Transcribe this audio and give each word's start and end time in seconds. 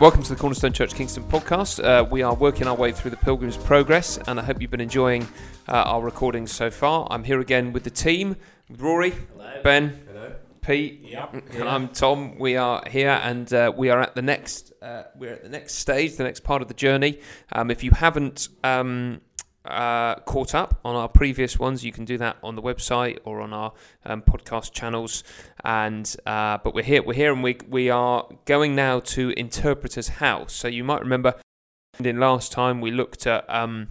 Welcome 0.00 0.22
to 0.24 0.30
the 0.34 0.36
Cornerstone 0.36 0.72
Church 0.72 0.94
Kingston 0.94 1.22
podcast. 1.24 1.82
Uh, 1.82 2.04
we 2.04 2.22
are 2.22 2.34
working 2.34 2.66
our 2.66 2.74
way 2.74 2.92
through 2.92 3.10
the 3.12 3.16
Pilgrim's 3.16 3.56
Progress, 3.56 4.18
and 4.26 4.38
I 4.38 4.42
hope 4.42 4.60
you've 4.60 4.70
been 4.70 4.80
enjoying 4.80 5.22
uh, 5.68 5.72
our 5.72 6.02
recordings 6.02 6.52
so 6.52 6.70
far. 6.70 7.06
I'm 7.10 7.24
here 7.24 7.40
again 7.40 7.72
with 7.72 7.84
the 7.84 7.90
team 7.90 8.36
Rory, 8.76 9.10
Hello. 9.10 9.60
Ben, 9.62 10.00
Hello. 10.08 10.32
Pete, 10.60 11.00
Yep. 11.04 11.34
and 11.54 11.68
I'm 11.68 11.88
Tom. 11.88 12.38
We 12.38 12.56
are 12.56 12.82
here, 12.90 13.18
and 13.22 13.50
uh, 13.54 13.72
we 13.74 13.88
are 13.90 14.00
at 14.00 14.14
the 14.14 14.22
next. 14.22 14.72
Uh, 14.82 15.04
we're 15.16 15.32
at 15.34 15.42
the 15.44 15.48
next 15.48 15.76
stage, 15.76 16.16
the 16.16 16.24
next 16.24 16.40
part 16.40 16.60
of 16.60 16.68
the 16.68 16.74
journey. 16.74 17.20
Um, 17.52 17.70
if 17.70 17.82
you 17.84 17.92
haven't 17.92 18.48
um, 18.64 19.20
uh, 19.64 20.16
caught 20.20 20.54
up 20.54 20.80
on 20.84 20.94
our 20.94 21.08
previous 21.08 21.58
ones, 21.58 21.84
you 21.84 21.92
can 21.92 22.04
do 22.04 22.18
that 22.18 22.36
on 22.42 22.54
the 22.54 22.62
website 22.62 23.18
or 23.24 23.40
on 23.40 23.52
our 23.52 23.72
um, 24.04 24.22
podcast 24.22 24.72
channels. 24.72 25.24
And 25.64 26.14
uh, 26.26 26.58
but 26.62 26.74
we're 26.74 26.84
here, 26.84 27.02
we're 27.02 27.14
here, 27.14 27.32
and 27.32 27.42
we 27.42 27.56
we 27.68 27.90
are 27.90 28.28
going 28.44 28.74
now 28.74 29.00
to 29.00 29.30
Interpreter's 29.36 30.08
House. 30.08 30.52
So 30.52 30.68
you 30.68 30.84
might 30.84 31.00
remember, 31.00 31.34
in 31.98 32.20
last 32.20 32.52
time 32.52 32.80
we 32.80 32.90
looked 32.90 33.26
at. 33.26 33.48
Um, 33.48 33.88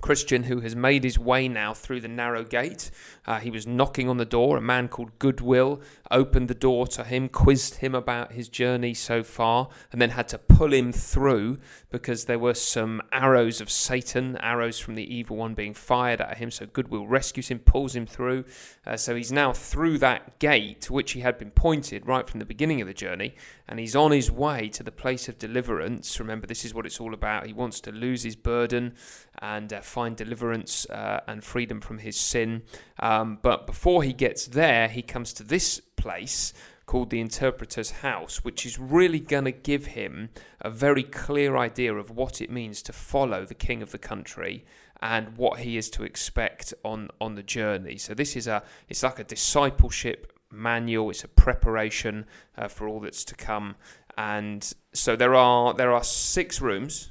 Christian 0.00 0.44
who 0.44 0.60
has 0.60 0.74
made 0.76 1.04
his 1.04 1.18
way 1.18 1.48
now 1.48 1.74
through 1.74 2.00
the 2.00 2.08
narrow 2.08 2.44
gate. 2.44 2.90
Uh, 3.26 3.40
he 3.40 3.50
was 3.50 3.66
knocking 3.66 4.08
on 4.08 4.16
the 4.16 4.24
door. 4.24 4.56
A 4.56 4.60
man 4.60 4.88
called 4.88 5.18
Goodwill 5.18 5.80
opened 6.10 6.48
the 6.48 6.54
door 6.54 6.86
to 6.88 7.04
him, 7.04 7.28
quizzed 7.28 7.76
him 7.76 7.94
about 7.94 8.32
his 8.32 8.48
journey 8.48 8.94
so 8.94 9.22
far, 9.22 9.68
and 9.92 10.00
then 10.00 10.10
had 10.10 10.28
to 10.28 10.38
pull 10.38 10.72
him 10.72 10.92
through 10.92 11.58
because 11.90 12.26
there 12.26 12.38
were 12.38 12.54
some 12.54 13.00
arrows 13.12 13.60
of 13.60 13.70
Satan, 13.70 14.36
arrows 14.38 14.78
from 14.78 14.94
the 14.94 15.14
evil 15.14 15.36
one 15.36 15.54
being 15.54 15.72
fired 15.72 16.20
at 16.20 16.36
him. 16.36 16.50
So 16.50 16.66
Goodwill 16.66 17.06
rescues 17.06 17.48
him, 17.48 17.60
pulls 17.60 17.96
him 17.96 18.06
through. 18.06 18.44
Uh, 18.86 18.96
so 18.96 19.14
he's 19.14 19.32
now 19.32 19.52
through 19.52 19.98
that 19.98 20.38
gate 20.38 20.82
to 20.82 20.92
which 20.92 21.12
he 21.12 21.20
had 21.20 21.38
been 21.38 21.50
pointed 21.50 22.06
right 22.06 22.28
from 22.28 22.40
the 22.40 22.46
beginning 22.46 22.80
of 22.80 22.86
the 22.86 22.94
journey, 22.94 23.34
and 23.66 23.78
he's 23.80 23.96
on 23.96 24.12
his 24.12 24.30
way 24.30 24.68
to 24.68 24.82
the 24.82 24.92
place 24.92 25.28
of 25.28 25.38
deliverance. 25.38 26.20
Remember, 26.20 26.46
this 26.46 26.64
is 26.64 26.74
what 26.74 26.84
it's 26.84 27.00
all 27.00 27.14
about. 27.14 27.46
He 27.46 27.52
wants 27.52 27.80
to 27.80 27.92
lose 27.92 28.22
his 28.22 28.36
burden 28.36 28.94
and 29.40 29.72
uh, 29.72 29.80
find 29.80 30.16
deliverance 30.16 30.86
uh, 30.90 31.20
and 31.26 31.42
freedom 31.42 31.80
from 31.80 31.98
his 31.98 32.16
sin. 32.16 32.62
Um, 32.98 33.38
but 33.42 33.66
before 33.66 34.02
he 34.02 34.12
gets 34.12 34.46
there, 34.46 34.88
he 34.88 35.02
comes 35.02 35.32
to 35.34 35.42
this 35.42 35.80
place 35.96 36.52
called 36.88 37.10
the 37.10 37.20
Interpreter's 37.20 37.90
House, 38.02 38.42
which 38.42 38.64
is 38.64 38.78
really 38.78 39.20
going 39.20 39.44
to 39.44 39.52
give 39.52 39.86
him 39.88 40.30
a 40.60 40.70
very 40.70 41.02
clear 41.04 41.54
idea 41.56 41.94
of 41.94 42.10
what 42.10 42.40
it 42.40 42.50
means 42.50 42.80
to 42.82 42.92
follow 42.94 43.44
the 43.44 43.54
king 43.54 43.82
of 43.82 43.90
the 43.92 43.98
country 43.98 44.64
and 45.02 45.36
what 45.36 45.60
he 45.60 45.76
is 45.76 45.90
to 45.90 46.02
expect 46.02 46.72
on 46.82 47.08
on 47.20 47.34
the 47.36 47.42
journey. 47.42 47.96
So 47.98 48.14
this 48.14 48.34
is 48.34 48.46
a 48.48 48.62
it's 48.88 49.02
like 49.02 49.18
a 49.20 49.24
discipleship 49.24 50.32
manual. 50.50 51.10
It's 51.10 51.22
a 51.24 51.28
preparation 51.28 52.24
uh, 52.56 52.68
for 52.68 52.88
all 52.88 53.00
that's 53.00 53.24
to 53.26 53.34
come. 53.36 53.76
And 54.16 54.60
so 54.94 55.14
there 55.14 55.34
are 55.34 55.74
there 55.74 55.92
are 55.92 56.02
six 56.02 56.60
rooms, 56.60 57.10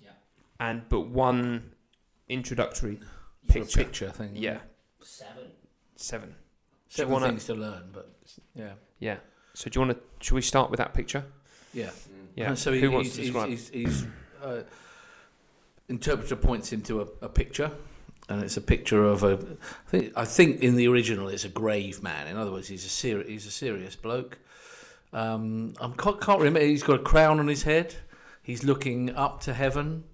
Yeah. 0.00 0.10
and 0.58 0.88
but 0.88 1.02
one 1.08 1.72
introductory 2.28 2.98
picture. 3.48 3.84
picture 3.84 4.10
thing. 4.10 4.30
Yeah, 4.34 4.60
Seven. 5.02 5.44
seven. 5.96 6.34
Seven 6.88 7.12
wanna- 7.12 7.28
things 7.28 7.44
to 7.46 7.54
learn, 7.54 7.90
but 7.92 8.11
yeah, 8.54 8.72
Yeah. 8.98 9.16
So 9.54 9.68
do 9.68 9.78
you 9.80 9.86
want 9.86 9.98
to? 9.98 10.24
Should 10.24 10.34
we 10.34 10.42
start 10.42 10.70
with 10.70 10.78
that 10.78 10.94
picture? 10.94 11.24
yeah. 11.72 11.90
Yeah. 12.34 12.48
And 12.48 12.58
so 12.64 12.72
Who 12.72 12.78
he, 12.78 12.88
wants 12.88 13.14
he's, 13.14 13.16
to 13.16 13.22
he's, 13.22 13.30
describe? 13.32 13.48
he's, 13.50 13.68
he's, 13.68 14.06
uh, 14.42 14.62
interpreter 15.88 16.36
points 16.36 16.72
him 16.72 16.80
to 16.82 17.02
a, 17.02 17.06
a 17.22 17.28
picture, 17.28 17.70
and 18.28 18.42
it's 18.42 18.56
a 18.56 18.60
picture 18.62 19.04
of 19.04 19.22
a. 19.22 19.32
I 19.32 19.90
think, 19.90 20.12
I 20.16 20.24
think 20.24 20.62
in 20.62 20.76
the 20.76 20.88
original 20.88 21.28
it's 21.28 21.44
a 21.44 21.48
grave 21.50 22.02
man. 22.02 22.28
In 22.28 22.36
other 22.36 22.50
words, 22.50 22.68
he's 22.68 22.84
a 23.04 23.22
he's 23.24 23.46
a 23.46 23.50
serious 23.50 23.96
bloke. 23.96 24.38
Um, 25.12 25.74
I 25.80 25.90
can't, 25.98 26.20
can't 26.20 26.38
remember. 26.38 26.60
He's 26.60 26.82
got 26.82 27.00
a 27.00 27.02
crown 27.02 27.38
on 27.38 27.48
his 27.48 27.64
head. 27.64 27.94
He's 28.42 28.64
looking 28.64 29.14
up 29.14 29.40
to 29.42 29.52
heaven. 29.52 30.04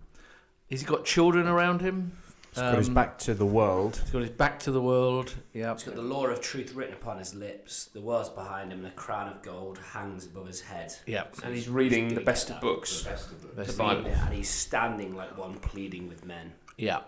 He's 0.66 0.82
got 0.82 1.04
children 1.04 1.46
around 1.46 1.80
him. 1.80 2.18
He's 2.58 2.70
got 2.70 2.78
his 2.78 2.88
Um, 2.88 2.94
back 2.94 3.18
to 3.20 3.34
the 3.34 3.46
world. 3.46 3.98
He's 4.02 4.10
got 4.10 4.22
his 4.22 4.30
back 4.30 4.58
to 4.60 4.70
the 4.72 4.80
world. 4.80 5.34
Yeah. 5.52 5.72
He's 5.74 5.84
got 5.84 5.94
the 5.94 6.02
law 6.02 6.26
of 6.26 6.40
truth 6.40 6.74
written 6.74 6.94
upon 6.94 7.18
his 7.18 7.34
lips. 7.34 7.86
The 7.86 8.00
world's 8.00 8.28
behind 8.30 8.72
him, 8.72 8.80
and 8.80 8.88
a 8.88 8.96
crown 8.96 9.28
of 9.28 9.42
gold 9.42 9.78
hangs 9.92 10.26
above 10.26 10.46
his 10.46 10.60
head. 10.62 10.92
Yeah. 11.06 11.24
And 11.44 11.54
he's 11.54 11.68
reading 11.68 12.08
the 12.08 12.14
gonna 12.16 12.24
best 12.26 12.50
of 12.50 12.60
books. 12.60 13.02
The 13.04 13.10
best 13.10 13.30
of 13.32 13.42
books. 13.42 13.54
Best 13.56 13.70
The 13.76 13.76
Bible. 13.82 14.06
it, 14.06 14.16
And 14.18 14.34
he's 14.34 14.50
standing 14.50 15.14
like 15.14 15.36
one 15.38 15.54
pleading 15.60 16.08
with 16.08 16.24
men. 16.24 16.52
Yeah. 16.76 17.00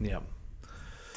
Yeah. 0.00 0.20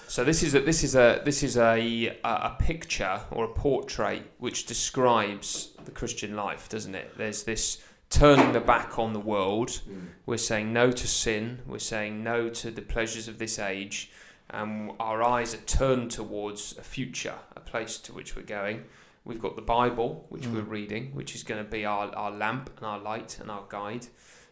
So 0.07 0.23
this 0.23 0.41
is 0.41 0.55
a 0.55 0.61
this 0.61 0.83
is 0.85 0.95
a 0.95 1.21
this 1.25 1.43
is 1.43 1.57
a 1.57 2.07
a 2.07 2.17
a 2.23 2.55
picture 2.59 3.19
or 3.31 3.43
a 3.43 3.49
portrait 3.49 4.23
which 4.37 4.65
describes 4.65 5.71
the 5.83 5.91
Christian 5.91 6.35
life, 6.35 6.69
doesn't 6.69 6.95
it? 6.95 7.17
There's 7.17 7.43
this 7.43 7.83
turning 8.09 8.53
the 8.53 8.59
back 8.59 8.97
on 8.97 9.13
the 9.13 9.19
world. 9.19 9.81
We're 10.25 10.37
saying 10.37 10.71
no 10.73 10.91
to 10.91 11.07
sin. 11.07 11.59
We're 11.67 11.79
saying 11.79 12.23
no 12.23 12.49
to 12.49 12.71
the 12.71 12.81
pleasures 12.81 13.27
of 13.27 13.37
this 13.37 13.59
age, 13.59 14.11
and 14.49 14.91
our 14.99 15.21
eyes 15.23 15.53
are 15.53 15.57
turned 15.65 16.11
towards 16.11 16.77
a 16.77 16.81
future, 16.83 17.35
a 17.55 17.59
place 17.59 17.97
to 17.99 18.13
which 18.13 18.35
we're 18.35 18.43
going. 18.43 18.85
We've 19.25 19.41
got 19.41 19.55
the 19.57 19.61
Bible, 19.61 20.25
which 20.29 20.43
Mm. 20.43 20.53
we're 20.53 20.61
reading, 20.61 21.13
which 21.13 21.35
is 21.35 21.43
going 21.43 21.63
to 21.63 21.69
be 21.69 21.83
our, 21.85 22.13
our 22.15 22.31
lamp 22.31 22.69
and 22.77 22.85
our 22.85 22.99
light 22.99 23.39
and 23.41 23.51
our 23.51 23.65
guide. 23.67 24.07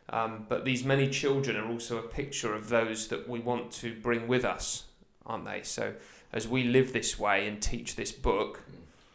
Um, 0.09 0.45
but 0.49 0.65
these 0.65 0.83
many 0.83 1.09
children 1.09 1.55
are 1.55 1.67
also 1.67 1.97
a 1.97 2.01
picture 2.03 2.53
of 2.53 2.69
those 2.69 3.07
that 3.07 3.27
we 3.27 3.39
want 3.39 3.71
to 3.73 3.95
bring 3.95 4.27
with 4.27 4.43
us, 4.45 4.83
aren't 5.25 5.45
they? 5.45 5.61
So 5.63 5.93
as 6.33 6.47
we 6.47 6.63
live 6.63 6.91
this 6.91 7.17
way 7.17 7.47
and 7.47 7.61
teach 7.61 7.95
this 7.95 8.11
book, 8.11 8.61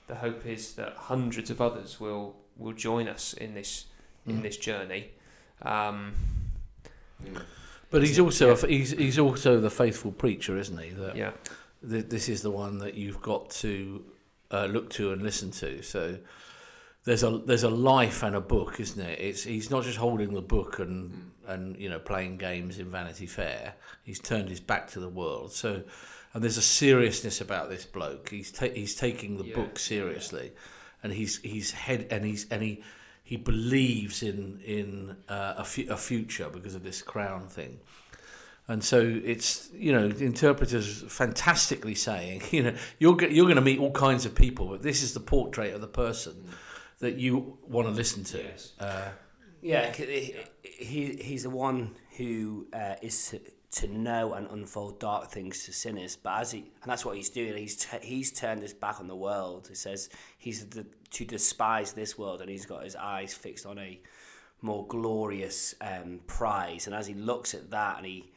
the 0.07 0.17
hope 0.17 0.45
is 0.47 0.75
that 0.75 0.95
hundreds 0.97 1.51
of 1.51 1.61
others 1.61 2.01
will 2.01 2.37
will 2.57 2.73
join 2.73 3.07
us 3.09 3.33
in 3.33 3.55
this 3.55 3.87
in 4.31 4.39
Mm. 4.39 4.43
this 4.43 4.57
journey. 4.57 5.11
Um, 5.63 6.15
But 7.91 8.03
he's 8.03 8.19
also 8.21 8.57
Yeah. 8.57 8.67
he's 8.69 8.91
he's 8.93 9.19
also 9.19 9.61
the 9.61 9.71
faithful 9.71 10.13
preacher, 10.13 10.57
isn't 10.57 10.79
he? 10.79 10.91
That 10.91 11.17
yeah, 11.17 11.33
th- 11.89 12.07
this 12.09 12.29
is 12.29 12.41
the 12.43 12.51
one 12.51 12.79
that 12.79 12.95
you've 12.95 13.21
got 13.21 13.51
to 13.65 14.05
uh, 14.53 14.67
look 14.67 14.91
to 14.91 15.13
and 15.13 15.23
listen 15.23 15.51
to. 15.53 15.83
So 15.83 16.19
there's 17.05 17.25
a 17.25 17.39
there's 17.45 17.65
a 17.65 17.69
life 17.71 18.23
and 18.23 18.37
a 18.37 18.41
book, 18.41 18.79
isn't 18.79 19.01
it? 19.05 19.19
It's 19.21 19.43
he's 19.43 19.71
not 19.71 19.83
just 19.85 19.99
holding 19.99 20.35
the 20.35 20.41
book 20.43 20.79
and 20.79 21.33
and 21.49 21.77
you 21.79 21.91
know 21.91 21.99
playing 21.99 22.37
games 22.39 22.79
in 22.79 22.91
Vanity 22.93 23.27
Fair. 23.27 23.75
He's 24.05 24.21
turned 24.21 24.49
his 24.51 24.61
back 24.61 24.89
to 24.93 25.01
the 25.01 25.09
world. 25.09 25.53
So 25.53 25.83
and 26.33 26.45
there's 26.45 26.59
a 26.59 26.63
seriousness 26.63 27.41
about 27.41 27.71
this 27.71 27.85
bloke. 27.85 28.29
He's 28.31 28.53
ta- 28.53 28.73
he's 28.73 28.95
taking 28.95 29.37
the 29.37 29.47
Yeah. 29.47 29.57
book 29.57 29.81
seriously, 29.81 30.53
and 31.03 31.13
he's 31.13 31.39
he's 31.43 31.73
head 31.73 32.07
and 32.13 32.25
he's 32.25 32.47
and 32.53 32.63
he. 32.63 32.85
He 33.31 33.37
believes 33.37 34.23
in 34.23 34.61
in 34.65 35.17
uh, 35.29 35.55
a, 35.59 35.65
fu- 35.65 35.87
a 35.89 35.97
future 35.97 36.49
because 36.53 36.75
of 36.75 36.83
this 36.83 37.01
crown 37.03 37.47
thing, 37.49 37.79
and 38.67 38.83
so 38.83 38.99
it's 39.25 39.71
you 39.73 39.93
know 39.93 40.09
the 40.09 40.25
interpreters 40.25 41.03
fantastically 41.09 41.95
saying 41.95 42.43
you 42.51 42.63
know 42.65 42.75
you're 42.99 43.17
go- 43.17 43.29
you're 43.35 43.47
going 43.47 43.63
to 43.65 43.69
meet 43.71 43.79
all 43.79 43.93
kinds 43.93 44.27
of 44.27 44.35
people, 44.35 44.67
but 44.67 44.83
this 44.83 45.03
is 45.03 45.13
the 45.15 45.21
portrait 45.21 45.73
of 45.75 45.81
the 45.81 45.93
person 46.05 46.35
that 46.99 47.15
you 47.25 47.57
want 47.69 47.87
to 47.89 47.95
listen 47.95 48.25
to. 48.25 48.39
Yes. 48.39 48.73
Uh, 48.81 49.11
Yeah, 49.63 49.93
he, 49.93 50.35
he 50.63 51.01
he's 51.29 51.43
the 51.45 51.51
one 51.51 51.95
who 52.19 52.67
uh, 52.73 52.97
is 53.09 53.35
to, 53.73 53.87
know 53.87 54.35
and 54.35 54.51
unfold 54.51 54.99
dark 55.01 55.31
things 55.31 55.65
to 55.65 55.73
sinners. 55.73 56.17
But 56.17 56.41
as 56.41 56.53
he 56.53 56.59
and 56.83 56.91
that's 56.91 57.05
what 57.05 57.17
he's 57.17 57.31
doing. 57.31 57.57
He's 57.57 57.77
t- 57.77 57.99
he's 58.03 58.33
turned 58.33 58.63
his 58.63 58.75
back 58.75 59.01
on 59.01 59.07
the 59.07 59.17
world. 59.17 59.69
He 59.69 59.75
says 59.75 60.09
he's 60.39 60.67
the, 60.67 60.87
to 61.13 61.25
despise 61.25 61.93
this 61.93 62.19
world, 62.19 62.41
and 62.41 62.51
he's 62.51 62.67
got 62.67 62.85
his 62.85 62.97
eyes 62.97 63.35
fixed 63.35 63.67
on 63.67 63.79
a 63.79 64.01
more 64.63 64.87
glorious 64.89 65.75
um, 65.81 66.21
prize. 66.27 66.87
And 66.87 66.95
as 66.95 67.07
he 67.07 67.15
looks 67.15 67.55
at 67.55 67.71
that, 67.71 67.99
and 67.99 68.07
he 68.07 68.31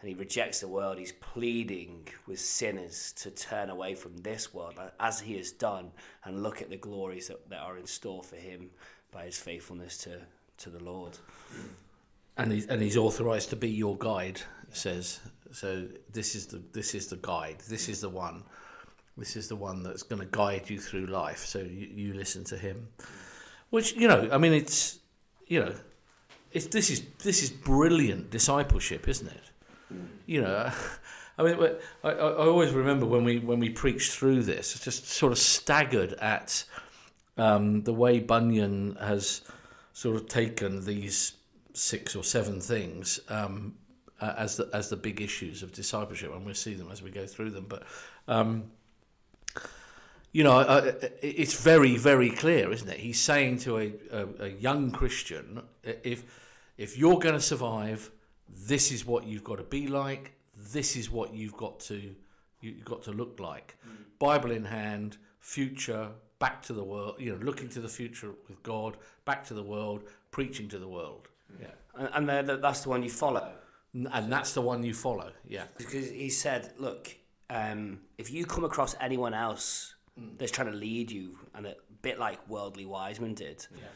and 0.00 0.08
he 0.08 0.14
rejects 0.14 0.60
the 0.60 0.68
world, 0.68 0.98
he's 0.98 1.12
pleading 1.12 2.06
with 2.26 2.38
sinners 2.38 3.12
to 3.14 3.30
turn 3.30 3.68
away 3.68 3.94
from 3.94 4.16
this 4.18 4.54
world, 4.54 4.74
as 5.00 5.20
he 5.20 5.36
has 5.36 5.50
done, 5.50 5.90
and 6.24 6.42
look 6.42 6.62
at 6.62 6.70
the 6.70 6.76
glories 6.76 7.28
that, 7.28 7.50
that 7.50 7.60
are 7.60 7.76
in 7.76 7.86
store 7.86 8.22
for 8.22 8.36
him 8.36 8.70
by 9.10 9.24
his 9.24 9.38
faithfulness 9.38 9.98
to 9.98 10.20
to 10.58 10.70
the 10.70 10.82
Lord. 10.82 11.18
and 12.36 12.52
he's 12.52 12.66
and 12.66 12.80
he's 12.80 12.96
authorized 12.96 13.50
to 13.50 13.56
be 13.56 13.70
your 13.70 13.96
guide. 13.96 14.40
Says 14.72 15.20
so. 15.50 15.86
This 16.12 16.34
is 16.34 16.46
the 16.46 16.62
this 16.72 16.94
is 16.94 17.06
the 17.06 17.16
guide. 17.16 17.56
This 17.68 17.88
is 17.88 18.00
the 18.00 18.08
one. 18.08 18.44
This 19.16 19.34
is 19.34 19.48
the 19.48 19.56
one 19.56 19.82
that's 19.82 20.02
going 20.02 20.20
to 20.20 20.28
guide 20.30 20.70
you 20.70 20.78
through 20.78 21.06
life. 21.06 21.44
So 21.44 21.58
you, 21.58 21.88
you 21.90 22.14
listen 22.14 22.44
to 22.44 22.56
him, 22.56 22.88
which 23.70 23.94
you 23.94 24.08
know. 24.08 24.28
I 24.30 24.38
mean, 24.38 24.52
it's 24.52 24.98
you 25.46 25.60
know, 25.60 25.74
it's 26.52 26.66
this 26.66 26.90
is 26.90 27.02
this 27.22 27.42
is 27.42 27.50
brilliant 27.50 28.30
discipleship, 28.30 29.08
isn't 29.08 29.28
it? 29.28 29.96
You 30.26 30.42
know. 30.42 30.70
I 31.38 31.42
mean, 31.44 31.56
I 32.02 32.10
I 32.10 32.46
always 32.46 32.72
remember 32.72 33.06
when 33.06 33.24
we 33.24 33.38
when 33.38 33.60
we 33.60 33.70
preached 33.70 34.12
through 34.12 34.42
this, 34.42 34.78
just 34.80 35.06
sort 35.06 35.32
of 35.32 35.38
staggered 35.38 36.14
at 36.14 36.64
um, 37.36 37.84
the 37.84 37.92
way 37.92 38.18
Bunyan 38.18 38.96
has 39.00 39.42
sort 39.92 40.16
of 40.16 40.28
taken 40.28 40.84
these 40.84 41.34
six 41.72 42.16
or 42.16 42.24
seven 42.24 42.60
things 42.60 43.20
um, 43.28 43.74
uh, 44.20 44.34
as 44.36 44.56
the 44.56 44.68
as 44.72 44.88
the 44.88 44.96
big 44.96 45.20
issues 45.20 45.62
of 45.62 45.72
discipleship, 45.72 46.32
and 46.34 46.44
we'll 46.44 46.54
see 46.54 46.74
them 46.74 46.88
as 46.90 47.02
we 47.02 47.10
go 47.10 47.26
through 47.26 47.50
them. 47.50 47.66
But 47.68 47.84
um, 48.26 48.70
you 50.32 50.44
know, 50.44 50.58
uh, 50.58 50.92
it's 51.22 51.60
very, 51.60 51.96
very 51.96 52.30
clear, 52.30 52.70
isn't 52.70 52.88
it? 52.88 52.98
He's 52.98 53.20
saying 53.20 53.58
to 53.60 53.78
a, 53.78 53.92
a, 54.12 54.26
a 54.40 54.48
young 54.48 54.90
Christian, 54.90 55.62
if 55.82 56.24
if 56.76 56.98
you're 56.98 57.18
going 57.18 57.34
to 57.34 57.40
survive, 57.40 58.10
this 58.48 58.92
is 58.92 59.04
what 59.06 59.24
you've 59.24 59.44
got 59.44 59.56
to 59.56 59.64
be 59.64 59.86
like. 59.88 60.32
This 60.56 60.96
is 60.96 61.10
what 61.10 61.34
you've 61.34 61.56
got 61.56 61.80
to 61.80 62.14
you've 62.60 62.84
got 62.84 63.02
to 63.04 63.12
look 63.12 63.40
like. 63.40 63.76
Mm. 63.86 64.18
Bible 64.18 64.50
in 64.50 64.64
hand, 64.64 65.16
future, 65.40 66.08
back 66.38 66.62
to 66.62 66.72
the 66.72 66.84
world. 66.84 67.16
You 67.18 67.32
know, 67.32 67.44
looking 67.44 67.68
to 67.70 67.80
the 67.80 67.88
future 67.88 68.30
with 68.48 68.62
God, 68.62 68.96
back 69.24 69.44
to 69.46 69.54
the 69.54 69.62
world, 69.62 70.04
preaching 70.30 70.68
to 70.68 70.78
the 70.78 70.88
world. 70.88 71.28
Yeah, 71.60 71.68
and, 72.14 72.30
and 72.30 72.62
that's 72.62 72.82
the 72.82 72.90
one 72.90 73.02
you 73.02 73.10
follow. 73.10 73.50
And 73.94 74.30
that's 74.32 74.52
the 74.54 74.62
one 74.62 74.82
you 74.82 74.94
follow. 74.94 75.32
Yeah, 75.46 75.64
because 75.76 76.10
he 76.10 76.30
said, 76.30 76.72
look, 76.78 77.16
um, 77.50 78.00
if 78.18 78.30
you 78.30 78.44
come 78.44 78.64
across 78.64 78.94
anyone 79.00 79.34
else 79.34 79.94
mm. 80.18 80.38
that's 80.38 80.52
trying 80.52 80.70
to 80.70 80.76
lead 80.76 81.10
you, 81.10 81.38
and 81.54 81.66
a 81.66 81.74
bit 82.02 82.18
like 82.18 82.46
worldly 82.48 82.86
Wiseman 82.86 83.34
did. 83.34 83.66
Yeah 83.74 83.88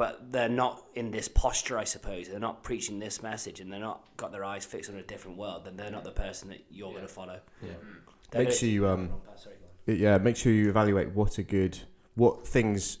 but 0.00 0.32
they're 0.32 0.48
not 0.48 0.82
in 0.94 1.10
this 1.10 1.28
posture, 1.28 1.76
I 1.76 1.84
suppose. 1.84 2.26
They're 2.26 2.40
not 2.40 2.62
preaching 2.62 2.98
this 2.98 3.22
message, 3.22 3.60
and 3.60 3.70
they're 3.70 3.78
not 3.78 4.02
got 4.16 4.32
their 4.32 4.46
eyes 4.46 4.64
fixed 4.64 4.88
on 4.88 4.96
a 4.96 5.02
different 5.02 5.36
world. 5.36 5.66
Then 5.66 5.76
they're 5.76 5.90
not 5.90 6.04
the 6.04 6.10
person 6.10 6.48
that 6.48 6.64
you're 6.70 6.88
yeah. 6.88 6.94
going 6.94 7.06
to 7.06 7.12
follow. 7.12 7.38
Yeah. 7.62 7.72
Make 8.32 8.50
sure 8.50 8.68
you 8.70 8.88
um, 8.88 9.10
yeah, 9.84 10.16
make 10.16 10.38
sure 10.38 10.52
you 10.52 10.70
evaluate 10.70 11.10
what 11.10 11.36
a 11.36 11.42
good, 11.42 11.78
what 12.14 12.48
things 12.48 12.96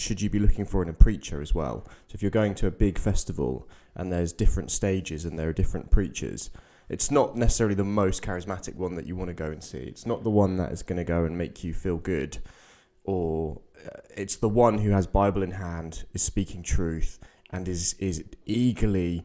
should 0.00 0.20
you 0.20 0.30
be 0.30 0.38
looking 0.38 0.64
for 0.64 0.82
in 0.82 0.88
a 0.88 0.92
preacher 0.94 1.40
as 1.40 1.54
well. 1.54 1.84
So 2.08 2.14
if 2.14 2.22
you're 2.22 2.30
going 2.30 2.54
to 2.56 2.66
a 2.66 2.70
big 2.70 2.98
festival 2.98 3.68
and 3.94 4.12
there's 4.12 4.32
different 4.32 4.70
stages 4.70 5.24
and 5.24 5.38
there 5.38 5.48
are 5.48 5.52
different 5.52 5.90
preachers, 5.90 6.50
it's 6.88 7.10
not 7.10 7.36
necessarily 7.36 7.74
the 7.74 7.84
most 7.84 8.22
charismatic 8.22 8.74
one 8.74 8.96
that 8.96 9.06
you 9.06 9.14
want 9.14 9.28
to 9.28 9.34
go 9.34 9.46
and 9.46 9.62
see. 9.62 9.78
It's 9.78 10.06
not 10.06 10.24
the 10.24 10.30
one 10.30 10.56
that 10.56 10.72
is 10.72 10.82
going 10.82 10.98
to 10.98 11.04
go 11.04 11.24
and 11.24 11.38
make 11.38 11.62
you 11.62 11.72
feel 11.74 11.98
good 11.98 12.38
or 13.04 13.60
uh, 13.86 14.00
it's 14.16 14.36
the 14.36 14.48
one 14.48 14.78
who 14.78 14.90
has 14.90 15.06
Bible 15.06 15.42
in 15.42 15.52
hand, 15.52 16.04
is 16.12 16.22
speaking 16.22 16.62
truth, 16.62 17.18
and 17.50 17.66
is 17.66 17.94
is 17.94 18.24
eagerly, 18.46 19.24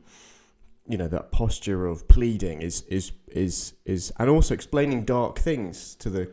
you 0.87 0.97
know, 0.97 1.07
that 1.07 1.31
posture 1.31 1.85
of 1.85 2.07
pleading 2.07 2.61
is 2.61 2.81
is 2.83 3.11
is 3.27 3.73
is, 3.85 4.11
and 4.17 4.29
also 4.29 4.53
explaining 4.53 5.05
dark 5.05 5.39
things 5.39 5.95
to 5.95 6.09
the 6.09 6.25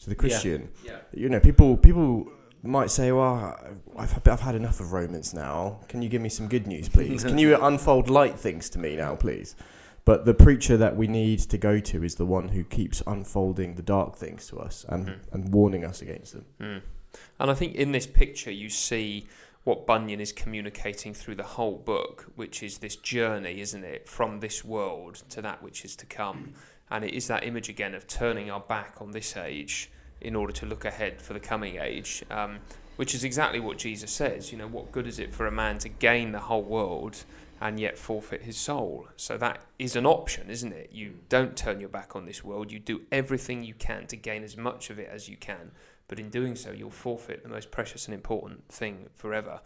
to 0.00 0.08
the 0.08 0.14
Christian. 0.14 0.70
Yeah. 0.84 0.92
yeah. 0.92 0.98
You 1.12 1.28
know, 1.28 1.40
people 1.40 1.76
people 1.76 2.30
might 2.62 2.90
say, 2.90 3.12
"Well, 3.12 3.58
I've 3.96 4.28
I've 4.28 4.40
had 4.40 4.54
enough 4.54 4.80
of 4.80 4.92
Romans 4.92 5.34
now. 5.34 5.80
Can 5.88 6.02
you 6.02 6.08
give 6.08 6.22
me 6.22 6.28
some 6.28 6.48
good 6.48 6.66
news, 6.66 6.88
please? 6.88 7.24
Can 7.24 7.38
you 7.38 7.56
unfold 7.62 8.08
light 8.08 8.38
things 8.38 8.70
to 8.70 8.78
me 8.78 8.96
now, 8.96 9.16
please?" 9.16 9.56
But 10.04 10.24
the 10.24 10.34
preacher 10.34 10.76
that 10.76 10.96
we 10.96 11.06
need 11.06 11.38
to 11.40 11.58
go 11.58 11.78
to 11.78 12.02
is 12.02 12.16
the 12.16 12.26
one 12.26 12.48
who 12.48 12.64
keeps 12.64 13.02
unfolding 13.06 13.76
the 13.76 13.82
dark 13.82 14.16
things 14.16 14.48
to 14.48 14.58
us 14.58 14.84
and, 14.88 15.06
mm. 15.06 15.18
and 15.30 15.52
warning 15.52 15.84
us 15.84 16.02
against 16.02 16.32
them. 16.32 16.44
Mm. 16.60 16.82
And 17.38 17.50
I 17.50 17.54
think 17.54 17.76
in 17.76 17.92
this 17.92 18.06
picture 18.06 18.50
you 18.50 18.68
see 18.68 19.28
what 19.64 19.86
Bunyan 19.86 20.20
is 20.20 20.32
communicating 20.32 21.14
through 21.14 21.36
the 21.36 21.44
whole 21.44 21.76
book, 21.76 22.32
which 22.34 22.64
is 22.64 22.78
this 22.78 22.96
journey, 22.96 23.60
isn't 23.60 23.84
it, 23.84 24.08
from 24.08 24.40
this 24.40 24.64
world 24.64 25.22
to 25.30 25.42
that 25.42 25.62
which 25.62 25.84
is 25.84 25.94
to 25.96 26.06
come. 26.06 26.54
And 26.90 27.04
it 27.04 27.14
is 27.14 27.28
that 27.28 27.44
image 27.44 27.68
again 27.68 27.94
of 27.94 28.08
turning 28.08 28.50
our 28.50 28.60
back 28.60 28.96
on 29.00 29.12
this 29.12 29.36
age 29.36 29.90
in 30.22 30.34
order 30.34 30.52
to 30.52 30.66
look 30.66 30.84
ahead 30.84 31.20
for 31.20 31.32
the 31.34 31.40
coming 31.40 31.76
age, 31.76 32.24
um, 32.30 32.58
which 32.96 33.14
is 33.14 33.24
exactly 33.24 33.60
what 33.60 33.76
Jesus 33.76 34.10
says. 34.10 34.52
You 34.52 34.58
know, 34.58 34.68
what 34.68 34.92
good 34.92 35.06
is 35.06 35.18
it 35.18 35.34
for 35.34 35.46
a 35.46 35.52
man 35.52 35.78
to 35.78 35.88
gain 35.88 36.32
the 36.32 36.38
whole 36.40 36.62
world 36.62 37.24
and 37.60 37.78
yet 37.78 37.98
forfeit 37.98 38.42
his 38.42 38.56
soul? 38.56 39.08
So 39.16 39.36
that 39.38 39.60
is 39.78 39.96
an 39.96 40.06
option, 40.06 40.48
isn't 40.48 40.72
it? 40.72 40.90
You 40.92 41.14
don't 41.28 41.56
turn 41.56 41.80
your 41.80 41.88
back 41.88 42.16
on 42.16 42.24
this 42.24 42.42
world, 42.42 42.70
you 42.70 42.78
do 42.78 43.02
everything 43.10 43.64
you 43.64 43.74
can 43.74 44.06
to 44.06 44.16
gain 44.16 44.44
as 44.44 44.56
much 44.56 44.90
of 44.90 44.98
it 44.98 45.10
as 45.12 45.28
you 45.28 45.36
can 45.36 45.72
but 46.12 46.20
in 46.20 46.28
doing 46.28 46.54
so, 46.54 46.72
you'll 46.72 46.90
forfeit 46.90 47.42
the 47.42 47.48
most 47.48 47.70
precious 47.70 48.04
and 48.04 48.12
important 48.12 48.68
thing 48.68 49.08
forever. 49.14 49.62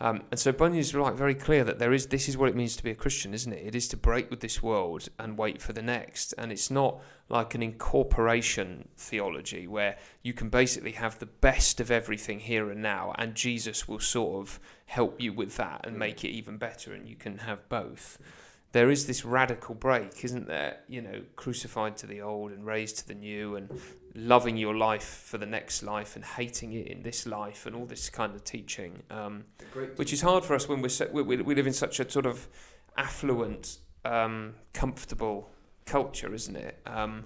Um, 0.00 0.24
and 0.32 0.40
so 0.40 0.50
Bunyan 0.50 0.80
is 0.80 0.92
like 0.92 1.14
very 1.14 1.36
clear 1.36 1.62
that 1.62 1.78
there 1.78 1.92
is 1.92 2.08
this 2.08 2.28
is 2.28 2.36
what 2.36 2.48
it 2.48 2.56
means 2.56 2.74
to 2.74 2.82
be 2.82 2.90
a 2.90 2.96
Christian, 2.96 3.32
isn't 3.32 3.52
it? 3.52 3.64
It 3.64 3.76
is 3.76 3.86
to 3.90 3.96
break 3.96 4.28
with 4.28 4.40
this 4.40 4.60
world 4.60 5.08
and 5.20 5.38
wait 5.38 5.62
for 5.62 5.72
the 5.72 5.82
next. 5.82 6.34
And 6.36 6.50
it's 6.50 6.68
not 6.68 7.00
like 7.28 7.54
an 7.54 7.62
incorporation 7.62 8.88
theology 8.96 9.68
where 9.68 9.96
you 10.20 10.32
can 10.32 10.48
basically 10.48 10.90
have 10.90 11.20
the 11.20 11.26
best 11.26 11.78
of 11.78 11.92
everything 11.92 12.40
here 12.40 12.72
and 12.72 12.82
now, 12.82 13.14
and 13.16 13.36
Jesus 13.36 13.86
will 13.86 14.00
sort 14.00 14.40
of 14.40 14.58
help 14.86 15.20
you 15.20 15.32
with 15.32 15.56
that 15.58 15.86
and 15.86 15.96
make 15.96 16.24
it 16.24 16.30
even 16.30 16.56
better, 16.56 16.92
and 16.92 17.08
you 17.08 17.14
can 17.14 17.38
have 17.38 17.68
both 17.68 18.18
there 18.72 18.90
is 18.90 19.06
this 19.06 19.24
radical 19.24 19.72
break, 19.72 20.24
isn't 20.24 20.48
there? 20.48 20.78
You 20.88 21.00
know, 21.00 21.22
crucified 21.36 21.96
to 21.98 22.08
the 22.08 22.22
old 22.22 22.50
and 22.50 22.66
raised 22.66 22.98
to 22.98 23.06
the 23.06 23.14
new, 23.14 23.54
and 23.54 23.70
loving 24.14 24.56
your 24.56 24.74
life 24.74 25.24
for 25.26 25.38
the 25.38 25.46
next 25.46 25.82
life 25.82 26.14
and 26.16 26.24
hating 26.24 26.72
it 26.72 26.86
in 26.86 27.02
this 27.02 27.26
life, 27.26 27.66
and 27.66 27.74
all 27.74 27.86
this 27.86 28.08
kind 28.10 28.34
of 28.34 28.44
teaching, 28.44 29.02
um, 29.10 29.44
which 29.96 30.12
is 30.12 30.22
hard 30.22 30.44
for 30.44 30.54
us 30.54 30.68
when 30.68 30.80
we're 30.80 31.24
we, 31.24 31.36
we 31.42 31.54
live 31.54 31.66
in 31.66 31.72
such 31.72 32.00
a 32.00 32.10
sort 32.10 32.26
of 32.26 32.48
affluent, 32.96 33.78
um, 34.04 34.54
comfortable 34.72 35.50
culture, 35.84 36.32
isn't 36.32 36.56
it? 36.56 36.80
Um, 36.86 37.24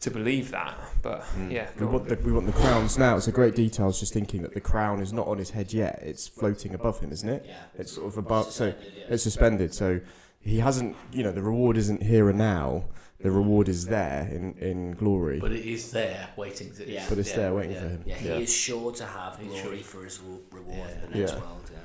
to 0.00 0.10
believe 0.10 0.50
that, 0.50 0.78
but 1.02 1.20
mm. 1.36 1.52
yeah, 1.52 1.68
we 1.78 1.84
want, 1.84 2.08
the, 2.08 2.16
we 2.16 2.32
want 2.32 2.46
the 2.46 2.52
crowns 2.52 2.96
now. 2.96 3.16
It's 3.16 3.28
a 3.28 3.32
great 3.32 3.54
detail. 3.54 3.84
I 3.84 3.88
was 3.88 4.00
just 4.00 4.14
thinking 4.14 4.40
that 4.42 4.54
the 4.54 4.60
crown 4.60 5.02
is 5.02 5.12
not 5.12 5.26
on 5.26 5.36
his 5.36 5.50
head 5.50 5.74
yet; 5.74 6.00
it's 6.02 6.26
floating 6.26 6.72
above 6.72 7.00
him, 7.00 7.12
isn't 7.12 7.28
it? 7.28 7.44
Yeah. 7.46 7.58
It's 7.74 7.92
sort 7.92 8.06
of 8.06 8.16
above, 8.16 8.50
so 8.50 8.72
it's 9.08 9.22
suspended. 9.22 9.74
So 9.74 10.00
he 10.40 10.58
hasn't, 10.58 10.96
you 11.12 11.22
know, 11.22 11.32
the 11.32 11.42
reward 11.42 11.76
isn't 11.76 12.02
here 12.02 12.28
and 12.28 12.38
now. 12.38 12.84
The 13.20 13.30
reward 13.30 13.68
is 13.68 13.86
there 13.86 14.26
in, 14.32 14.54
in 14.54 14.92
glory. 14.92 15.40
But 15.40 15.52
it 15.52 15.66
is 15.66 15.92
there 15.92 16.30
waiting 16.36 16.72
to. 16.76 16.90
Yeah. 16.90 17.04
But 17.06 17.18
it's 17.18 17.30
yeah, 17.30 17.36
there 17.36 17.54
waiting 17.54 17.72
yeah, 17.72 17.80
for 17.80 17.88
him. 17.88 18.02
Yeah, 18.06 18.14
he 18.16 18.28
is 18.44 18.54
sure 18.54 18.92
to 18.92 19.04
have 19.04 19.38
glory 19.38 19.82
for 19.82 20.04
his 20.04 20.18
reward 20.50 20.90
in 20.90 21.12
the 21.12 21.18
next 21.18 21.32
world. 21.34 21.70
Yeah. 21.70 21.78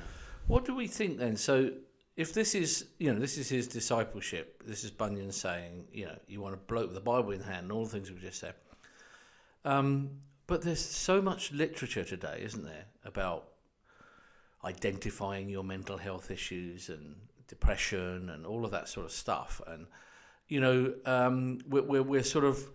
What 0.48 0.64
do 0.64 0.74
we 0.74 0.88
think 0.88 1.18
then? 1.18 1.36
So, 1.36 1.72
if 2.16 2.34
this 2.34 2.56
is, 2.56 2.86
you 3.00 3.12
know, 3.12 3.20
this 3.20 3.38
is 3.38 3.50
his 3.50 3.68
discipleship. 3.68 4.64
This 4.66 4.86
is 4.86 4.92
Bunyan 4.92 5.34
saying, 5.34 5.88
you 5.92 6.06
know, 6.06 6.18
you 6.28 6.40
want 6.40 6.54
to 6.54 6.58
bloke 6.68 6.86
with 6.86 6.96
the 6.96 7.02
Bible 7.02 7.32
in 7.32 7.42
hand 7.42 7.64
and 7.64 7.72
all 7.74 7.84
the 7.84 7.92
things 7.92 8.10
we've 8.10 8.22
just 8.22 8.40
said. 8.40 8.54
Um, 9.66 10.12
but 10.48 10.62
there's 10.62 10.80
so 10.80 11.22
much 11.22 11.52
literature 11.52 12.06
today, 12.06 12.40
isn't 12.46 12.64
there, 12.64 12.86
about 13.04 13.50
identifying 14.64 15.50
your 15.50 15.66
mental 15.66 15.98
health 15.98 16.32
issues 16.32 16.88
and 16.88 17.16
depression 17.48 18.30
and 18.30 18.46
all 18.46 18.66
of 18.66 18.72
that 18.72 18.88
sort 18.88 19.06
of 19.06 19.12
stuff. 19.12 19.62
And 19.68 19.88
you 20.48 20.60
know, 20.60 20.94
um, 21.06 21.60
we're, 21.68 21.82
we're, 21.82 22.04
we're 22.04 22.24
sort 22.24 22.46
of 22.46 22.72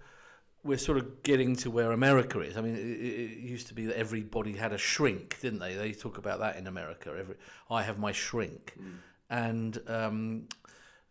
we're 0.62 0.79
sort 0.79 0.99
of 0.99 1.23
getting 1.23 1.57
to 1.57 1.71
where 1.71 1.93
America 1.93 2.41
is. 2.41 2.57
I 2.57 2.61
mean, 2.61 2.77
it, 2.77 2.81
it, 2.81 3.39
used 3.39 3.69
to 3.69 3.75
be 3.75 3.87
that 3.87 3.97
everybody 3.97 4.53
had 4.53 4.73
a 4.73 4.79
shrink, 4.79 5.41
didn't 5.41 5.59
they? 5.59 5.75
They 5.75 5.93
talk 5.93 6.19
about 6.19 6.41
that 6.41 6.57
in 6.57 6.67
America. 6.67 7.15
Every 7.19 7.37
I 7.71 7.83
have 7.83 7.99
my 7.99 8.12
shrink, 8.12 8.75
mm. 8.79 8.97
and 9.31 9.79
um, 9.87 10.49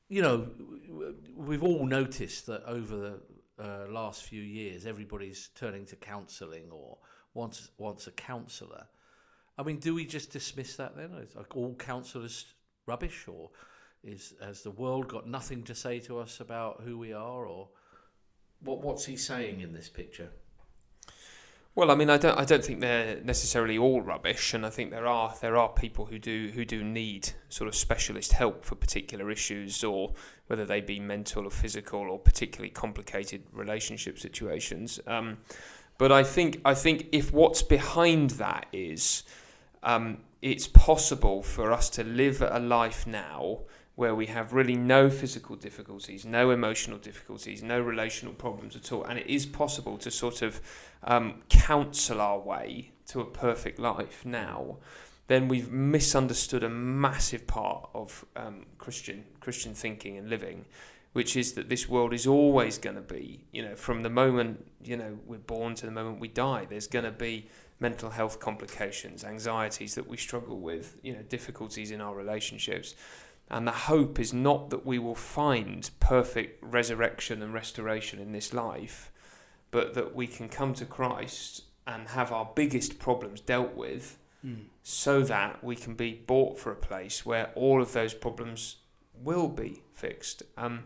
you 0.07 0.21
know, 0.21 0.47
we've 1.35 1.63
all 1.63 1.85
noticed 1.85 2.45
that 2.47 2.63
over 2.65 2.95
the 2.95 3.63
uh, 3.63 3.91
last 3.91 4.23
few 4.23 4.41
years, 4.41 4.85
everybody's 4.85 5.49
turning 5.55 5.85
to 5.87 5.95
counselling 5.95 6.69
or 6.71 6.97
wants 7.33 7.71
wants 7.77 8.07
a 8.07 8.11
counsellor. 8.11 8.85
I 9.57 9.63
mean, 9.63 9.79
do 9.79 9.93
we 9.93 10.05
just 10.05 10.31
dismiss 10.31 10.75
that 10.77 10.95
then? 10.95 11.11
Is 11.13 11.35
like 11.35 11.55
all 11.55 11.75
counsellors 11.75 12.45
rubbish, 12.89 13.27
or 13.27 13.49
is 14.03 14.33
has 14.41 14.61
the 14.61 14.71
world 14.71 15.07
got 15.07 15.27
nothing 15.27 15.63
to 15.63 15.75
say 15.75 15.99
to 16.07 16.19
us 16.19 16.39
about 16.39 16.81
who 16.85 16.97
we 16.97 17.13
are, 17.13 17.45
or 17.45 17.69
what? 18.67 18.81
What's 18.81 19.05
he 19.05 19.17
saying 19.17 19.61
in 19.61 19.73
this 19.73 19.89
picture? 19.89 20.29
Well, 21.75 21.91
I 21.91 21.95
mean, 21.95 22.09
I 22.09 22.17
don't, 22.17 22.37
I 22.37 22.45
don't 22.45 22.65
think 22.65 22.81
they're 22.81 23.21
necessarily 23.23 23.77
all 23.77 24.01
rubbish, 24.01 24.53
and 24.53 24.65
I 24.65 24.69
think 24.69 24.91
there 24.91 25.07
are 25.07 25.33
there 25.39 25.55
are 25.55 25.69
people 25.69 26.05
who 26.07 26.19
do 26.19 26.51
who 26.53 26.65
do 26.65 26.83
need 26.83 27.29
sort 27.47 27.67
of 27.67 27.75
specialist 27.75 28.33
help 28.33 28.65
for 28.65 28.75
particular 28.75 29.31
issues, 29.31 29.83
or 29.83 30.13
whether 30.47 30.65
they 30.65 30.81
be 30.81 30.99
mental 30.99 31.45
or 31.45 31.51
physical, 31.51 32.01
or 32.11 32.19
particularly 32.19 32.69
complicated 32.69 33.43
relationship 33.53 34.19
situations. 34.19 34.99
Um, 35.07 35.37
but 35.97 36.11
I 36.11 36.23
think 36.23 36.59
I 36.65 36.73
think 36.73 37.07
if 37.11 37.31
what's 37.31 37.61
behind 37.61 38.31
that 38.31 38.65
is 38.73 39.23
um, 39.83 40.17
it's 40.41 40.67
possible 40.67 41.43
for 41.43 41.71
us 41.71 41.89
to 41.91 42.03
live 42.03 42.41
a 42.41 42.59
life 42.59 43.05
now 43.05 43.59
where 43.95 44.15
we 44.15 44.27
have 44.27 44.53
really 44.53 44.77
no 44.77 45.09
physical 45.09 45.57
difficulties, 45.57 46.25
no 46.25 46.51
emotional 46.51 46.97
difficulties, 46.97 47.61
no 47.61 47.81
relational 47.81 48.33
problems 48.33 48.73
at 48.73 48.93
all. 48.93 49.03
And 49.03 49.19
it 49.19 49.27
is 49.27 49.45
possible 49.45 49.97
to 49.97 50.09
sort 50.09 50.41
of 50.41 50.61
um, 51.03 51.41
counsel 51.49 52.21
our 52.21 52.39
way 52.39 52.91
to 53.07 53.19
a 53.19 53.25
perfect 53.25 53.77
life 53.77 54.25
now. 54.25 54.77
Then 55.27 55.49
we've 55.49 55.69
misunderstood 55.69 56.63
a 56.63 56.69
massive 56.69 57.45
part 57.45 57.89
of 57.93 58.23
um, 58.37 58.67
Christian 58.77 59.25
Christian 59.41 59.73
thinking 59.73 60.17
and 60.17 60.29
living, 60.29 60.65
which 61.13 61.35
is 61.35 61.53
that 61.53 61.69
this 61.69 61.89
world 61.89 62.13
is 62.13 62.27
always 62.27 62.77
going 62.77 62.95
to 62.95 63.01
be, 63.01 63.45
you 63.51 63.63
know, 63.63 63.75
from 63.75 64.03
the 64.03 64.09
moment 64.09 64.65
you 64.83 64.95
know 64.95 65.17
we're 65.25 65.37
born 65.37 65.75
to 65.75 65.85
the 65.85 65.91
moment 65.91 66.19
we 66.19 66.27
die. 66.27 66.65
There's 66.69 66.87
going 66.87 67.05
to 67.05 67.11
be 67.11 67.47
mental 67.79 68.09
health 68.09 68.39
complications, 68.39 69.23
anxieties 69.23 69.95
that 69.95 70.07
we 70.07 70.17
struggle 70.17 70.59
with, 70.59 70.97
you 71.01 71.13
know, 71.13 71.21
difficulties 71.21 71.91
in 71.91 72.01
our 72.01 72.13
relationships. 72.13 72.95
And 73.49 73.65
the 73.65 73.71
hope 73.71 74.19
is 74.19 74.33
not 74.33 74.69
that 74.69 74.85
we 74.85 74.99
will 74.99 75.15
find 75.15 75.89
perfect 75.99 76.63
resurrection 76.63 77.41
and 77.41 77.53
restoration 77.53 78.19
in 78.19 78.31
this 78.31 78.53
life, 78.53 79.11
but 79.71 79.93
that 79.95 80.13
we 80.13 80.27
can 80.27 80.49
come 80.49 80.73
to 80.75 80.85
Christ 80.85 81.63
and 81.87 82.09
have 82.09 82.31
our 82.31 82.49
biggest 82.53 82.99
problems 82.99 83.41
dealt 83.41 83.75
with 83.75 84.17
Mm. 84.45 84.67
so 84.83 85.21
that 85.23 85.61
we 85.61 85.75
can 85.75 85.95
be 85.95 86.13
bought 86.13 86.57
for 86.57 86.71
a 86.71 86.75
place 86.75 87.25
where 87.25 87.51
all 87.55 87.81
of 87.81 87.91
those 87.91 88.13
problems 88.13 88.77
will 89.23 89.47
be 89.47 89.81
fixed. 89.93 90.43
Um, 90.57 90.85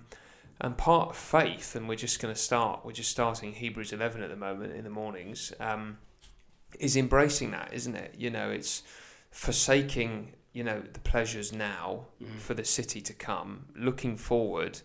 and 0.62 0.78
part 0.78 1.10
of 1.10 1.18
faith, 1.18 1.76
and 1.76 1.90
we're 1.90 1.96
just 1.96 2.22
going 2.22 2.34
to 2.34 2.40
start, 2.40 2.82
we're 2.86 2.92
just 2.94 3.12
starting 3.12 3.54
Hebrews 3.54 3.92
11 3.92 4.22
at 4.22 4.30
the 4.30 4.36
moment 4.36 4.74
in 4.74 4.84
the 4.84 4.90
mornings, 4.90 5.52
um, 5.60 5.98
is 6.80 6.96
embracing 6.96 7.52
that, 7.52 7.74
isn't 7.74 7.96
it? 7.96 8.16
You 8.18 8.30
know, 8.30 8.50
it's 8.50 8.84
forsaking, 9.32 10.34
you 10.54 10.64
know, 10.64 10.82
the 10.94 11.00
pleasures 11.00 11.52
now 11.52 12.06
Mm. 12.22 12.40
for 12.40 12.54
the 12.54 12.64
city 12.64 13.02
to 13.02 13.14
come, 13.14 13.66
looking 13.76 14.16
forward. 14.16 14.82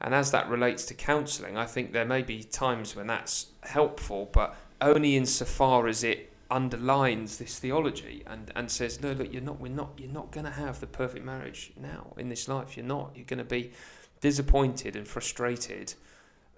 And 0.00 0.14
as 0.14 0.30
that 0.30 0.48
relates 0.48 0.84
to 0.86 0.94
counselling, 0.94 1.56
I 1.56 1.66
think 1.66 1.92
there 1.92 2.04
may 2.04 2.22
be 2.22 2.44
times 2.44 2.94
when 2.94 3.08
that's 3.08 3.46
helpful, 3.64 4.30
but 4.32 4.54
only 4.80 5.16
insofar 5.16 5.88
as 5.88 6.04
it 6.04 6.27
underlines 6.50 7.38
this 7.38 7.58
theology 7.58 8.22
and, 8.26 8.50
and 8.56 8.70
says, 8.70 9.00
no, 9.00 9.12
look, 9.12 9.32
you're 9.32 9.42
not, 9.42 9.60
we're 9.60 9.70
not, 9.70 9.90
you're 9.98 10.10
not 10.10 10.30
going 10.30 10.46
to 10.46 10.52
have 10.52 10.80
the 10.80 10.86
perfect 10.86 11.24
marriage 11.24 11.72
now 11.80 12.14
in 12.16 12.28
this 12.28 12.48
life. 12.48 12.76
You're 12.76 12.86
not. 12.86 13.12
You're 13.14 13.26
going 13.26 13.38
to 13.38 13.44
be 13.44 13.72
disappointed 14.20 14.96
and 14.96 15.06
frustrated 15.06 15.94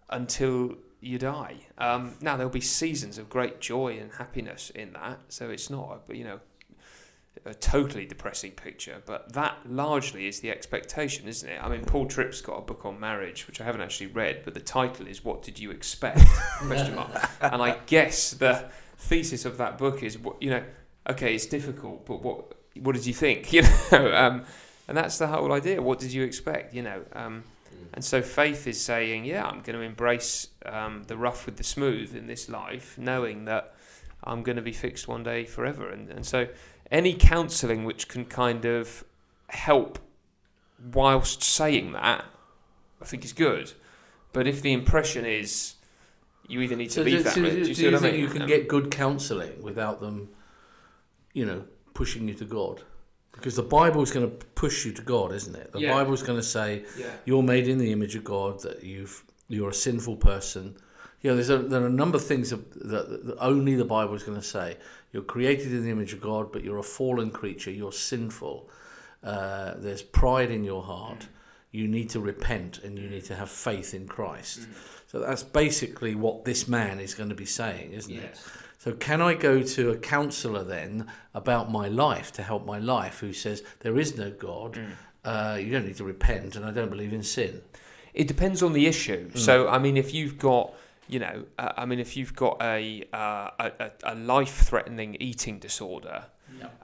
until 0.08 0.76
you 1.00 1.18
die. 1.18 1.56
Um, 1.78 2.14
now 2.20 2.36
there'll 2.36 2.50
be 2.50 2.60
seasons 2.60 3.18
of 3.18 3.28
great 3.28 3.60
joy 3.60 3.98
and 3.98 4.12
happiness 4.12 4.70
in 4.70 4.92
that, 4.92 5.20
so 5.28 5.50
it's 5.50 5.70
not, 5.70 6.02
you 6.10 6.24
know, 6.24 6.40
a 7.44 7.54
totally 7.54 8.04
depressing 8.04 8.52
picture, 8.52 9.02
but 9.06 9.32
that 9.32 9.58
largely 9.64 10.26
is 10.26 10.40
the 10.40 10.50
expectation, 10.50 11.26
isn't 11.26 11.48
it? 11.48 11.62
I 11.62 11.68
mean, 11.68 11.84
Paul 11.84 12.06
Tripp's 12.06 12.40
got 12.40 12.58
a 12.58 12.60
book 12.60 12.84
on 12.84 13.00
marriage, 13.00 13.46
which 13.46 13.60
I 13.60 13.64
haven't 13.64 13.80
actually 13.80 14.08
read, 14.08 14.42
but 14.44 14.54
the 14.54 14.60
title 14.60 15.06
is 15.06 15.24
"What 15.24 15.42
Did 15.42 15.58
You 15.58 15.70
Expect?" 15.70 16.20
question 16.58 16.94
mark. 16.94 17.10
And 17.40 17.62
I 17.62 17.78
guess 17.86 18.32
the 18.32 18.70
thesis 18.98 19.44
of 19.44 19.56
that 19.58 19.78
book 19.78 20.02
is, 20.02 20.18
you 20.40 20.50
know, 20.50 20.62
okay, 21.08 21.34
it's 21.34 21.46
difficult, 21.46 22.04
but 22.04 22.22
what 22.22 22.54
what 22.80 22.94
did 22.94 23.06
you 23.06 23.14
think? 23.14 23.52
You 23.52 23.62
know, 23.62 24.14
um, 24.14 24.44
and 24.88 24.96
that's 24.96 25.18
the 25.18 25.28
whole 25.28 25.52
idea. 25.52 25.80
What 25.80 25.98
did 25.98 26.12
you 26.12 26.24
expect? 26.24 26.74
You 26.74 26.82
know, 26.82 27.02
um, 27.12 27.44
and 27.94 28.04
so 28.04 28.22
faith 28.22 28.66
is 28.66 28.80
saying, 28.80 29.24
yeah, 29.24 29.44
I'm 29.44 29.60
going 29.60 29.78
to 29.78 29.82
embrace 29.82 30.48
um, 30.66 31.04
the 31.06 31.16
rough 31.16 31.46
with 31.46 31.56
the 31.56 31.64
smooth 31.64 32.14
in 32.14 32.26
this 32.26 32.48
life, 32.48 32.98
knowing 32.98 33.44
that 33.46 33.74
I'm 34.22 34.42
going 34.42 34.56
to 34.56 34.62
be 34.62 34.72
fixed 34.72 35.08
one 35.08 35.22
day 35.22 35.44
forever. 35.44 35.88
And 35.88 36.10
and 36.10 36.26
so 36.26 36.48
any 36.90 37.14
counselling 37.14 37.84
which 37.84 38.08
can 38.08 38.24
kind 38.24 38.64
of 38.64 39.04
help 39.48 39.98
whilst 40.92 41.42
saying 41.42 41.92
that, 41.92 42.24
I 43.00 43.04
think 43.04 43.24
is 43.24 43.32
good. 43.32 43.72
But 44.32 44.46
if 44.46 44.62
the 44.62 44.72
impression 44.72 45.24
is 45.24 45.74
you 46.48 46.60
either 46.60 46.76
need 46.76 46.86
to 46.88 46.92
So 46.94 47.04
be 47.04 47.12
do, 47.12 47.22
that, 47.22 47.34
do 47.34 47.42
do- 47.50 47.58
you 47.58 47.64
do 47.64 47.74
see 47.74 47.84
you 47.84 47.90
what 47.92 47.98
I 47.98 48.00
think 48.02 48.12
mean? 48.14 48.22
you 48.24 48.28
can 48.30 48.42
Um, 48.42 48.48
get 48.48 48.68
good 48.68 48.90
counselling 48.90 49.62
without 49.62 50.00
them, 50.00 50.28
you 51.32 51.44
know, 51.46 51.64
pushing 51.94 52.28
you 52.28 52.34
to 52.34 52.44
God? 52.44 52.82
Because 53.32 53.56
the 53.56 53.62
Bible 53.62 54.02
is 54.02 54.10
going 54.10 54.28
to 54.28 54.36
push 54.54 54.84
you 54.84 54.92
to 54.92 55.02
God, 55.02 55.32
isn't 55.32 55.54
it? 55.54 55.72
The 55.72 55.80
Yeah. 55.80 56.10
is 56.12 56.22
going 56.22 56.38
to 56.38 56.42
say 56.46 56.84
yeah. 56.98 57.06
you're 57.24 57.42
made 57.42 57.68
in 57.68 57.78
the 57.78 57.92
image 57.92 58.14
of 58.16 58.24
God, 58.24 58.60
that 58.62 58.82
you've 58.82 59.24
you're 59.48 59.70
a 59.70 59.74
sinful 59.74 60.16
person. 60.16 60.76
You 61.22 61.30
know, 61.30 61.36
there's 61.36 61.50
a, 61.50 61.58
there 61.58 61.82
are 61.82 61.86
a 61.86 61.90
number 61.90 62.16
of 62.16 62.24
things 62.24 62.50
that, 62.50 62.72
that, 62.88 63.26
that 63.26 63.36
only 63.38 63.74
the 63.74 63.84
Bible 63.84 64.14
is 64.14 64.22
going 64.22 64.38
to 64.40 64.46
say. 64.46 64.76
You're 65.12 65.22
created 65.22 65.72
in 65.72 65.84
the 65.84 65.90
image 65.90 66.12
of 66.12 66.20
God, 66.20 66.52
but 66.52 66.62
you're 66.62 66.78
a 66.78 66.82
fallen 66.82 67.30
creature. 67.30 67.70
You're 67.70 67.92
sinful. 67.92 68.68
Uh, 69.22 69.74
there's 69.76 70.02
pride 70.02 70.50
in 70.50 70.64
your 70.64 70.82
heart. 70.82 71.28
You 71.72 71.86
need 71.88 72.10
to 72.10 72.20
repent 72.20 72.78
and 72.78 72.98
you 72.98 73.08
need 73.08 73.24
to 73.26 73.34
have 73.34 73.50
faith 73.50 73.94
in 73.94 74.08
Christ. 74.08 74.66
So 75.06 75.20
that's 75.20 75.42
basically 75.42 76.14
what 76.14 76.44
this 76.44 76.68
man 76.68 77.00
is 77.00 77.14
going 77.14 77.28
to 77.28 77.34
be 77.34 77.44
saying, 77.44 77.92
isn't 77.92 78.16
it? 78.16 78.40
So 78.78 78.92
can 78.92 79.20
I 79.20 79.34
go 79.34 79.62
to 79.62 79.90
a 79.90 79.96
counsellor 79.96 80.64
then 80.64 81.06
about 81.34 81.70
my 81.70 81.88
life 81.88 82.32
to 82.32 82.42
help 82.42 82.64
my 82.64 82.78
life 82.78 83.18
who 83.20 83.32
says 83.32 83.62
there 83.80 83.98
is 83.98 84.16
no 84.16 84.30
God, 84.30 84.80
uh, 85.24 85.58
you 85.60 85.70
don't 85.70 85.84
need 85.84 85.96
to 85.96 86.04
repent, 86.04 86.56
and 86.56 86.64
I 86.64 86.70
don't 86.70 86.88
believe 86.88 87.12
in 87.12 87.22
sin? 87.22 87.60
It 88.14 88.26
depends 88.26 88.62
on 88.62 88.72
the 88.72 88.86
issue. 88.86 89.28
Mm. 89.28 89.38
So, 89.38 89.68
I 89.68 89.78
mean, 89.78 89.96
if 89.96 90.14
you've 90.14 90.38
got, 90.38 90.72
you 91.10 91.18
know, 91.18 91.44
uh, 91.58 91.72
I 91.76 91.86
mean, 91.86 91.98
if 91.98 92.16
you've 92.16 92.36
got 92.36 92.58
a 92.62 93.04
uh, 93.12 93.50
a, 93.58 93.90
a- 94.04 94.14
life-threatening 94.14 95.16
eating 95.20 95.58
disorder, 95.58 96.26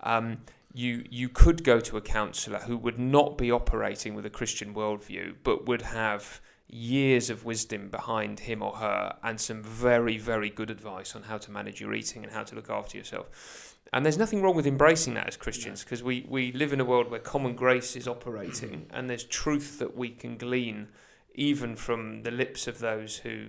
um, 0.02 0.38
you 0.75 1.04
you 1.11 1.28
could 1.28 1.62
go 1.64 1.80
to 1.80 1.97
a 1.97 2.00
counsellor 2.00 2.59
who 2.61 2.76
would 2.76 2.99
not 2.99 3.38
be 3.38 3.50
operating 3.50 4.14
with 4.14 4.26
a 4.26 4.30
Christian 4.30 4.75
worldview, 4.75 5.37
but 5.45 5.66
would 5.66 5.83
have 5.83 6.40
years 6.68 7.30
of 7.30 7.45
wisdom 7.45 7.88
behind 7.88 8.40
him 8.40 8.61
or 8.61 8.73
her 8.73 9.16
and 9.23 9.40
some 9.40 9.62
very 9.62 10.18
very 10.18 10.50
good 10.50 10.68
advice 10.68 11.14
on 11.14 11.23
how 11.23 11.38
to 11.38 11.52
manage 11.52 11.80
your 11.80 11.95
eating 11.95 12.25
and 12.25 12.33
how 12.33 12.42
to 12.42 12.56
look 12.56 12.68
after 12.68 12.99
yourself. 12.99 13.76
And 13.92 14.04
there's 14.04 14.18
nothing 14.18 14.42
wrong 14.42 14.56
with 14.56 14.66
embracing 14.66 15.14
that 15.14 15.28
as 15.28 15.37
Christians 15.37 15.85
because 15.85 16.02
we, 16.02 16.26
we 16.28 16.50
live 16.50 16.73
in 16.73 16.80
a 16.80 16.85
world 16.85 17.09
where 17.09 17.21
common 17.21 17.54
grace 17.54 17.95
is 17.95 18.09
operating 18.09 18.87
and 18.90 19.09
there's 19.09 19.23
truth 19.23 19.78
that 19.78 19.97
we 19.97 20.09
can 20.09 20.37
glean 20.37 20.88
even 21.37 21.76
from 21.76 22.23
the 22.25 22.33
lips 22.33 22.66
of 22.66 22.80
those 22.80 23.18
who 23.18 23.47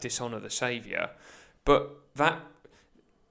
dishonour 0.00 0.40
the 0.40 0.50
Saviour. 0.50 1.10
But 1.64 1.90
that 2.16 2.40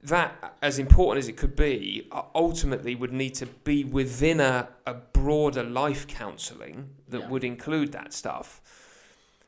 that, 0.04 0.56
as 0.62 0.78
important 0.78 1.24
as 1.24 1.28
it 1.28 1.36
could 1.38 1.56
be, 1.56 2.08
uh, 2.12 2.22
ultimately 2.36 2.94
would 2.96 3.12
need 3.12 3.34
to 3.36 3.46
be 3.48 3.84
within 3.84 4.40
a, 4.40 4.70
a 4.86 4.94
broader 4.94 5.64
life 5.64 6.06
counselling 6.08 6.90
that 7.10 7.22
Yeah. 7.22 7.30
would 7.30 7.44
include 7.44 7.92
that 7.94 8.14
stuff. 8.14 8.62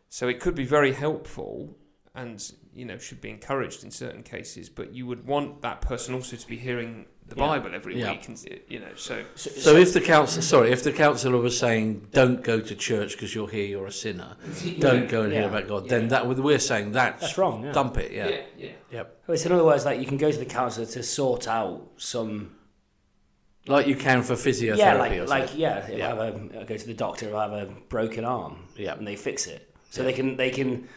So 0.10 0.28
it 0.28 0.40
could 0.40 0.56
be 0.56 0.66
very 0.66 0.94
helpful 0.94 1.78
and 2.16 2.52
you 2.74 2.84
know 2.84 2.98
should 2.98 3.22
be 3.22 3.30
encouraged 3.30 3.84
in 3.84 3.92
certain 3.92 4.24
cases, 4.24 4.70
but 4.70 4.92
you 4.94 5.06
would 5.06 5.26
want 5.28 5.62
that 5.62 5.82
person 5.82 6.16
also 6.16 6.36
to 6.36 6.48
be 6.48 6.58
hearing 6.58 7.06
the 7.30 7.36
Yeah. 7.36 7.48
Bible 7.48 7.72
every 7.74 8.00
Yeah. 8.00 8.12
week, 8.12 8.28
and 8.28 8.62
you 8.68 8.80
know 8.80 8.94
so. 8.96 9.24
So, 9.36 9.50
So 9.52 9.76
if 9.76 9.94
the 9.94 10.02
counsellor, 10.02 10.42
sorry, 10.42 10.72
if 10.72 10.84
the 10.84 10.92
counsellor 10.92 11.38
was 11.38 11.58
saying, 11.58 12.08
"Don't 12.12 12.44
go 12.44 12.60
to 12.60 12.76
church 12.76 13.14
because 13.14 13.34
you're 13.36 13.50
here, 13.50 13.66
you're 13.66 13.88
a 13.88 13.92
sinner. 13.92 14.38
Don't 14.80 15.08
go 15.10 15.24
and 15.24 15.32
hear 15.34 15.48
about 15.48 15.68
God," 15.68 15.90
then 15.90 16.08
that 16.10 16.28
we're 16.28 16.60
saying 16.60 16.92
that's, 16.94 17.22
that's 17.22 17.38
wrong. 17.38 17.64
Yeah. 17.66 17.72
dump 17.72 17.98
it. 17.98 18.12
Yeah. 18.12 18.42
yeah. 18.58 18.70
Yep. 18.92 19.18
Well, 19.28 19.34
it's 19.36 19.46
in 19.46 19.52
other 19.52 19.64
words, 19.64 19.86
like 19.86 20.00
you 20.00 20.06
can 20.06 20.18
go 20.18 20.32
to 20.32 20.38
the 20.38 20.46
counsellor 20.46 20.86
to 20.88 21.04
sort 21.04 21.48
out 21.48 21.82
some. 21.98 22.56
Like 23.68 23.86
you 23.88 23.96
can 23.96 24.24
for 24.24 24.34
physiotherapy. 24.34 24.78
Yeah, 24.78 24.96
or 24.96 24.98
like 24.98 25.12
something. 25.12 25.28
like 25.30 25.58
yeah. 25.58 25.78
If 25.88 25.98
Yeah. 25.98 26.06
I, 26.06 26.10
have 26.10 26.20
a, 26.20 26.62
I 26.62 26.64
go 26.64 26.78
to 26.78 26.88
the 26.88 26.94
doctor 26.94 27.30
if 27.30 27.36
I 27.36 27.44
have 27.44 27.54
a 27.54 27.66
broken 27.90 28.26
arm, 28.26 28.68
Yeah. 28.76 28.94
and 28.96 29.06
they 29.06 29.16
fix 29.16 29.46
it. 29.48 29.70
So 29.92 30.02
Yeah. 30.02 30.08
they 30.08 30.14
can 30.14 30.38
they 30.38 30.50
can 30.50 30.88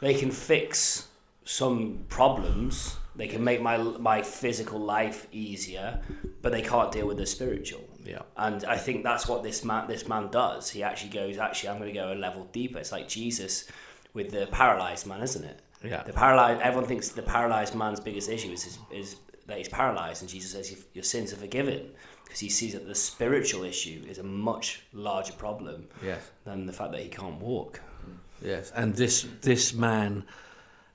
they 0.00 0.14
can 0.14 0.30
fix 0.30 1.08
some 1.44 2.04
problems. 2.08 2.96
They 3.16 3.28
can 3.28 3.42
make 3.44 3.60
my 3.62 3.76
my 3.78 4.22
physical 4.22 4.80
life 4.80 5.26
easier, 5.32 6.00
but 6.42 6.50
they 6.52 6.62
can't 6.62 6.90
deal 6.90 7.06
with 7.06 7.16
the 7.18 7.26
spiritual. 7.26 7.84
yeah. 8.04 8.22
And 8.36 8.64
I 8.64 8.76
think 8.76 9.04
that's 9.04 9.28
what 9.28 9.42
this 9.42 9.64
man 9.64 9.86
this 9.88 10.08
man 10.08 10.28
does. 10.30 10.70
He 10.70 10.82
actually 10.82 11.10
goes, 11.10 11.38
actually, 11.38 11.68
I'm 11.70 11.78
going 11.78 11.92
to 11.94 12.00
go 12.00 12.12
a 12.12 12.14
level 12.14 12.48
deeper. 12.52 12.78
It's 12.78 12.92
like 12.92 13.06
Jesus 13.08 13.68
with 14.14 14.30
the 14.30 14.46
paralyzed 14.50 15.06
man, 15.06 15.22
isn't 15.22 15.44
it? 15.44 15.60
Yeah. 15.84 16.02
The 16.02 16.12
paralyzed. 16.12 16.60
Everyone 16.62 16.88
thinks 16.88 17.08
the 17.10 17.22
paralyzed 17.22 17.74
man's 17.74 18.00
biggest 18.00 18.28
issue 18.28 18.50
is 18.52 18.66
is, 18.66 18.78
is 18.90 19.16
that 19.46 19.58
he's 19.58 19.68
paralyzed, 19.68 20.22
and 20.22 20.30
Jesus 20.30 20.52
says 20.52 20.70
"Your- 20.72 20.80
your 20.94 21.04
sins 21.04 21.32
are 21.32 21.36
forgiven 21.36 21.90
because 22.24 22.40
he 22.40 22.48
sees 22.48 22.72
that 22.72 22.86
the 22.88 22.94
spiritual 22.94 23.62
issue 23.64 24.02
is 24.08 24.18
a 24.18 24.22
much 24.22 24.82
larger 24.92 25.34
problem 25.34 25.86
Yes. 26.02 26.22
than 26.44 26.66
the 26.66 26.72
fact 26.72 26.90
that 26.92 27.00
he 27.02 27.08
can't 27.08 27.38
walk. 27.40 27.80
Yes. 28.42 28.72
And 28.74 28.96
this 28.96 29.26
this 29.42 29.72
man 29.72 30.24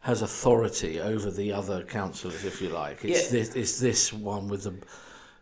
has 0.09 0.21
authority 0.23 0.99
over 0.99 1.29
the 1.31 1.51
other 1.53 1.83
counsellors, 1.83 2.43
if 2.43 2.61
you 2.61 2.69
like. 2.69 3.05
It's 3.05 3.25
Yeah. 3.25 3.31
this 3.39 3.55
it's 3.55 3.79
this 3.79 4.11
one 4.11 4.47
with 4.51 4.63
the 4.63 4.73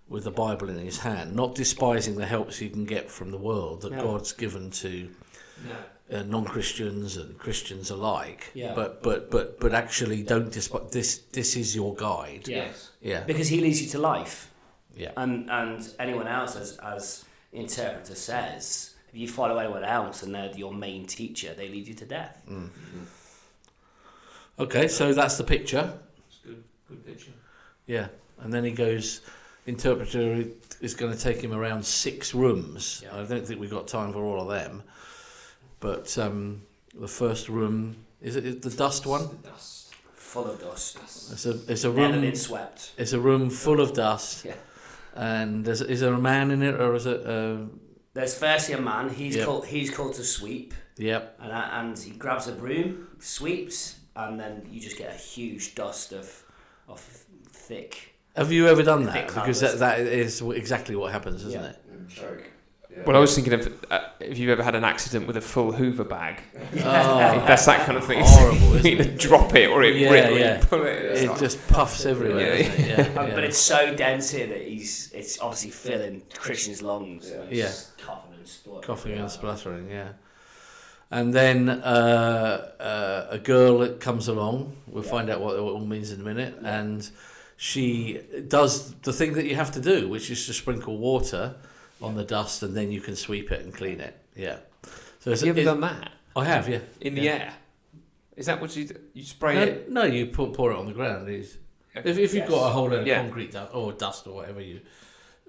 with 0.09 0.23
the 0.23 0.31
Bible 0.31 0.69
in 0.69 0.77
his 0.89 0.99
hand, 0.99 1.35
not 1.35 1.55
despising 1.55 2.15
the 2.15 2.25
helps 2.25 2.61
you 2.61 2.69
can 2.69 2.85
get 2.85 3.09
from 3.17 3.31
the 3.31 3.37
world 3.49 3.81
that 3.81 3.91
No. 3.93 4.03
God's 4.03 4.31
given 4.33 4.69
to 4.83 4.91
uh, 6.09 6.23
non-Christians 6.23 7.17
and 7.17 7.37
Christians 7.37 7.89
alike. 7.89 8.41
Yeah. 8.53 8.73
But 8.79 8.91
but 9.03 9.31
but 9.31 9.59
but 9.59 9.73
actually, 9.73 10.19
don't 10.23 10.51
despise 10.51 10.91
this. 10.91 11.09
This 11.31 11.55
is 11.55 11.75
your 11.75 11.93
guide. 11.95 12.47
Yes. 12.47 12.91
Yeah. 13.01 13.23
Because 13.31 13.47
he 13.53 13.59
leads 13.61 13.79
you 13.81 13.89
to 13.95 13.99
life. 13.99 14.51
Yeah. 14.95 15.11
And 15.23 15.49
and 15.49 15.79
anyone 15.99 16.27
else, 16.27 16.55
as 16.63 16.69
as 16.95 17.25
interpreter 17.53 18.15
says, 18.15 18.95
if 19.11 19.15
you 19.21 19.27
follow 19.27 19.57
anyone 19.57 19.85
else 19.99 20.17
and 20.23 20.33
they're 20.35 20.51
your 20.63 20.73
main 20.73 21.05
teacher, 21.05 21.53
they 21.59 21.67
lead 21.69 21.87
you 21.87 21.93
to 22.03 22.05
death. 22.05 22.35
Okay, 24.59 24.87
so 24.87 25.13
that's 25.13 25.37
the 25.37 25.43
picture. 25.43 25.93
It's 26.27 26.39
Good, 26.43 26.63
good 26.87 27.05
picture. 27.05 27.31
Yeah, 27.85 28.07
and 28.41 28.51
then 28.53 28.63
he 28.63 28.71
goes. 28.71 29.21
Interpreter 29.67 30.45
is 30.79 30.93
going 30.93 31.11
to 31.11 31.19
take 31.19 31.41
him 31.41 31.53
around 31.53 31.85
six 31.85 32.33
rooms. 32.33 33.03
Yeah. 33.03 33.19
I 33.19 33.25
don't 33.25 33.45
think 33.45 33.59
we've 33.59 33.69
got 33.69 33.85
time 33.87 34.13
for 34.13 34.23
all 34.23 34.39
of 34.41 34.47
them, 34.47 34.81
but 35.81 36.17
um, 36.17 36.61
the 36.97 37.07
first 37.07 37.49
room 37.49 37.97
is 38.21 38.37
it 38.37 38.45
is 38.45 38.59
the 38.61 38.69
dust 38.69 39.05
one. 39.05 39.27
The 39.41 39.49
dust. 39.49 39.93
Full 40.15 40.45
of 40.49 40.61
dust. 40.61 40.97
It's 41.33 41.45
a 41.45 41.59
it's 41.71 41.83
a 41.83 41.91
room. 41.91 42.21
been 42.21 42.35
swept. 42.35 42.93
It's 42.97 43.11
a 43.13 43.19
room 43.19 43.49
full 43.49 43.81
of 43.81 43.93
dust. 43.93 44.45
Yeah. 44.45 44.53
And 45.15 45.67
is, 45.67 45.81
is 45.81 45.99
there 45.99 46.13
a 46.13 46.17
man 46.19 46.51
in 46.51 46.61
it, 46.63 46.75
or 46.79 46.95
is 46.95 47.05
it? 47.05 47.25
Uh, 47.25 47.65
There's 48.13 48.37
firstly 48.37 48.75
a 48.75 48.81
man. 48.81 49.09
He's 49.09 49.35
Yep. 49.35 49.45
called 49.45 49.65
he's 49.65 49.89
called 49.89 50.13
to 50.15 50.23
sweep, 50.23 50.73
Yep. 50.97 51.39
and 51.41 51.51
uh, 51.51 51.69
and 51.73 51.97
he 51.99 52.11
grabs 52.11 52.47
a 52.47 52.53
broom, 52.53 53.09
sweeps, 53.19 53.96
and 54.17 54.39
then 54.39 54.67
you 54.71 54.79
just 54.81 54.97
get 54.97 55.13
a 55.13 55.17
huge 55.17 55.75
dust 55.75 56.11
of 56.13 56.43
of 56.87 56.99
thick. 57.51 58.15
Have 58.35 58.51
you 58.51 58.67
ever 58.67 58.83
done 58.83 59.03
that? 59.05 59.27
Because 59.27 59.59
that, 59.61 59.79
that 59.79 59.99
is 59.99 60.41
exactly 60.41 60.95
what 60.95 61.11
happens, 61.11 61.43
isn't 61.43 61.59
Yeah. 61.61 61.69
it? 61.69 62.51
Well, 63.05 63.15
I 63.15 63.19
was 63.19 63.35
thinking 63.35 63.53
of 63.53 63.85
uh, 63.91 63.99
if 64.19 64.39
you've 64.39 64.49
ever 64.49 64.63
had 64.63 64.73
an 64.73 64.83
accident 64.83 65.27
with 65.27 65.37
a 65.37 65.41
full 65.41 65.71
Hoover 65.71 66.03
bag. 66.03 66.41
Oh, 66.77 66.79
That's 67.47 67.65
that 67.67 67.85
kind 67.85 67.97
of 67.97 68.05
thing. 68.05 68.21
Horrible, 68.23 68.57
you 68.69 68.75
isn't 68.75 68.87
either 68.87 69.11
drop 69.17 69.53
it 69.55 69.69
or 69.69 69.83
it 69.83 69.95
Yeah, 69.97 70.09
rip 70.11 70.31
or 70.31 70.37
yeah. 70.39 70.63
pull 70.65 70.83
it. 70.83 70.93
It's 71.05 71.21
it 71.21 71.29
like- 71.29 71.39
just 71.39 71.67
puffs 71.67 72.05
everywhere. 72.05 72.39
Yeah. 72.57 72.65
It? 72.65 72.79
Yeah, 72.79 72.97
yeah. 73.27 73.35
But 73.35 73.43
it's 73.43 73.57
so 73.59 73.93
dense 73.95 74.31
here 74.31 74.47
that 74.47 74.61
he's 74.67 75.11
it's 75.13 75.39
obviously 75.39 75.69
filling 75.71 76.23
Christian's 76.35 76.81
lungs. 76.81 77.29
and 77.29 77.49
he's 77.49 77.59
Yeah. 77.59 77.71
coughing 78.05 78.33
and 78.35 78.47
spluttering. 78.47 78.83
coughing 78.83 79.17
and 79.19 79.31
spluttering. 79.31 79.91
Yeah. 79.91 80.09
And 81.09 81.33
then 81.33 81.69
uh, 81.69 82.71
uh, 82.79 83.27
a 83.31 83.37
girl 83.39 83.87
comes 83.95 84.27
along. 84.27 84.75
We'll 84.87 85.03
Yeah. 85.03 85.09
find 85.09 85.29
out 85.29 85.39
what 85.41 85.55
it 85.55 85.59
all 85.59 85.79
means 85.79 86.11
in 86.11 86.19
a 86.21 86.23
minute. 86.23 86.55
And 86.63 87.09
she 87.55 88.19
does 88.47 88.93
the 89.01 89.13
thing 89.13 89.33
that 89.33 89.45
you 89.45 89.55
have 89.55 89.71
to 89.73 89.79
do, 89.81 90.09
which 90.09 90.29
is 90.29 90.45
to 90.47 90.53
sprinkle 90.53 90.97
water 90.97 91.55
on 92.01 92.15
the 92.15 92.23
dust, 92.23 92.61
and 92.61 92.75
then 92.75 92.91
you 92.91 93.01
can 93.01 93.15
sweep 93.15 93.51
it 93.51 93.61
and 93.61 93.73
clean 93.73 93.99
it. 94.01 94.15
Yeah. 94.35 94.57
So 95.19 95.31
it's, 95.31 95.41
Have 95.41 95.47
you 95.47 95.51
ever 95.53 95.61
it- 95.61 95.65
done 95.65 95.81
that 95.81 96.11
I 96.35 96.43
have, 96.45 96.69
yeah. 96.69 96.79
in 97.01 97.15
the 97.15 97.27
air? 97.29 97.53
Is 98.35 98.45
that 98.45 98.61
what 98.61 98.75
you 98.75 98.85
do? 98.85 98.95
you 99.13 99.23
spray 99.23 99.55
No, 99.55 99.61
it? 99.63 99.91
no, 99.91 100.03
you 100.03 100.27
pour, 100.27 100.51
pour 100.51 100.71
it 100.71 100.77
on 100.77 100.85
the 100.85 100.93
ground. 100.93 101.27
It's- 101.29 101.57
If, 101.95 102.17
if 102.19 102.33
you've 102.35 102.47
got 102.47 102.67
a 102.67 102.69
whole 102.69 102.89
load 102.89 103.01
of 103.01 103.07
Yeah. 103.07 103.21
concrete 103.23 103.53
dust, 103.53 103.73
or 103.73 103.91
dust 103.93 104.27
or 104.27 104.35
whatever 104.35 104.61
you, 104.61 104.81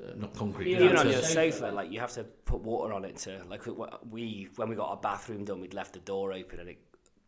uh, 0.02 0.12
not 0.16 0.34
concrete. 0.34 0.68
Even 0.68 0.92
dust, 0.92 1.04
on 1.06 1.10
your 1.12 1.22
sofa, 1.22 1.66
like 1.66 1.90
you 1.90 2.00
have 2.00 2.12
to 2.12 2.24
put 2.24 2.60
water 2.60 2.92
on 2.92 3.04
it 3.04 3.16
to 3.18 3.40
like 3.48 3.62
we 4.10 4.48
when 4.56 4.68
we 4.68 4.74
got 4.74 4.88
our 4.90 4.96
bathroom 4.96 5.44
done, 5.44 5.60
we'd 5.60 5.74
left 5.74 5.92
the 5.94 6.00
door 6.00 6.32
open 6.32 6.60
and 6.60 6.68
it 6.68 6.78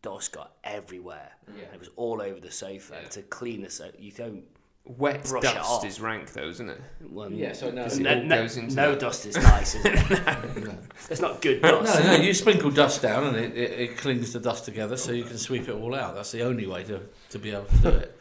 dust 0.01 0.31
got 0.33 0.53
everywhere. 0.63 1.31
Yeah. 1.47 1.65
And 1.65 1.73
it 1.75 1.79
was 1.79 1.89
all 1.95 2.21
over 2.21 2.39
the 2.39 2.51
sofa. 2.51 2.97
Yeah. 3.01 3.07
To 3.09 3.21
clean 3.23 3.61
the 3.61 3.69
sofa, 3.69 3.93
you 3.99 4.11
don't. 4.11 4.43
Wet 4.83 5.25
Brush 5.25 5.43
it 5.43 5.53
dust 5.53 5.69
off. 5.69 5.85
is 5.85 6.01
rank, 6.01 6.33
though, 6.33 6.47
isn't 6.49 6.67
it? 6.67 6.81
Well, 7.07 7.31
Yeah, 7.31 7.53
so 7.53 7.69
no- 7.69 7.83
It 7.85 7.99
no, 7.99 8.19
no, 8.23 8.35
goes 8.41 8.57
into 8.57 8.75
no 8.75 8.95
dust 8.95 9.27
is 9.27 9.35
nice, 9.37 9.75
isn't 9.75 9.93
it? 9.95 10.73
it's 11.11 11.21
not 11.21 11.39
good 11.39 11.61
dust. 11.61 11.99
No, 12.03 12.17
no, 12.17 12.21
you 12.23 12.33
sprinkle 12.33 12.71
dust 12.71 12.99
down 13.03 13.25
and 13.25 13.37
it, 13.37 13.55
it, 13.55 13.79
it 13.79 13.97
clings 13.97 14.33
the 14.33 14.39
dust 14.39 14.65
together 14.65 14.97
so 14.97 15.11
you 15.11 15.23
can 15.23 15.37
sweep 15.37 15.69
it 15.69 15.73
all 15.75 15.93
out. 15.93 16.15
That's 16.15 16.31
the 16.31 16.41
only 16.41 16.65
way 16.65 16.83
to, 16.85 16.99
to 17.29 17.37
be 17.37 17.51
able 17.51 17.65
to 17.65 17.77
do 17.77 17.89
it. 17.89 18.19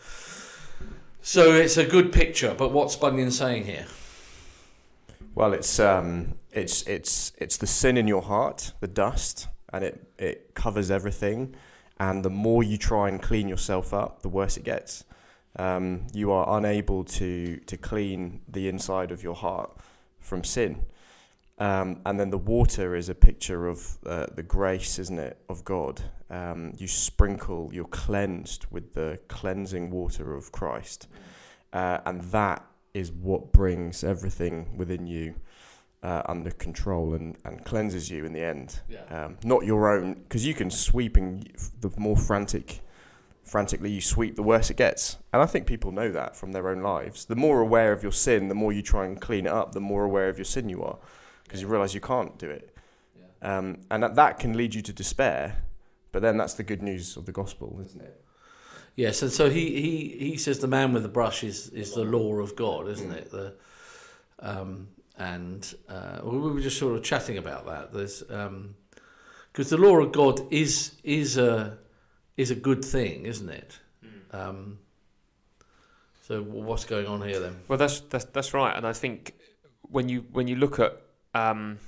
So 1.23 1.53
it's 1.55 1.79
a 1.79 1.85
good 1.87 2.13
picture, 2.13 2.55
but 2.57 2.73
what's 2.73 2.95
Bunyan 2.95 3.31
saying 3.31 3.65
here? 3.65 3.87
Well, 5.35 5.53
it's 5.53 5.79
um, 5.79 6.35
it's 6.51 6.83
it's 6.89 7.33
it's 7.39 7.57
the 7.57 7.67
sin 7.67 7.97
in 7.97 8.09
your 8.09 8.23
heart, 8.23 8.73
the 8.81 8.89
dust, 8.89 9.49
and 9.73 9.85
it 9.85 10.13
it 10.19 10.55
covers 10.55 10.91
everything. 10.91 11.55
And 11.99 12.25
the 12.25 12.31
more 12.31 12.63
you 12.63 12.79
try 12.79 13.09
and 13.09 13.21
clean 13.23 13.49
yourself 13.49 13.93
up, 13.93 14.23
the 14.23 14.29
worse 14.29 14.57
it 14.57 14.65
gets. 14.65 15.05
Um, 15.57 16.07
you 16.13 16.33
are 16.33 16.59
unable 16.59 17.05
to 17.05 17.59
to 17.59 17.77
clean 17.77 18.41
the 18.49 18.69
inside 18.69 19.13
of 19.13 19.23
your 19.23 19.35
heart 19.35 19.77
from 20.19 20.45
sin. 20.45 20.87
Um, 21.59 22.01
and 22.07 22.19
then 22.19 22.31
the 22.31 22.39
water 22.39 22.97
is 22.97 23.11
a 23.11 23.15
picture 23.15 23.69
of 23.69 23.99
uh, 24.07 24.27
the 24.35 24.43
grace, 24.43 24.99
isn't 24.99 25.19
it, 25.19 25.37
of 25.49 25.63
God? 25.63 26.01
Um, 26.31 26.73
you 26.79 26.89
sprinkle, 26.89 27.69
you're 27.71 27.85
cleansed 27.85 28.65
with 28.71 28.95
the 28.95 29.19
cleansing 29.29 29.91
water 29.91 30.35
of 30.35 30.53
Christ. 30.53 31.07
Uh, 31.73 31.99
and 32.07 32.23
that 32.33 32.65
is 32.95 33.13
what 33.13 33.53
brings 33.53 34.03
everything 34.03 34.77
within 34.77 35.07
you 35.07 35.35
uh, 36.03 36.23
under 36.27 36.51
control 36.51 37.15
and, 37.15 37.37
and 37.45 37.65
cleanses 37.65 38.11
you 38.11 38.25
in 38.25 38.33
the 38.33 38.43
end. 38.43 38.81
Yeah. 38.89 39.05
Um, 39.11 39.37
not 39.45 39.65
your 39.65 39.91
own, 39.91 40.15
because 40.15 40.47
you 40.47 40.55
can 40.55 40.71
sweep 40.71 41.17
and 41.17 41.49
the 41.81 41.91
more 41.97 42.17
frantic, 42.17 42.81
frantically 43.45 43.91
you 43.91 44.01
sweep, 44.01 44.37
the 44.37 44.43
worse 44.43 44.71
it 44.71 44.77
gets. 44.77 45.19
And 45.33 45.43
I 45.43 45.47
think 45.47 45.67
people 45.67 45.93
know 45.93 46.11
that 46.11 46.37
from 46.37 46.53
their 46.53 46.69
own 46.69 46.81
lives. 46.81 47.27
The 47.27 47.37
more 47.37 47.61
aware 47.61 47.93
of 47.93 48.03
your 48.03 48.13
sin, 48.13 48.49
the 48.49 48.55
more 48.55 48.73
you 48.73 48.83
try 48.83 49.05
and 49.07 49.21
clean 49.21 49.47
it 49.47 49.53
up, 49.53 49.73
the 49.73 49.81
more 49.81 50.05
aware 50.05 50.29
of 50.29 50.39
your 50.39 50.45
sin 50.45 50.69
you 50.69 50.83
are, 50.83 50.99
because 51.45 51.61
you 51.61 51.69
realize 51.69 51.95
you 51.95 52.01
can't 52.01 52.39
do 52.39 52.49
it. 52.49 52.75
Um, 53.43 53.79
and 53.91 54.03
that, 54.03 54.17
that 54.17 54.39
can 54.39 54.57
lead 54.57 54.75
you 54.75 54.83
to 54.83 54.93
despair. 54.93 55.63
But 56.13 56.23
then 56.23 56.37
that's 56.37 56.55
the 56.55 56.63
good 56.65 56.83
news 56.83 57.17
of 57.17 57.27
the 57.27 57.33
gospel, 57.33 57.79
isn't 57.85 58.03
it? 58.03 58.20
Yes, 58.97 59.23
and 59.23 59.33
so 59.33 59.49
he, 59.49 59.81
he, 59.81 60.31
he 60.31 60.37
says 60.37 60.59
the 60.59 60.67
man 60.67 60.93
with 60.93 61.03
the 61.03 61.09
brush 61.09 61.43
is, 61.43 61.69
is 61.71 61.95
the 61.95 62.05
law 62.05 62.35
of 62.35 62.57
God, 62.57 62.89
isn't 62.89 63.11
it? 63.11 63.31
The 63.31 63.55
um, 64.41 64.89
and 65.19 65.75
uh, 65.89 66.21
we 66.23 66.39
were 66.39 66.61
just 66.61 66.79
sort 66.79 66.97
of 66.97 67.05
chatting 67.05 67.37
about 67.37 67.67
that. 67.67 67.93
There's 67.93 68.23
because 68.23 69.71
the 69.71 69.77
law 69.77 69.99
of 69.99 70.13
God 70.13 70.41
is 70.51 70.97
is 71.05 71.37
a 71.37 71.79
is 72.37 72.51
a 72.51 72.55
good 72.55 72.85
thing, 72.85 73.27
isn't 73.27 73.49
it? 73.49 73.79
Um, 74.33 74.79
so 76.23 76.43
what's 76.43 76.85
going 76.85 77.07
on 77.07 77.23
here 77.23 77.39
then? 77.39 77.57
Well, 77.69 77.79
that's 77.79 78.01
that's 78.01 78.25
that's 78.27 78.55
right, 78.55 78.77
and 78.77 78.87
I 78.87 78.93
think 78.93 79.35
when 79.83 80.09
you 80.09 80.25
when 80.33 80.49
you 80.49 80.57
look 80.57 80.79
at 80.79 81.01
um, 81.35 81.79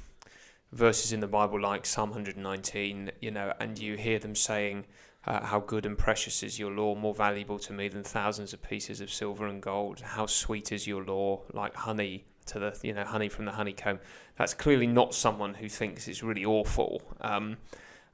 verses 0.73 1.13
in 1.13 1.21
the 1.21 1.27
Bible 1.27 1.61
like 1.61 1.87
Psalm 1.87 2.11
119, 2.11 3.13
you 3.21 3.31
know, 3.31 3.55
and 3.61 3.79
you 3.79 3.97
hear 3.97 4.19
them 4.19 4.35
saying, 4.35 4.85
uh, 5.27 5.47
"How 5.47 5.61
good 5.61 5.87
and 5.87 5.97
precious 5.97 6.43
is 6.43 6.59
your 6.59 6.71
law, 6.71 6.95
more 6.95 7.15
valuable 7.15 7.59
to 7.61 7.73
me 7.73 7.89
than 7.89 8.03
thousands 8.03 8.53
of 8.53 8.63
pieces 8.63 9.01
of 9.01 9.13
silver 9.13 9.47
and 9.47 9.63
gold. 9.63 10.01
How 10.01 10.27
sweet 10.27 10.73
is 10.73 10.87
your 10.87 11.05
law, 11.05 11.43
like 11.53 11.75
honey 11.75 12.25
to 12.47 12.59
the 12.59 12.79
you 12.83 12.93
know 12.93 13.05
honey 13.05 13.29
from 13.29 13.45
the 13.45 13.53
honeycomb." 13.53 14.01
That's 14.37 14.55
clearly 14.55 14.87
not 14.87 15.15
someone 15.15 15.55
who 15.55 15.69
thinks 15.69 16.09
it's 16.09 16.23
really 16.23 16.45
awful. 16.45 17.03
Um, 17.21 17.59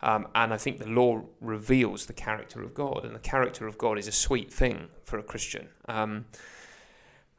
um, 0.01 0.29
and 0.35 0.55
I 0.55 0.57
think 0.57 0.79
the 0.79 0.89
law 0.89 1.23
reveals 1.41 2.07
the 2.07 2.13
character 2.13 2.63
of 2.63 2.73
God, 2.75 3.05
and 3.05 3.15
the 3.15 3.21
character 3.21 3.67
of 3.67 3.79
God 3.79 3.99
is 3.99 4.07
a 4.07 4.13
sweet 4.13 4.53
thing 4.53 4.89
for 5.03 5.19
a 5.19 5.23
Christian. 5.23 5.69
Um, 5.89 6.27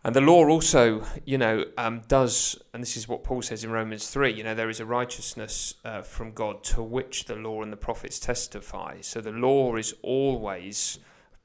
and 0.04 0.16
the 0.16 0.22
law 0.22 0.48
also, 0.48 1.04
you 1.26 1.38
know, 1.38 1.66
um, 1.78 2.02
does, 2.08 2.58
and 2.74 2.82
this 2.82 2.96
is 2.96 3.08
what 3.08 3.24
Paul 3.24 3.42
says 3.42 3.66
in 3.66 3.72
Romans 3.72 4.10
3, 4.10 4.32
you 4.34 4.44
know, 4.44 4.56
there 4.56 4.70
is 4.70 4.80
a 4.80 4.86
righteousness 4.86 5.74
uh, 5.84 6.04
from 6.04 6.32
God 6.32 6.64
to 6.66 6.82
which 6.82 7.26
the 7.26 7.36
law 7.36 7.62
and 7.62 7.72
the 7.72 7.78
prophets 7.78 8.18
testify. 8.18 9.02
So 9.02 9.20
the 9.20 9.32
law 9.32 9.76
is 9.76 9.94
always 10.02 11.00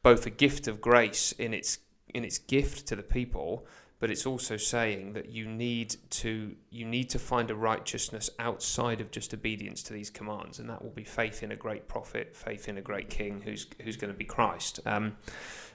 both 0.05 0.25
a 0.27 0.31
gift 0.31 0.69
of 0.69 0.81
grace 0.81 1.33
in 1.33 1.53
its 1.53 1.79
in 2.15 2.25
its 2.25 2.39
gift 2.39 2.87
to 2.87 2.95
the 2.95 3.03
people, 3.03 3.67
but 4.01 4.11
it's 4.11 4.27
also 4.27 4.57
saying 4.57 5.13
that 5.15 5.31
you 5.31 5.47
need 5.47 5.97
to 6.11 6.55
you 6.71 6.85
need 6.85 7.09
to 7.11 7.19
find 7.19 7.51
a 7.51 7.55
righteousness 7.55 8.29
outside 8.39 9.01
of 9.01 9.11
just 9.11 9.33
obedience 9.33 9.83
to 9.85 9.93
these 9.93 10.11
commands, 10.11 10.59
and 10.59 10.69
that 10.69 10.83
will 10.83 10.91
be 10.91 11.05
faith 11.05 11.43
in 11.43 11.53
a 11.53 11.57
great 11.57 11.89
prophet, 11.89 12.35
faith 12.37 12.69
in 12.69 12.77
a 12.79 12.83
great 12.83 13.09
king 13.09 13.41
who's 13.43 13.67
who's 13.83 13.97
going 13.97 14.13
to 14.13 14.19
be 14.19 14.25
Christ. 14.25 14.81
Um, 14.85 15.17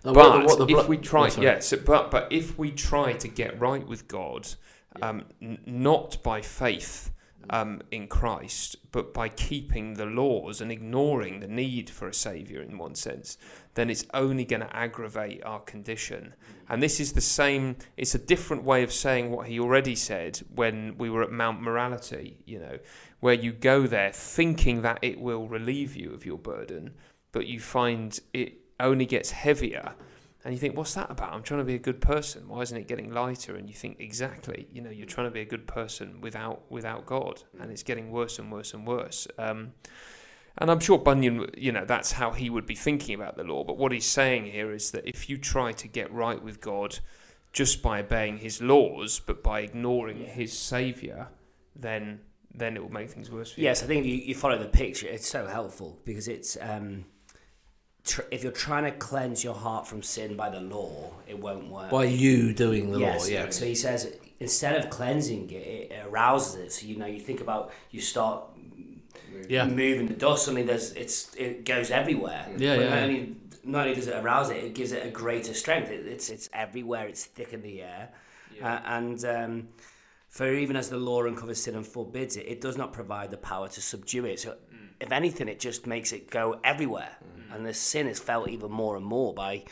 but 0.03 0.15
what- 0.15 0.45
what 0.45 0.57
the 0.67 0.75
if 0.77 0.87
we 0.87 0.97
try, 0.97 1.25
oh, 1.27 1.29
sorry. 1.29 1.47
yeah, 1.47 1.59
so, 1.59 1.77
but 1.77 2.11
but 2.11 2.31
if 2.31 2.57
we 2.57 2.71
try 2.71 3.13
to 3.13 3.27
get 3.27 3.59
right 3.59 3.85
with 3.87 4.07
God, 4.07 4.47
um, 5.01 5.25
n- 5.41 5.59
not 5.65 6.21
by 6.23 6.41
faith 6.41 7.11
um, 7.49 7.81
in 7.91 8.07
Christ, 8.07 8.77
but 8.91 9.13
by 9.13 9.29
keeping 9.29 9.93
the 9.93 10.05
laws 10.05 10.61
and 10.61 10.71
ignoring 10.71 11.39
the 11.39 11.47
need 11.47 11.89
for 11.89 12.07
a 12.07 12.13
savior 12.13 12.61
in 12.61 12.77
one 12.77 12.95
sense, 12.95 13.37
then 13.73 13.89
it's 13.89 14.05
only 14.13 14.45
going 14.45 14.61
to 14.61 14.75
aggravate 14.75 15.43
our 15.43 15.59
condition. 15.61 16.33
And 16.67 16.83
this 16.83 16.99
is 16.99 17.13
the 17.13 17.21
same. 17.21 17.77
It's 17.97 18.15
a 18.15 18.19
different 18.19 18.63
way 18.63 18.83
of 18.83 18.93
saying 18.93 19.31
what 19.31 19.47
he 19.47 19.59
already 19.59 19.95
said 19.95 20.39
when 20.53 20.97
we 20.97 21.09
were 21.09 21.23
at 21.23 21.31
Mount 21.31 21.61
Morality. 21.61 22.37
You 22.45 22.59
know, 22.59 22.79
where 23.19 23.33
you 23.33 23.51
go 23.51 23.87
there 23.87 24.11
thinking 24.11 24.81
that 24.83 24.99
it 25.01 25.19
will 25.19 25.47
relieve 25.47 25.95
you 25.95 26.13
of 26.13 26.25
your 26.25 26.37
burden, 26.37 26.93
but 27.31 27.47
you 27.47 27.59
find 27.59 28.19
it 28.33 28.53
only 28.79 29.05
gets 29.05 29.31
heavier 29.31 29.93
and 30.43 30.53
you 30.53 30.59
think 30.59 30.77
what's 30.77 30.93
that 30.93 31.11
about? 31.11 31.33
I'm 31.33 31.43
trying 31.43 31.59
to 31.59 31.65
be 31.65 31.75
a 31.75 31.79
good 31.79 32.01
person. 32.01 32.47
Why 32.47 32.61
isn't 32.61 32.77
it 32.77 32.87
getting 32.87 33.11
lighter? 33.11 33.55
And 33.55 33.67
you 33.67 33.75
think 33.75 33.97
exactly. 33.99 34.67
You 34.71 34.81
know 34.81 34.89
you're 34.89 35.05
trying 35.05 35.27
to 35.27 35.31
be 35.31 35.41
a 35.41 35.45
good 35.45 35.67
person 35.67 36.21
without 36.21 36.69
without 36.71 37.05
god 37.05 37.43
and 37.59 37.71
it's 37.71 37.83
getting 37.83 38.11
worse 38.11 38.39
and 38.39 38.51
worse 38.51 38.73
and 38.73 38.87
worse. 38.87 39.27
Um, 39.37 39.73
and 40.57 40.69
i'm 40.69 40.79
sure 40.79 40.97
bunyan 40.97 41.49
you 41.55 41.71
know 41.71 41.85
that's 41.85 42.11
how 42.13 42.31
he 42.31 42.49
would 42.49 42.65
be 42.65 42.75
thinking 42.75 43.15
about 43.15 43.37
the 43.37 43.43
law. 43.43 43.63
But 43.63 43.77
what 43.77 43.91
he's 43.91 44.05
saying 44.05 44.45
here 44.45 44.71
is 44.71 44.91
that 44.91 45.07
if 45.07 45.29
you 45.29 45.37
try 45.37 45.71
to 45.73 45.87
get 45.87 46.11
right 46.11 46.41
with 46.41 46.61
god 46.61 46.99
just 47.51 47.81
by 47.81 47.99
obeying 47.99 48.37
his 48.37 48.61
laws 48.61 49.19
but 49.19 49.43
by 49.43 49.61
ignoring 49.61 50.25
his 50.25 50.57
savior 50.57 51.27
then 51.75 52.19
then 52.53 52.75
it 52.75 52.81
will 52.81 52.91
make 52.91 53.09
things 53.09 53.31
worse 53.31 53.51
for 53.51 53.59
you. 53.59 53.65
Yes, 53.65 53.83
I 53.83 53.85
think 53.85 54.05
you, 54.05 54.15
you 54.15 54.35
follow 54.35 54.57
the 54.57 54.67
picture, 54.67 55.07
it's 55.07 55.29
so 55.29 55.45
helpful 55.45 55.99
because 56.03 56.27
it's 56.27 56.57
um, 56.59 57.05
tr- 58.05 58.21
if 58.31 58.43
you're 58.43 58.51
trying 58.51 58.83
to 58.85 58.91
cleanse 58.91 59.43
your 59.43 59.53
heart 59.55 59.87
from 59.87 60.01
sin 60.03 60.35
by 60.35 60.49
the 60.49 60.59
law, 60.59 61.11
it 61.27 61.37
won't 61.39 61.69
work. 61.69 61.89
By 61.91 62.05
you 62.05 62.53
doing 62.53 62.91
the 62.91 62.99
yes, 62.99 63.21
law, 63.25 63.33
yeah. 63.33 63.49
So 63.49 63.65
he 63.65 63.75
says 63.75 64.13
instead 64.39 64.75
of 64.83 64.89
cleansing 64.89 65.49
it, 65.51 65.53
it 65.91 66.05
arouses 66.05 66.55
it. 66.55 66.71
So 66.71 66.85
you 66.87 66.97
know, 66.97 67.05
you 67.05 67.19
think 67.19 67.41
about 67.41 67.71
you 67.91 68.01
start 68.01 68.43
Yeah. 69.47 69.65
moving 69.65 70.07
the 70.07 70.13
dust. 70.13 70.45
Suddenly, 70.45 70.63
there's 70.63 70.91
it's 70.93 71.33
it 71.35 71.65
goes 71.65 71.91
everywhere. 71.91 72.45
Yeah, 72.57 72.75
But 72.75 72.81
yeah, 72.83 72.89
Not 72.89 72.95
yeah. 72.97 73.03
only, 73.03 73.35
not 73.63 73.81
only 73.83 73.95
does 73.95 74.07
it 74.07 74.15
arouse 74.15 74.49
it, 74.49 74.63
it 74.63 74.73
gives 74.73 74.91
it 74.91 75.05
a 75.05 75.09
greater 75.09 75.53
strength. 75.53 75.89
It, 75.91 76.05
it's 76.07 76.29
it's 76.29 76.49
everywhere. 76.53 77.07
It's 77.07 77.25
thick 77.25 77.53
in 77.53 77.61
the 77.61 77.81
air, 77.81 78.09
uh, 78.61 78.79
and 78.85 79.23
um, 79.25 79.67
For 80.29 80.53
even 80.53 80.75
as 80.75 80.89
the 80.89 80.97
law 80.97 81.23
uncovers 81.25 81.61
sin 81.63 81.75
and 81.75 81.85
forbids 81.85 82.37
it, 82.37 82.45
it 82.47 82.61
does 82.61 82.77
not 82.77 82.93
provide 82.93 83.31
the 83.31 83.37
power 83.37 83.67
to 83.67 83.81
subdue 83.81 84.25
it. 84.25 84.39
So, 84.39 84.55
if 85.01 85.11
anything, 85.11 85.47
it 85.47 85.59
just 85.59 85.87
makes 85.87 86.11
it 86.11 86.29
go 86.29 86.59
everywhere, 86.63 87.17
and 87.53 87.65
the 87.65 87.73
sin 87.73 88.07
is 88.07 88.19
felt 88.19 88.49
even 88.49 88.71
more 88.71 88.95
and 88.95 89.05
more 89.05 89.33
by 89.33 89.63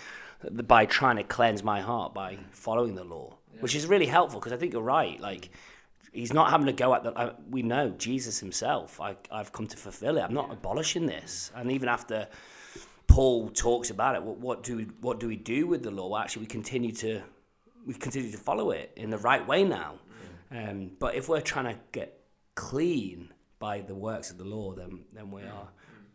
by 0.63 0.85
trying 0.85 1.15
to 1.17 1.23
cleanse 1.23 1.63
my 1.63 1.81
heart 1.81 2.13
by 2.13 2.37
following 2.51 2.95
the 2.95 3.03
law, 3.03 3.33
which 3.59 3.75
is 3.75 3.87
really 3.87 4.05
helpful 4.05 4.39
because 4.39 4.53
I 4.53 4.57
think 4.57 4.73
you're 4.73 4.81
right. 4.81 5.19
Like 5.19 5.49
he's 6.11 6.33
not 6.33 6.49
having 6.51 6.67
to 6.67 6.73
go 6.73 6.93
at 6.93 7.03
the. 7.03 7.17
I, 7.17 7.31
we 7.49 7.61
know 7.61 7.89
Jesus 7.89 8.39
himself. 8.39 8.99
I, 9.01 9.15
I've 9.31 9.51
come 9.51 9.67
to 9.67 9.77
fulfill 9.77 10.17
it. 10.17 10.21
I'm 10.21 10.33
not 10.33 10.51
abolishing 10.51 11.05
this. 11.05 11.51
And 11.55 11.71
even 11.71 11.89
after 11.89 12.27
Paul 13.07 13.49
talks 13.49 13.89
about 13.89 14.15
it, 14.15 14.23
what, 14.23 14.37
what 14.37 14.63
do 14.63 14.77
we 14.77 14.83
what 15.01 15.19
do 15.19 15.27
we 15.27 15.35
do 15.35 15.67
with 15.67 15.83
the 15.83 15.91
law? 15.91 16.09
Well, 16.09 16.21
actually, 16.21 16.41
we 16.41 16.47
continue 16.47 16.91
to 16.93 17.21
we 17.85 17.93
continue 17.93 18.31
to 18.31 18.37
follow 18.37 18.71
it 18.71 18.91
in 18.95 19.09
the 19.09 19.17
right 19.17 19.45
way 19.47 19.63
now. 19.63 19.95
Um, 20.51 20.91
but 20.99 21.15
if 21.15 21.27
we're 21.27 21.41
trying 21.41 21.65
to 21.73 21.79
get 21.91 22.19
clean 22.55 23.33
by 23.59 23.81
the 23.81 23.95
works 23.95 24.31
of 24.31 24.37
the 24.37 24.45
law, 24.45 24.73
then 24.73 25.05
then 25.13 25.31
we 25.31 25.43
are 25.43 25.67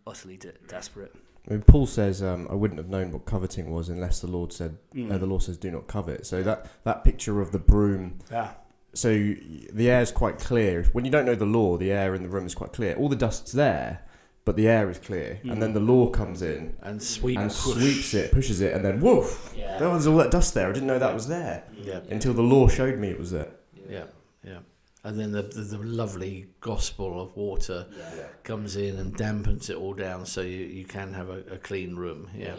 utterly 0.06 0.36
de- 0.36 0.52
desperate. 0.68 1.14
I 1.48 1.54
mean, 1.54 1.62
Paul 1.62 1.86
says, 1.86 2.22
um, 2.22 2.46
"I 2.50 2.54
wouldn't 2.54 2.78
have 2.78 2.88
known 2.88 3.10
what 3.12 3.24
coveting 3.24 3.70
was 3.72 3.88
unless 3.88 4.20
the 4.20 4.28
Lord 4.28 4.52
said, 4.52 4.78
uh, 5.10 5.18
the 5.18 5.26
law 5.26 5.38
says, 5.38 5.56
do 5.56 5.70
not 5.70 5.86
covet." 5.88 6.24
So 6.26 6.42
that 6.42 6.66
that 6.84 7.02
picture 7.04 7.40
of 7.40 7.50
the 7.52 7.58
broom. 7.58 8.18
Yeah. 8.30 8.50
So 8.94 9.10
the 9.10 9.90
air 9.90 10.02
is 10.02 10.12
quite 10.12 10.38
clear. 10.38 10.84
When 10.92 11.04
you 11.04 11.10
don't 11.10 11.24
know 11.26 11.34
the 11.34 11.46
law, 11.46 11.76
the 11.78 11.90
air 11.90 12.14
in 12.14 12.22
the 12.22 12.28
room 12.28 12.46
is 12.46 12.54
quite 12.54 12.72
clear. 12.72 12.94
All 12.94 13.08
the 13.08 13.16
dust's 13.16 13.50
there, 13.52 14.02
but 14.44 14.54
the 14.54 14.68
air 14.68 14.90
is 14.90 14.98
clear, 14.98 15.40
and 15.44 15.60
then 15.62 15.72
the 15.72 15.80
law 15.80 16.10
comes 16.10 16.42
in 16.42 16.76
And 16.82 17.02
sweep 17.02 17.38
and 17.38 17.50
sweeps 17.50 18.12
it, 18.14 18.30
pushes 18.32 18.60
it, 18.60 18.74
and 18.74 18.84
then 18.84 19.00
woof! 19.00 19.52
Yeah. 19.56 19.78
There 19.78 19.88
was 19.88 20.06
all 20.06 20.18
that 20.18 20.30
dust 20.30 20.52
there. 20.54 20.68
I 20.68 20.72
didn't 20.72 20.88
know 20.88 20.98
that 20.98 21.14
was 21.14 21.26
there 21.26 21.64
Yeah, 21.76 22.00
until 22.10 22.34
the 22.34 22.42
law 22.42 22.68
showed 22.68 22.98
me 22.98 23.08
it 23.08 23.18
was 23.18 23.30
there. 23.32 23.50
yeah, 23.88 24.04
yeah. 24.44 24.58
And 25.04 25.18
then 25.18 25.32
the, 25.32 25.42
the, 25.42 25.62
the 25.62 25.78
lovely 25.78 26.46
gospel 26.60 27.20
of 27.20 27.36
water 27.36 27.86
Yeah. 27.90 28.24
comes 28.44 28.76
in 28.76 28.98
and 28.98 29.16
dampens 29.16 29.68
it 29.68 29.76
all 29.76 29.94
down 29.94 30.26
so 30.26 30.42
you, 30.42 30.60
you 30.64 30.84
can 30.84 31.12
have 31.14 31.28
a, 31.28 31.38
a 31.50 31.58
clean 31.58 31.96
room. 31.96 32.28
Yeah. 32.36 32.54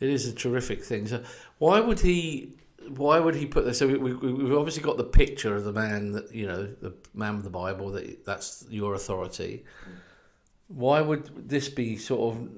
It 0.00 0.10
is 0.10 0.26
a 0.28 0.34
terrific 0.34 0.84
thing. 0.84 1.06
So 1.06 1.22
why 1.58 1.80
would 1.80 2.00
he? 2.00 2.56
Why 2.88 3.18
would 3.18 3.34
he 3.34 3.46
put 3.46 3.64
this? 3.64 3.78
So 3.78 3.86
we, 3.86 3.96
we, 3.96 4.12
we've 4.14 4.52
obviously 4.58 4.82
got 4.82 4.98
the 4.98 5.04
picture 5.04 5.56
of 5.56 5.64
the 5.64 5.72
man 5.72 6.12
that 6.12 6.34
you 6.34 6.46
know, 6.46 6.64
the 6.66 6.92
man 7.14 7.36
of 7.36 7.44
the 7.44 7.48
Bible. 7.50 7.90
That 7.92 8.26
that's 8.26 8.66
your 8.68 8.92
authority. 8.92 9.64
Why 10.68 11.00
would 11.00 11.48
this 11.48 11.70
be 11.70 11.96
sort 11.96 12.34
of, 12.36 12.48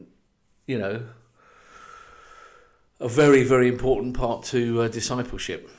you 0.67 0.79
know, 0.79 1.05
a 2.99 3.09
very 3.09 3.45
very 3.45 3.69
important 3.69 4.17
part 4.17 4.43
to 4.47 4.83
uh, 4.83 4.89
discipleship? 4.89 5.71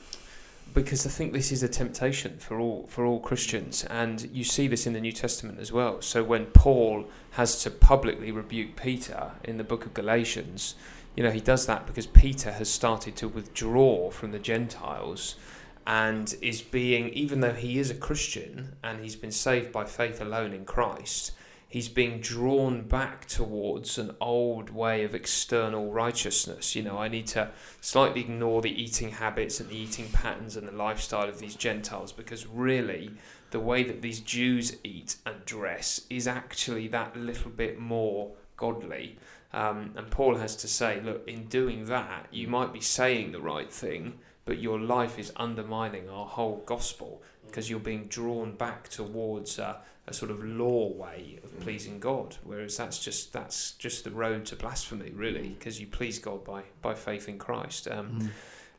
Because 0.74 1.06
I 1.06 1.10
think 1.10 1.32
this 1.32 1.50
is 1.50 1.62
a 1.62 1.68
temptation 1.68 2.38
for 2.38 2.60
all 2.60 2.86
for 2.88 3.04
all 3.04 3.20
Christians, 3.20 3.84
and 3.84 4.28
you 4.32 4.44
see 4.44 4.68
this 4.68 4.86
in 4.86 4.92
the 4.92 5.00
New 5.00 5.12
Testament 5.12 5.58
as 5.58 5.72
well. 5.72 6.00
So 6.02 6.22
when 6.22 6.46
Paul 6.46 7.06
has 7.32 7.62
to 7.62 7.70
publicly 7.70 8.30
rebuke 8.30 8.76
Peter 8.76 9.32
in 9.44 9.58
the 9.58 9.64
book 9.64 9.86
of 9.86 9.94
Galatians, 9.94 10.74
you 11.16 11.22
know 11.22 11.30
he 11.30 11.40
does 11.40 11.66
that 11.66 11.86
because 11.86 12.06
Peter 12.06 12.52
has 12.52 12.68
started 12.68 13.16
to 13.16 13.28
withdraw 13.28 14.10
from 14.10 14.32
the 14.32 14.38
Gentiles 14.38 15.36
and 15.86 16.36
is 16.42 16.60
being 16.60 17.08
even 17.10 17.40
though 17.40 17.54
he 17.54 17.78
is 17.78 17.90
a 17.90 17.94
Christian 17.94 18.76
and 18.84 19.00
he's 19.00 19.16
been 19.16 19.32
saved 19.32 19.72
by 19.72 19.84
faith 19.84 20.20
alone 20.20 20.52
in 20.52 20.66
Christ 20.66 21.32
he's 21.68 21.88
being 21.88 22.20
drawn 22.20 22.82
back 22.82 23.26
towards 23.26 23.98
an 23.98 24.10
old 24.20 24.70
way 24.70 25.04
of 25.04 25.14
external 25.14 25.92
righteousness 25.92 26.74
you 26.74 26.82
know 26.82 26.98
I 26.98 27.08
need 27.08 27.26
to 27.28 27.50
slightly 27.80 28.22
ignore 28.22 28.62
the 28.62 28.82
eating 28.82 29.10
habits 29.10 29.60
and 29.60 29.68
the 29.68 29.76
eating 29.76 30.08
patterns 30.12 30.56
and 30.56 30.66
the 30.66 30.72
lifestyle 30.72 31.28
of 31.28 31.38
these 31.38 31.54
Gentiles 31.54 32.12
because 32.12 32.46
really 32.46 33.10
the 33.50 33.60
way 33.60 33.82
that 33.82 34.02
these 34.02 34.20
Jews 34.20 34.76
eat 34.84 35.16
and 35.24 35.44
dress 35.44 36.02
is 36.10 36.28
actually 36.28 36.88
that 36.88 37.16
little 37.16 37.50
bit 37.50 37.78
more 37.78 38.32
godly. 38.56 39.18
Um, 39.52 39.92
and 39.96 40.10
Paul 40.10 40.36
has 40.36 40.56
to 40.56 40.68
say, 40.68 41.00
look, 41.00 41.26
in 41.26 41.46
doing 41.46 41.86
that, 41.86 42.26
you 42.30 42.48
might 42.48 42.72
be 42.72 42.80
saying 42.80 43.32
the 43.32 43.40
right 43.40 43.72
thing, 43.72 44.18
but 44.44 44.58
your 44.58 44.78
life 44.78 45.18
is 45.18 45.32
undermining 45.36 46.10
our 46.10 46.26
whole 46.26 46.62
gospel 46.66 47.22
because 47.48 47.68
you're 47.68 47.80
being 47.80 48.06
drawn 48.06 48.52
back 48.52 48.88
towards 48.88 49.58
a, 49.58 49.80
a 50.06 50.12
sort 50.12 50.30
of 50.30 50.44
law 50.44 50.92
way 50.92 51.38
of 51.42 51.60
pleasing 51.60 51.98
God, 51.98 52.36
whereas 52.44 52.76
that's 52.76 52.98
just 52.98 53.32
that's 53.32 53.72
just 53.72 54.04
the 54.04 54.10
road 54.10 54.46
to 54.46 54.56
blasphemy, 54.56 55.10
really, 55.10 55.48
because 55.48 55.80
you 55.80 55.86
please 55.86 56.18
God 56.18 56.44
by 56.44 56.62
by 56.82 56.94
faith 56.94 57.28
in 57.28 57.38
Christ. 57.38 57.88
Um, 57.88 58.30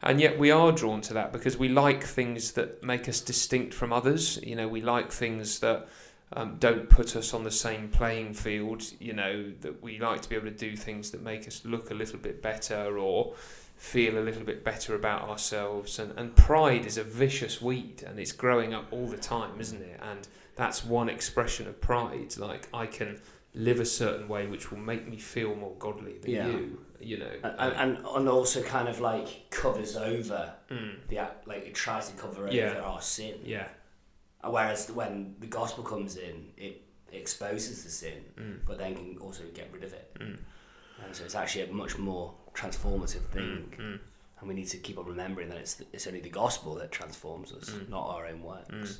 and 0.01 0.21
yet 0.21 0.39
we 0.39 0.49
are 0.49 0.71
drawn 0.71 1.01
to 1.01 1.13
that 1.15 1.33
because 1.33 1.57
we 1.57 1.67
like 1.67 2.03
things 2.03 2.53
that 2.53 2.83
make 2.83 3.09
us 3.09 3.19
distinct 3.19 3.73
from 3.73 3.91
others. 3.91 4.39
You 4.41 4.55
know, 4.55 4.67
we 4.67 4.81
like 4.81 5.11
things 5.11 5.59
that 5.59 5.89
um, 6.31 6.55
don't 6.57 6.89
put 6.89 7.15
us 7.15 7.33
on 7.33 7.43
the 7.43 7.51
same 7.51 7.89
playing 7.89 8.33
field. 8.33 8.83
You 8.99 9.13
know, 9.13 9.51
that 9.61 9.81
we 9.81 9.99
like 9.99 10.21
to 10.21 10.29
be 10.29 10.35
able 10.35 10.47
to 10.47 10.55
do 10.55 10.75
things 10.77 11.11
that 11.11 11.21
make 11.21 11.47
us 11.47 11.65
look 11.65 11.91
a 11.91 11.93
little 11.93 12.19
bit 12.19 12.41
better 12.41 12.97
or 12.97 13.33
feel 13.79 14.17
a 14.19 14.21
little 14.21 14.43
bit 14.43 14.63
better 14.63 14.93
about 14.93 15.27
ourselves. 15.29 15.97
And, 15.99 16.11
and 16.19 16.35
pride 16.35 16.85
is 16.85 16.97
a 16.97 17.03
vicious 17.03 17.61
weed 17.61 18.03
and 18.05 18.19
it's 18.19 18.33
growing 18.33 18.73
up 18.73 18.85
all 18.91 19.07
the 19.07 19.17
time, 19.17 19.59
isn't 19.59 19.81
it? 19.81 19.99
And 20.03 20.27
that's 20.55 20.83
one 20.85 21.07
expression 21.09 21.65
of 21.67 21.79
pride. 21.81 22.37
Like, 22.37 22.67
I 22.73 22.85
can 22.85 23.21
live 23.55 23.79
a 23.79 23.85
certain 23.85 24.27
way 24.27 24.45
which 24.47 24.69
will 24.69 24.77
make 24.79 25.07
me 25.07 25.17
feel 25.17 25.55
more 25.55 25.73
godly 25.79 26.17
than 26.19 26.31
Yeah. 26.31 26.47
you. 26.47 26.85
You 27.01 27.17
know, 27.19 27.31
and, 27.43 27.73
and 27.97 28.05
and 28.05 28.27
also 28.27 28.61
kind 28.61 28.89
of 28.89 28.99
like 28.99 29.49
covers 29.49 29.95
over 29.95 30.53
Mm. 30.69 30.95
the 31.07 31.19
act- 31.19 31.47
like 31.47 31.65
it 31.65 31.73
tries 31.73 32.09
to 32.09 32.17
cover 32.21 32.43
over 32.47 32.53
Yeah. 32.53 32.81
our 32.81 33.01
sin. 33.01 33.39
yeah. 33.45 33.69
Whereas 34.43 34.91
when 34.91 35.35
the 35.39 35.47
gospel 35.47 35.83
comes 35.85 36.17
in, 36.17 36.49
it 36.57 36.81
exposes 37.13 37.83
the 37.85 37.89
sin, 37.89 38.23
Mm. 38.37 38.59
but 38.67 38.77
then 38.77 38.95
can 38.95 39.17
also 39.19 39.43
get 39.53 39.69
rid 39.71 39.83
of 39.85 39.93
it. 39.93 40.13
Mm. 40.19 40.37
And 41.05 41.15
so 41.15 41.23
it's 41.23 41.35
actually 41.35 41.63
a 41.69 41.71
much 41.71 41.97
more 41.97 42.33
transformative 42.61 43.23
thing, 43.35 43.73
Mm. 43.77 43.99
and 44.39 44.47
we 44.49 44.53
need 44.59 44.67
to 44.75 44.77
keep 44.85 44.97
on 44.99 45.05
remembering 45.05 45.49
that 45.49 45.57
it's 45.63 45.75
it's 45.95 46.07
only 46.07 46.21
the 46.29 46.29
gospel 46.43 46.71
that 46.75 46.89
transforms 46.99 47.49
us, 47.59 47.69
Mm. 47.69 47.89
not 47.89 48.05
our 48.15 48.23
own 48.31 48.41
works. 48.43 48.91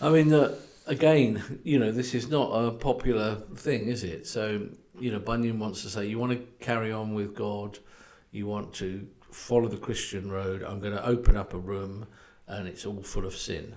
Mm. 0.00 0.06
I 0.06 0.08
mean, 0.10 0.32
uh, 0.32 0.54
again, 0.86 1.42
you 1.64 1.78
know, 1.78 1.92
this 1.92 2.14
is 2.14 2.28
not 2.28 2.48
a 2.50 2.70
popular 2.72 3.36
thing, 3.66 3.82
is 3.94 4.02
it? 4.04 4.26
So, 4.26 4.42
you 4.98 5.10
know, 5.12 5.20
Bunyan 5.20 5.58
wants 5.58 5.82
to 5.82 5.88
say, 5.88 6.06
you 6.06 6.18
want 6.18 6.32
to 6.32 6.40
carry 6.64 6.90
on 6.92 7.14
with 7.14 7.34
God, 7.34 7.78
you 8.32 8.46
want 8.46 8.72
to 8.74 9.06
follow 9.30 9.68
the 9.68 9.76
Christian 9.88 10.30
road. 10.30 10.62
I'm 10.62 10.80
going 10.80 10.94
to 11.00 11.06
open 11.06 11.36
up 11.36 11.54
a 11.54 11.58
room, 11.58 12.06
and 12.46 12.68
it's 12.68 12.84
all 12.86 13.02
full 13.02 13.26
of 13.26 13.34
sin. 13.36 13.74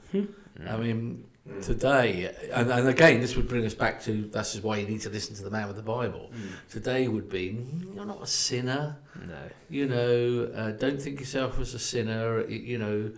I 0.67 0.75
mean, 0.77 1.25
today, 1.61 2.33
and, 2.53 2.69
and 2.71 2.87
again, 2.87 3.19
this 3.21 3.35
would 3.35 3.47
bring 3.47 3.65
us 3.65 3.73
back 3.73 4.01
to 4.03 4.23
this 4.31 4.55
is 4.55 4.61
why 4.61 4.77
you 4.77 4.87
need 4.87 5.01
to 5.01 5.09
listen 5.09 5.35
to 5.35 5.43
the 5.43 5.49
man 5.49 5.67
with 5.67 5.75
the 5.75 5.81
Bible. 5.83 6.31
Today 6.69 7.07
would 7.07 7.29
be, 7.29 7.49
"Mm, 7.53 7.95
you're 7.95 8.05
not 8.05 8.21
a 8.21 8.27
sinner 8.27 8.97
No. 9.25 9.33
you 9.69 9.87
know, 9.87 10.51
uh, 10.55 10.71
don't 10.71 11.01
think 11.01 11.19
yourself 11.19 11.59
as 11.59 11.73
a 11.73 11.79
sinner. 11.79 12.43
y- 12.43 12.53
You 12.53 12.77
know, 12.77 13.11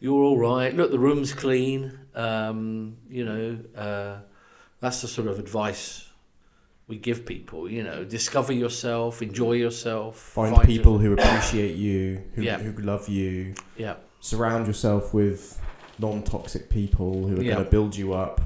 you're 0.00 0.22
all 0.22 0.38
right. 0.38 0.74
Look, 0.76 0.90
the 0.90 0.98
room's 0.98 1.32
clean. 1.32 1.98
Um, 2.14 2.96
you 3.08 3.24
know, 3.24 3.58
uh, 3.76 4.16
that's 4.80 5.00
the 5.02 5.08
sort 5.08 5.28
of 5.28 5.38
advice 5.38 6.08
we 6.88 6.96
give 6.98 7.24
people. 7.24 7.70
You 7.70 7.82
know, 7.84 8.04
discover 8.04 8.52
yourself, 8.52 9.22
enjoy 9.22 9.52
yourself, 9.52 10.18
Find 10.18 10.54
your- 10.56 10.64
people 10.64 10.98
who 10.98 11.12
appreciate 11.14 11.76
you, 11.76 12.22
who, 12.34 12.42
Yeah. 12.42 12.58
who 12.58 12.72
love 12.82 13.08
you. 13.08 13.54
Yeah, 13.76 13.94
Surround 14.20 14.66
yourself 14.66 15.12
with 15.14 15.58
non-toxic 16.02 16.68
people 16.68 17.26
who 17.26 17.38
are 17.40 17.42
Yeah. 17.42 17.54
going 17.54 17.64
to 17.64 17.70
build 17.70 17.96
you 17.96 18.12
up. 18.12 18.40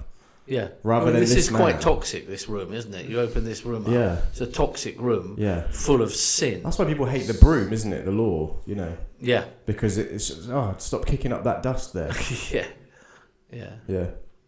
yeah. 0.46 0.68
Rather 0.84 1.02
I 1.02 1.04
mean, 1.06 1.14
than 1.14 1.20
this, 1.22 1.34
this 1.34 1.48
is 1.48 1.56
quite 1.56 1.80
toxic. 1.80 2.28
This 2.28 2.48
room, 2.48 2.72
isn't 2.72 2.94
it? 2.94 3.06
You 3.06 3.18
open 3.20 3.44
this 3.44 3.64
room 3.64 3.84
up. 3.86 3.90
Yeah. 3.92 4.20
It's 4.30 4.40
a 4.40 4.46
toxic 4.46 5.00
room 5.00 5.34
Yeah. 5.38 5.62
full 5.72 6.02
of 6.02 6.12
sin. 6.14 6.62
That's 6.62 6.78
why 6.78 6.84
people 6.84 7.06
hate 7.06 7.26
the 7.26 7.34
broom, 7.34 7.72
isn't 7.72 7.92
it? 7.92 8.04
The 8.04 8.12
law, 8.12 8.56
you 8.64 8.76
know, 8.76 8.96
Yeah, 9.20 9.46
because 9.64 9.98
it's 9.98 10.30
oh, 10.48 10.74
stop 10.78 11.04
kicking 11.06 11.32
up 11.32 11.42
that 11.44 11.62
dust 11.64 11.94
there. 11.94 12.12
yeah, 12.52 12.66
yeah, 13.50 13.70
Yeah. 13.88 14.06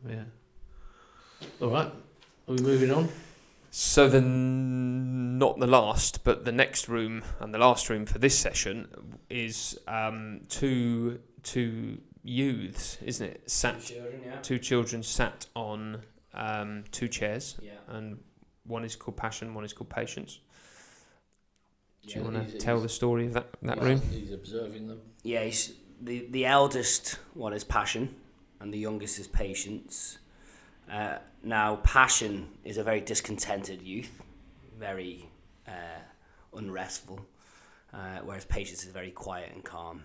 yeah. 0.09 0.25
All 1.61 1.71
right. 1.71 1.87
Are 2.49 2.55
we 2.55 2.59
moving 2.63 2.91
on? 2.93 3.09
So 3.71 4.09
then, 4.09 5.37
not 5.39 5.59
the 5.59 5.67
last, 5.67 6.25
but 6.25 6.45
the 6.45 6.53
next 6.53 6.89
room 6.89 7.23
and 7.41 7.53
the 7.53 7.59
last 7.59 7.91
room 7.91 8.07
for 8.07 8.19
this 8.19 8.39
session 8.39 8.89
is 9.29 9.79
um, 9.89 10.41
two 10.49 11.19
two 11.43 11.99
youths, 12.29 12.99
isn't 13.03 13.27
it? 13.27 13.51
Sat 13.51 13.81
Children, 13.81 14.21
yeah. 14.25 14.37
two 14.43 14.59
children 14.59 15.03
sat 15.03 15.47
on 15.57 16.03
um, 16.35 16.85
two 16.93 17.09
chairs, 17.09 17.57
Yeah. 17.63 17.73
and 17.89 18.19
one 18.65 18.85
is 18.85 18.95
called 18.97 19.17
passion, 19.17 19.55
one 19.55 19.65
is 19.65 19.73
called 19.73 19.89
patience. 19.91 20.41
Do 22.07 22.19
you 22.19 22.25
want 22.25 22.49
to 22.51 22.59
tell 22.59 22.81
the 22.81 22.89
story 22.89 23.27
of 23.27 23.33
that 23.35 23.49
that 23.63 23.79
He's- 23.79 23.87
room? 23.87 24.01
He's 24.11 24.33
observing 24.33 24.89
them. 24.89 25.01
Yeah, 25.23 25.45
he's, 25.45 25.75
the 26.01 26.27
the 26.31 26.47
eldest 26.47 27.19
one 27.35 27.53
is 27.53 27.65
passion, 27.65 28.15
and 28.61 28.73
the 28.73 28.79
youngest 28.79 29.19
is 29.19 29.27
patience. 29.29 30.19
Uh, 30.91 31.19
now, 31.43 31.77
passion 31.77 32.49
is 32.65 32.79
a 32.79 32.83
very 32.85 33.01
discontented 33.01 33.83
youth, 33.83 34.23
very 34.79 35.29
uh, 35.67 36.01
unrestful, 36.55 37.21
uh, 37.93 38.19
whereas 38.25 38.45
patience 38.47 38.85
is 38.85 38.91
very 38.93 39.11
quiet 39.11 39.51
and 39.55 39.63
calm. 39.65 40.03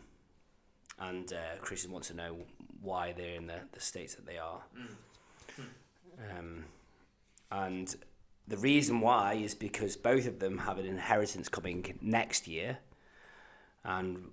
And 1.00 1.32
uh, 1.34 1.58
Christians 1.62 1.92
want 1.92 2.06
to 2.06 2.14
know 2.14 2.38
why 2.82 3.14
they're 3.14 3.36
in 3.36 3.48
the, 3.48 3.60
the 3.72 3.80
states 3.80 4.16
that 4.16 4.26
they 4.26 4.38
are. 4.38 4.62
Um, 6.38 6.66
and 7.52 7.96
the 8.48 8.58
reason 8.58 9.00
why 9.00 9.34
is 9.34 9.56
because 9.56 9.96
both 9.96 10.28
of 10.28 10.40
them 10.40 10.58
have 10.58 10.78
an 10.78 10.86
inheritance 10.86 11.50
coming 11.50 11.98
next 12.02 12.48
year, 12.48 12.78
and 13.84 14.32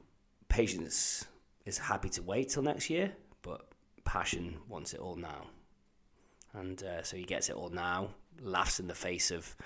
patience 0.49 1.27
is 1.65 1.79
happy 1.79 2.09
to 2.11 2.23
wait 2.23 2.51
till 2.51 2.63
next 2.63 2.91
year, 2.91 3.13
but 3.43 3.67
passion 4.05 4.57
wants 4.69 4.93
it 4.93 5.01
all 5.01 5.17
now. 5.17 5.47
And 6.53 6.83
uh, 6.83 7.03
so 7.03 7.17
he 7.17 7.23
gets 7.23 7.49
it 7.49 7.55
all 7.57 7.69
now, 7.69 8.11
laughs 8.43 8.81
in 8.81 8.89
the 8.89 8.95
face 8.95 9.31
of 9.31 9.57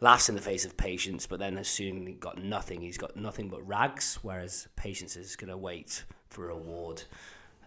laughs 0.00 0.28
in 0.28 0.34
the 0.34 0.40
face 0.40 0.64
of 0.64 0.76
patience, 0.76 1.26
but 1.26 1.38
then 1.38 1.58
as 1.58 1.68
soon 1.68 2.18
got 2.18 2.42
nothing, 2.42 2.80
he's 2.80 2.98
got 2.98 3.16
nothing 3.16 3.48
but 3.48 3.66
rags, 3.66 4.18
whereas 4.22 4.68
patience 4.76 5.16
is 5.16 5.36
going 5.36 5.50
to 5.50 5.56
wait 5.56 6.04
for 6.28 6.50
a 6.50 6.54
reward 6.54 7.02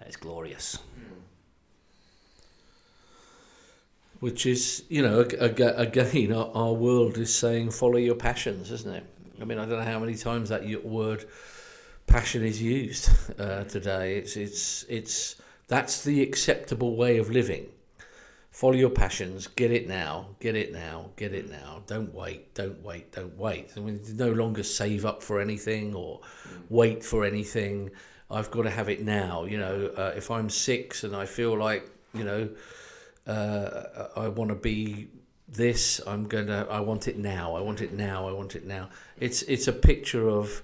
is 0.07 0.15
glorious. 0.15 0.79
Which 4.19 4.45
is, 4.45 4.83
you 4.89 5.01
know, 5.01 5.21
ag- 5.21 5.61
ag- 5.61 5.61
again, 5.61 6.33
our, 6.33 6.49
our 6.53 6.73
world 6.73 7.17
is 7.17 7.33
saying 7.35 7.71
follow 7.71 7.97
your 7.97 8.15
passions, 8.15 8.71
isn't 8.71 8.93
it? 8.93 9.05
I 9.41 9.45
mean, 9.45 9.57
I 9.57 9.65
don't 9.65 9.79
know 9.79 9.91
how 9.91 9.99
many 9.99 10.15
times 10.15 10.49
that 10.49 10.63
word 10.85 11.25
passion 12.07 12.43
is 12.43 12.61
used 12.61 13.09
uh, 13.39 13.65
today. 13.65 14.17
It's, 14.17 14.37
it's, 14.37 14.83
it's, 14.83 15.35
that's 15.67 16.03
the 16.03 16.21
acceptable 16.21 16.95
way 16.95 17.17
of 17.17 17.29
living. 17.29 17.67
Follow 18.53 18.73
your 18.73 18.91
passions, 18.91 19.47
get 19.47 19.71
it 19.71 19.87
now, 19.87 20.27
get 20.39 20.55
it 20.55 20.71
now, 20.71 21.09
get 21.15 21.33
it 21.33 21.49
now. 21.49 21.81
Don't 21.87 22.13
wait, 22.13 22.53
don't 22.53 22.83
wait, 22.83 23.11
don't 23.11 23.35
wait. 23.35 23.71
I 23.75 23.79
mean, 23.79 23.99
no 24.13 24.31
longer 24.31 24.61
save 24.61 25.05
up 25.05 25.23
for 25.23 25.41
anything 25.41 25.95
or 25.95 26.21
wait 26.69 27.03
for 27.03 27.25
anything. 27.25 27.89
I've 28.29 28.51
got 28.51 28.61
to 28.61 28.69
have 28.69 28.89
it 28.89 29.01
now. 29.01 29.45
You 29.45 29.57
know, 29.57 29.91
uh, 29.97 30.13
if 30.15 30.29
I'm 30.29 30.51
six 30.51 31.03
and 31.03 31.15
I 31.15 31.25
feel 31.25 31.57
like, 31.57 31.89
you 32.13 32.23
know, 32.23 32.49
uh, 33.25 34.09
I 34.15 34.27
want 34.27 34.49
to 34.49 34.55
be 34.55 35.07
this. 35.47 35.99
I'm 36.05 36.27
gonna. 36.27 36.67
I 36.69 36.79
want 36.81 37.07
it 37.07 37.17
now. 37.17 37.55
I 37.55 37.61
want 37.61 37.81
it 37.81 37.91
now. 37.91 38.27
I 38.27 38.33
want 38.33 38.55
it 38.55 38.67
now. 38.67 38.89
It's 39.19 39.41
it's 39.41 39.67
a 39.67 39.73
picture 39.73 40.29
of 40.29 40.61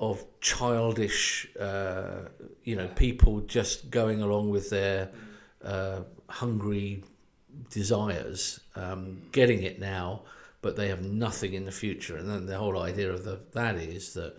of 0.00 0.24
childish, 0.40 1.46
uh, 1.60 2.22
you 2.64 2.74
know, 2.74 2.88
people 2.88 3.42
just 3.42 3.90
going 3.90 4.22
along 4.22 4.50
with 4.50 4.70
their 4.70 5.10
uh, 5.64 6.00
hungry 6.28 7.02
desires, 7.70 8.60
um, 8.76 9.22
getting 9.32 9.62
it 9.62 9.78
now, 9.78 10.22
but 10.62 10.76
they 10.76 10.88
have 10.88 11.02
nothing 11.02 11.54
in 11.54 11.64
the 11.64 11.72
future. 11.72 12.16
And 12.16 12.28
then 12.28 12.46
the 12.46 12.58
whole 12.58 12.78
idea 12.78 13.12
of 13.12 13.24
the, 13.24 13.40
that 13.52 13.76
is 13.76 14.14
that 14.14 14.36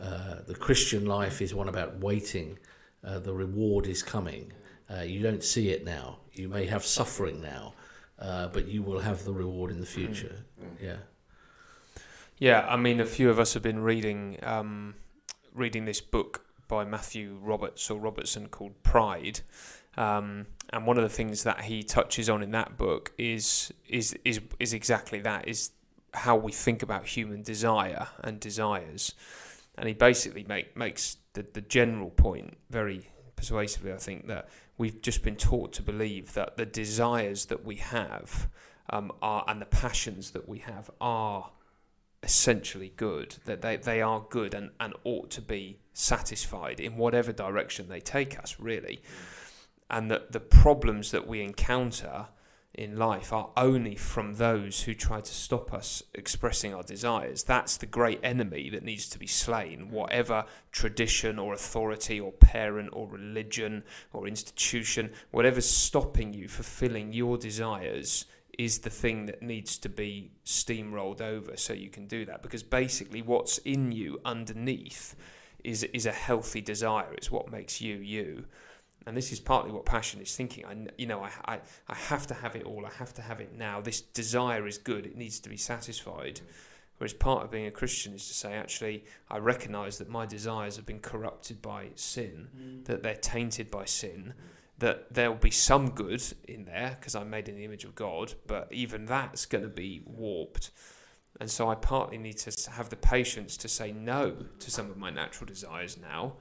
uh, 0.00 0.36
the 0.46 0.54
Christian 0.54 1.06
life 1.06 1.40
is 1.40 1.54
one 1.54 1.68
about 1.68 1.98
waiting. 2.00 2.58
Uh, 3.04 3.18
the 3.18 3.32
reward 3.32 3.86
is 3.86 4.02
coming. 4.02 4.52
Uh, 4.90 5.02
you 5.02 5.22
don't 5.22 5.42
see 5.42 5.70
it 5.70 5.84
now. 5.84 6.18
You 6.32 6.48
may 6.48 6.66
have 6.66 6.84
suffering 6.84 7.40
now, 7.40 7.74
uh, 8.18 8.48
but 8.48 8.68
you 8.68 8.82
will 8.82 9.00
have 9.00 9.24
the 9.24 9.32
reward 9.32 9.70
in 9.70 9.80
the 9.80 9.86
future. 9.86 10.44
Yeah. 10.82 10.96
Yeah, 12.38 12.66
I 12.68 12.76
mean, 12.76 13.00
a 13.00 13.06
few 13.06 13.30
of 13.30 13.38
us 13.38 13.54
have 13.54 13.62
been 13.62 13.80
reading 13.80 14.38
um, 14.42 14.94
reading 15.54 15.86
this 15.86 16.02
book 16.02 16.44
by 16.68 16.84
Matthew 16.84 17.38
Roberts 17.40 17.90
or 17.90 17.98
Robertson 17.98 18.48
called 18.48 18.82
Pride, 18.82 19.40
um, 19.96 20.46
and 20.70 20.86
one 20.86 20.96
of 20.96 21.02
the 21.02 21.08
things 21.08 21.44
that 21.44 21.62
he 21.62 21.82
touches 21.82 22.28
on 22.28 22.42
in 22.42 22.50
that 22.52 22.76
book 22.76 23.12
is 23.18 23.72
is 23.88 24.16
is 24.24 24.40
is 24.58 24.72
exactly 24.72 25.20
that 25.20 25.48
is 25.48 25.70
how 26.14 26.36
we 26.36 26.52
think 26.52 26.82
about 26.82 27.06
human 27.06 27.42
desire 27.42 28.08
and 28.22 28.40
desires, 28.40 29.14
and 29.76 29.88
he 29.88 29.94
basically 29.94 30.44
make, 30.44 30.76
makes 30.76 31.16
the 31.34 31.46
the 31.52 31.60
general 31.60 32.10
point 32.10 32.56
very 32.70 33.08
persuasively. 33.36 33.92
I 33.92 33.98
think 33.98 34.26
that 34.26 34.48
we've 34.78 35.00
just 35.00 35.22
been 35.22 35.36
taught 35.36 35.72
to 35.74 35.82
believe 35.82 36.34
that 36.34 36.56
the 36.56 36.66
desires 36.66 37.46
that 37.46 37.64
we 37.64 37.76
have 37.76 38.48
um, 38.90 39.12
are 39.22 39.44
and 39.48 39.60
the 39.60 39.66
passions 39.66 40.32
that 40.32 40.48
we 40.48 40.58
have 40.58 40.90
are 41.00 41.50
essentially 42.22 42.92
good, 42.96 43.36
that 43.44 43.62
they, 43.62 43.76
they 43.76 44.02
are 44.02 44.24
good 44.30 44.52
and, 44.54 44.70
and 44.80 44.94
ought 45.04 45.30
to 45.30 45.40
be 45.40 45.78
satisfied 45.92 46.80
in 46.80 46.96
whatever 46.96 47.32
direction 47.32 47.88
they 47.88 48.00
take 48.00 48.38
us, 48.38 48.56
really. 48.58 49.00
And 49.88 50.10
that 50.10 50.32
the 50.32 50.40
problems 50.40 51.10
that 51.12 51.26
we 51.26 51.42
encounter 51.42 52.28
in 52.76 52.98
life 52.98 53.32
are 53.32 53.50
only 53.56 53.94
from 53.94 54.34
those 54.34 54.82
who 54.82 54.92
try 54.92 55.20
to 55.20 55.32
stop 55.32 55.72
us 55.72 56.02
expressing 56.14 56.74
our 56.74 56.82
desires. 56.82 57.42
That's 57.42 57.78
the 57.78 57.86
great 57.86 58.20
enemy 58.22 58.68
that 58.70 58.84
needs 58.84 59.08
to 59.10 59.18
be 59.18 59.26
slain, 59.26 59.90
whatever 59.90 60.44
tradition 60.72 61.38
or 61.38 61.54
authority 61.54 62.20
or 62.20 62.32
parent 62.32 62.90
or 62.92 63.08
religion 63.08 63.82
or 64.12 64.28
institution, 64.28 65.12
whatever's 65.30 65.68
stopping 65.68 66.34
you 66.34 66.48
fulfilling 66.48 67.12
your 67.12 67.38
desires 67.38 68.26
is 68.58 68.80
the 68.80 68.90
thing 68.90 69.26
that 69.26 69.42
needs 69.42 69.78
to 69.78 69.88
be 69.88 70.30
steamrolled 70.44 71.20
over 71.20 71.56
so 71.56 71.72
you 71.72 71.90
can 71.90 72.06
do 72.06 72.24
that. 72.26 72.42
Because 72.42 72.62
basically 72.62 73.22
what's 73.22 73.58
in 73.58 73.92
you 73.92 74.20
underneath 74.24 75.14
is 75.64 75.82
is 75.84 76.06
a 76.06 76.12
healthy 76.12 76.60
desire. 76.60 77.12
It's 77.14 77.30
what 77.30 77.50
makes 77.50 77.80
you 77.80 77.96
you 77.96 78.44
and 79.06 79.16
this 79.16 79.32
is 79.32 79.40
partly 79.40 79.70
what 79.70 79.86
passion 79.86 80.20
is 80.20 80.34
thinking. 80.34 80.64
I 80.66 80.76
you 80.98 81.06
know 81.06 81.22
I, 81.22 81.30
I 81.46 81.60
I 81.88 81.94
have 81.94 82.26
to 82.28 82.34
have 82.34 82.56
it 82.56 82.64
all. 82.64 82.84
I 82.84 82.92
have 82.98 83.14
to 83.14 83.22
have 83.22 83.40
it 83.40 83.56
now. 83.56 83.80
This 83.80 84.00
desire 84.00 84.66
is 84.66 84.78
good. 84.78 85.06
It 85.06 85.16
needs 85.16 85.40
to 85.40 85.48
be 85.48 85.56
satisfied. 85.56 86.40
Whereas 86.98 87.12
part 87.12 87.44
of 87.44 87.50
being 87.50 87.66
a 87.66 87.70
Christian 87.70 88.14
is 88.14 88.26
to 88.28 88.34
say 88.34 88.54
actually 88.54 89.04
I 89.30 89.38
recognize 89.38 89.98
that 89.98 90.08
my 90.08 90.26
desires 90.26 90.76
have 90.76 90.86
been 90.86 91.00
corrupted 91.00 91.62
by 91.62 91.88
sin 91.94 92.48
mm. 92.56 92.84
that 92.86 93.02
they're 93.02 93.14
tainted 93.14 93.70
by 93.70 93.84
sin 93.84 94.34
that 94.78 95.12
there 95.12 95.30
will 95.30 95.38
be 95.38 95.50
some 95.50 95.90
good 95.90 96.22
in 96.48 96.64
there 96.64 96.96
because 96.98 97.14
I'm 97.14 97.30
made 97.30 97.48
in 97.48 97.56
the 97.56 97.64
image 97.64 97.84
of 97.84 97.94
God, 97.94 98.34
but 98.46 98.68
even 98.70 99.06
that's 99.06 99.46
going 99.46 99.64
to 99.64 99.70
be 99.70 100.02
warped. 100.04 100.70
And 101.40 101.50
so 101.50 101.68
I 101.68 101.74
partly 101.74 102.18
need 102.18 102.38
to 102.38 102.70
have 102.70 102.88
the 102.88 102.96
patience 102.96 103.56
to 103.58 103.68
say 103.68 103.92
no 103.92 104.36
to 104.58 104.70
some 104.70 104.90
of 104.90 104.96
my 104.96 105.10
natural 105.10 105.46
desires 105.46 105.96
now 105.98 106.34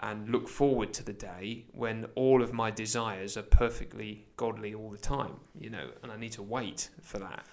and 0.00 0.28
look 0.28 0.48
forward 0.48 0.92
to 0.94 1.02
the 1.04 1.12
day 1.12 1.64
when 1.72 2.06
all 2.14 2.42
of 2.42 2.52
my 2.52 2.70
desires 2.70 3.36
are 3.36 3.42
perfectly 3.42 4.26
godly 4.36 4.74
all 4.74 4.90
the 4.90 4.98
time, 4.98 5.36
you 5.58 5.70
know, 5.70 5.88
and 6.02 6.10
I 6.10 6.16
need 6.16 6.32
to 6.32 6.42
wait 6.42 6.90
for 7.02 7.18
that. 7.18 7.44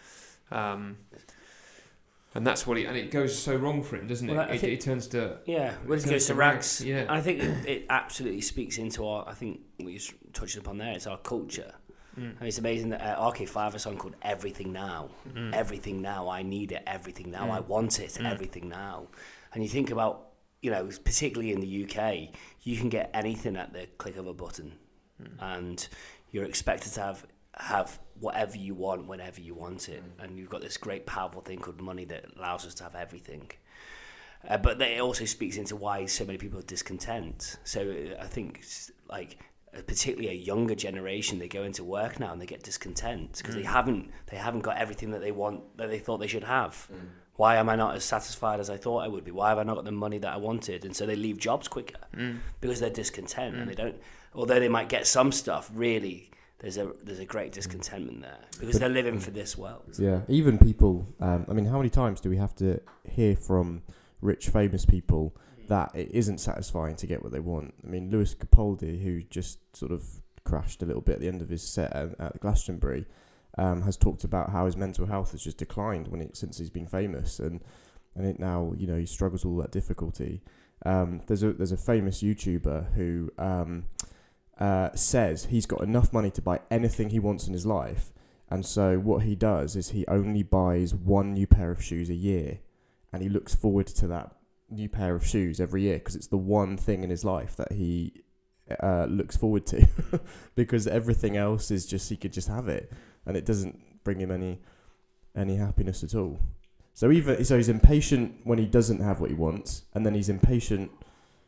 Um, 0.51 0.97
and 2.33 2.47
that's 2.47 2.65
what 2.65 2.77
he, 2.77 2.85
and 2.85 2.95
it 2.95 3.11
goes 3.11 3.37
so 3.37 3.55
wrong 3.55 3.83
for 3.83 3.97
him, 3.97 4.07
doesn't 4.07 4.29
it? 4.29 4.31
Well, 4.33 4.41
I 4.49 4.53
it, 4.53 4.59
think- 4.61 4.73
it 4.73 4.81
turns 4.81 5.07
to, 5.07 5.37
Yeah, 5.45 5.73
when 5.85 5.99
it 5.99 6.05
goes 6.09 6.25
to 6.27 6.33
to 6.33 6.35
rags, 6.35 6.81
Yeah. 6.83 7.05
I 7.09 7.19
think 7.21 7.41
it, 7.43 7.65
it 7.67 7.85
absolutely 7.89 8.41
speaks 8.41 8.77
into 8.77 9.05
our. 9.05 9.27
I 9.27 9.33
think 9.33 9.59
we 9.79 9.95
just 9.95 10.13
touched 10.33 10.55
upon 10.57 10.77
there. 10.77 10.93
It's 10.93 11.07
our 11.07 11.17
culture, 11.17 11.73
Mm. 12.19 12.37
and 12.39 12.47
it's 12.47 12.57
amazing 12.57 12.89
that 12.89 13.01
uh, 13.01 13.21
Arcade 13.21 13.49
Fire 13.49 13.63
have 13.65 13.75
a 13.75 13.79
song 13.79 13.97
called 13.97 14.15
"Everything 14.21 14.73
Now." 14.73 15.09
Mm. 15.33 15.53
Everything 15.53 16.01
now, 16.01 16.27
I 16.27 16.41
need 16.43 16.73
it. 16.73 16.83
Everything 16.87 17.31
now, 17.31 17.45
Mm. 17.47 17.51
I 17.51 17.59
want 17.61 17.99
it. 18.01 18.11
Mm. 18.11 18.29
Everything 18.29 18.67
now, 18.67 19.07
and 19.53 19.63
you 19.63 19.69
think 19.69 19.91
about, 19.91 20.30
you 20.61 20.69
know, 20.71 20.87
particularly 21.03 21.51
in 21.51 21.59
the 21.59 21.83
UK, 21.85 22.29
you 22.61 22.77
can 22.77 22.89
get 22.89 23.09
anything 23.13 23.55
at 23.55 23.73
the 23.73 23.87
click 23.97 24.17
of 24.17 24.27
a 24.27 24.33
button, 24.33 24.73
Mm. 25.21 25.27
and 25.39 25.87
you're 26.31 26.45
expected 26.45 26.93
to 26.93 27.01
have 27.01 27.25
have 27.55 27.99
whatever 28.19 28.57
you 28.57 28.73
want 28.73 29.07
whenever 29.07 29.41
you 29.41 29.53
want 29.53 29.89
it, 29.89 30.01
and 30.19 30.37
you've 30.37 30.49
got 30.49 30.61
this 30.61 30.77
great 30.77 31.05
powerful 31.05 31.41
thing 31.41 31.59
called 31.59 31.81
money 31.81 32.05
that 32.05 32.25
allows 32.37 32.65
us 32.65 32.73
to 32.75 32.83
have 32.83 32.95
everything. 32.95 33.51
Uh, 34.47 34.57
but 34.57 34.81
it 34.81 34.99
also 35.01 35.25
speaks 35.25 35.57
into 35.57 35.75
why 35.75 36.05
so 36.05 36.23
many 36.25 36.37
people 36.37 36.57
are 36.57 36.63
discontent. 36.63 37.57
So 37.63 37.81
uh, 37.91 38.23
I 38.23 38.25
think, 38.27 38.63
like, 39.09 39.37
uh, 39.77 39.81
particularly 39.85 40.29
a 40.29 40.33
younger 40.39 40.73
generation, 40.75 41.37
they 41.39 41.47
go 41.47 41.63
into 41.63 41.83
work 41.83 42.19
now 42.19 42.31
and 42.31 42.41
they 42.41 42.47
get 42.47 42.63
discontent 42.63 43.37
because 43.37 43.53
they 43.55 43.61
Mm. 43.63 43.65
haven't 43.77 44.11
they 44.27 44.37
haven't 44.37 44.61
got 44.61 44.77
everything 44.77 45.11
that 45.11 45.21
they 45.21 45.31
want 45.31 45.77
that 45.77 45.89
they 45.89 45.99
thought 45.99 46.17
they 46.19 46.27
should 46.27 46.45
have. 46.45 46.89
Why 47.41 47.55
am 47.55 47.69
I 47.69 47.75
not 47.75 47.95
as 47.95 48.03
satisfied 48.03 48.59
as 48.59 48.69
I 48.69 48.77
thought 48.77 48.99
I 48.99 49.07
would 49.07 49.23
be? 49.23 49.31
Why 49.31 49.49
have 49.49 49.57
I 49.57 49.63
not 49.63 49.75
got 49.79 49.85
the 49.85 49.91
money 50.05 50.19
that 50.19 50.31
I 50.31 50.37
wanted? 50.37 50.85
And 50.85 50.95
so 50.95 51.07
they 51.07 51.15
leave 51.15 51.37
jobs 51.39 51.67
quicker 51.67 51.97
Mm. 52.15 52.37
because 52.61 52.79
they're 52.81 52.91
discontent 53.03 53.55
and 53.55 53.63
Mm. 53.65 53.69
they 53.69 53.75
don't. 53.83 53.95
Although 54.35 54.59
they 54.59 54.69
might 54.77 54.89
get 54.89 55.07
some 55.07 55.31
stuff, 55.31 55.71
really, 55.73 56.29
there's 56.59 56.77
a 56.77 56.85
there's 57.03 57.17
a 57.17 57.25
great 57.25 57.51
discontentment 57.51 58.21
there 58.21 58.41
because 58.59 58.77
they're 58.79 58.89
living 59.01 59.19
for 59.19 59.31
this 59.31 59.57
world. 59.57 59.95
Yeah, 59.97 60.19
even 60.27 60.59
people. 60.59 61.07
Um, 61.19 61.45
I 61.49 61.53
mean, 61.53 61.65
how 61.65 61.77
many 61.77 61.89
times 61.89 62.21
do 62.21 62.29
we 62.29 62.37
have 62.37 62.53
to 62.57 62.79
hear 63.09 63.35
from 63.35 63.81
rich, 64.21 64.49
famous 64.49 64.85
people 64.85 65.35
that 65.67 65.89
it 65.95 66.09
isn't 66.11 66.37
satisfying 66.37 66.95
to 66.97 67.07
get 67.07 67.23
what 67.23 67.31
they 67.31 67.39
want? 67.53 67.73
I 67.83 67.87
mean, 67.87 68.11
Lewis 68.11 68.35
Capaldi, 68.35 69.01
who 69.01 69.23
just 69.23 69.57
sort 69.75 69.91
of 69.91 70.03
crashed 70.43 70.83
a 70.83 70.85
little 70.85 71.01
bit 71.01 71.15
at 71.15 71.21
the 71.21 71.27
end 71.27 71.41
of 71.41 71.49
his 71.49 71.63
set 71.63 71.91
at, 72.01 72.09
at 72.19 72.39
Glastonbury, 72.39 73.07
um, 73.57 73.81
has 73.83 73.97
talked 73.97 74.23
about 74.23 74.51
how 74.51 74.65
his 74.65 74.77
mental 74.77 75.05
health 75.05 75.31
has 75.31 75.43
just 75.43 75.57
declined 75.57 76.07
when 76.07 76.21
it 76.21 76.37
since 76.37 76.57
he's 76.57 76.69
been 76.69 76.87
famous, 76.87 77.39
and 77.39 77.61
and 78.15 78.25
it 78.25 78.39
now 78.39 78.73
you 78.77 78.87
know 78.87 78.97
he 78.97 79.05
struggles 79.05 79.43
with 79.43 79.51
all 79.51 79.61
that 79.61 79.71
difficulty. 79.71 80.41
Um, 80.85 81.21
there's 81.27 81.43
a 81.43 81.53
there's 81.53 81.71
a 81.71 81.77
famous 81.77 82.21
YouTuber 82.21 82.93
who 82.93 83.31
um, 83.37 83.85
uh, 84.59 84.89
says 84.95 85.45
he's 85.45 85.65
got 85.65 85.81
enough 85.81 86.13
money 86.13 86.31
to 86.31 86.41
buy 86.41 86.59
anything 86.69 87.09
he 87.09 87.19
wants 87.19 87.47
in 87.47 87.53
his 87.53 87.65
life, 87.65 88.13
and 88.49 88.65
so 88.65 88.97
what 88.97 89.23
he 89.23 89.35
does 89.35 89.75
is 89.75 89.89
he 89.89 90.05
only 90.07 90.43
buys 90.43 90.93
one 90.93 91.33
new 91.33 91.47
pair 91.47 91.71
of 91.71 91.83
shoes 91.83 92.09
a 92.09 92.15
year, 92.15 92.59
and 93.11 93.21
he 93.21 93.29
looks 93.29 93.53
forward 93.53 93.87
to 93.87 94.07
that 94.07 94.35
new 94.69 94.87
pair 94.87 95.15
of 95.15 95.25
shoes 95.25 95.59
every 95.59 95.83
year 95.83 95.95
because 95.95 96.15
it's 96.15 96.27
the 96.27 96.37
one 96.37 96.77
thing 96.77 97.03
in 97.03 97.09
his 97.09 97.25
life 97.25 97.57
that 97.57 97.73
he 97.73 98.23
uh, 98.81 99.05
looks 99.09 99.35
forward 99.35 99.65
to 99.65 99.85
because 100.55 100.87
everything 100.87 101.35
else 101.35 101.71
is 101.71 101.85
just 101.85 102.09
he 102.09 102.15
could 102.15 102.31
just 102.31 102.47
have 102.47 102.69
it 102.69 102.91
and 103.25 103.35
it 103.37 103.45
doesn't 103.45 104.03
bring 104.03 104.19
him 104.19 104.31
any 104.31 104.59
any 105.35 105.55
happiness 105.55 106.03
at 106.03 106.13
all. 106.15 106.39
So 106.93 107.11
even 107.11 107.43
so, 107.45 107.55
he's 107.57 107.69
impatient 107.69 108.35
when 108.43 108.57
he 108.59 108.65
doesn't 108.65 108.99
have 108.99 109.19
what 109.21 109.29
he 109.29 109.35
wants, 109.35 109.83
and 109.93 110.05
then 110.05 110.13
he's 110.13 110.29
impatient 110.29 110.91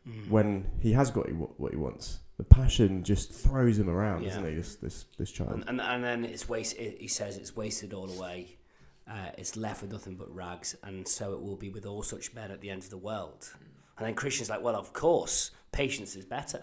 Mm. 0.07 0.29
when 0.29 0.69
he 0.81 0.91
has 0.91 1.11
got 1.11 1.27
he- 1.27 1.33
what 1.33 1.71
he 1.71 1.77
wants. 1.77 2.19
The 2.35 2.43
passion 2.43 3.05
just 3.05 3.31
throws 3.31 3.79
him 3.79 3.87
around, 3.89 4.23
Yeah. 4.23 4.29
doesn't 4.29 4.49
he? 4.49 4.55
This 4.55 4.75
this 4.75 5.05
this 5.17 5.31
child. 5.31 5.51
and, 5.53 5.63
and 5.69 5.79
and 5.79 6.03
then 6.03 6.25
it's 6.25 6.49
waste. 6.49 6.75
It, 6.77 6.99
he 6.99 7.07
says 7.07 7.37
it's 7.37 7.55
wasted 7.55 7.93
all 7.93 8.09
away. 8.11 8.57
Uh, 9.07 9.29
it's 9.37 9.55
left 9.55 9.81
with 9.81 9.91
nothing 9.93 10.15
but 10.17 10.33
rags, 10.33 10.75
and 10.83 11.07
so 11.07 11.33
it 11.33 11.41
will 11.41 11.55
be 11.55 11.69
with 11.69 11.85
all 11.85 12.03
such 12.03 12.33
men 12.33 12.51
at 12.51 12.59
the 12.59 12.69
end 12.69 12.83
of 12.83 12.89
the 12.89 12.97
world. 12.97 13.53
And 13.97 14.05
then 14.07 14.13
Christians 14.15 14.49
like, 14.49 14.61
well, 14.61 14.75
of 14.75 14.91
course, 14.91 15.51
patience 15.71 16.15
is 16.17 16.25
better 16.25 16.61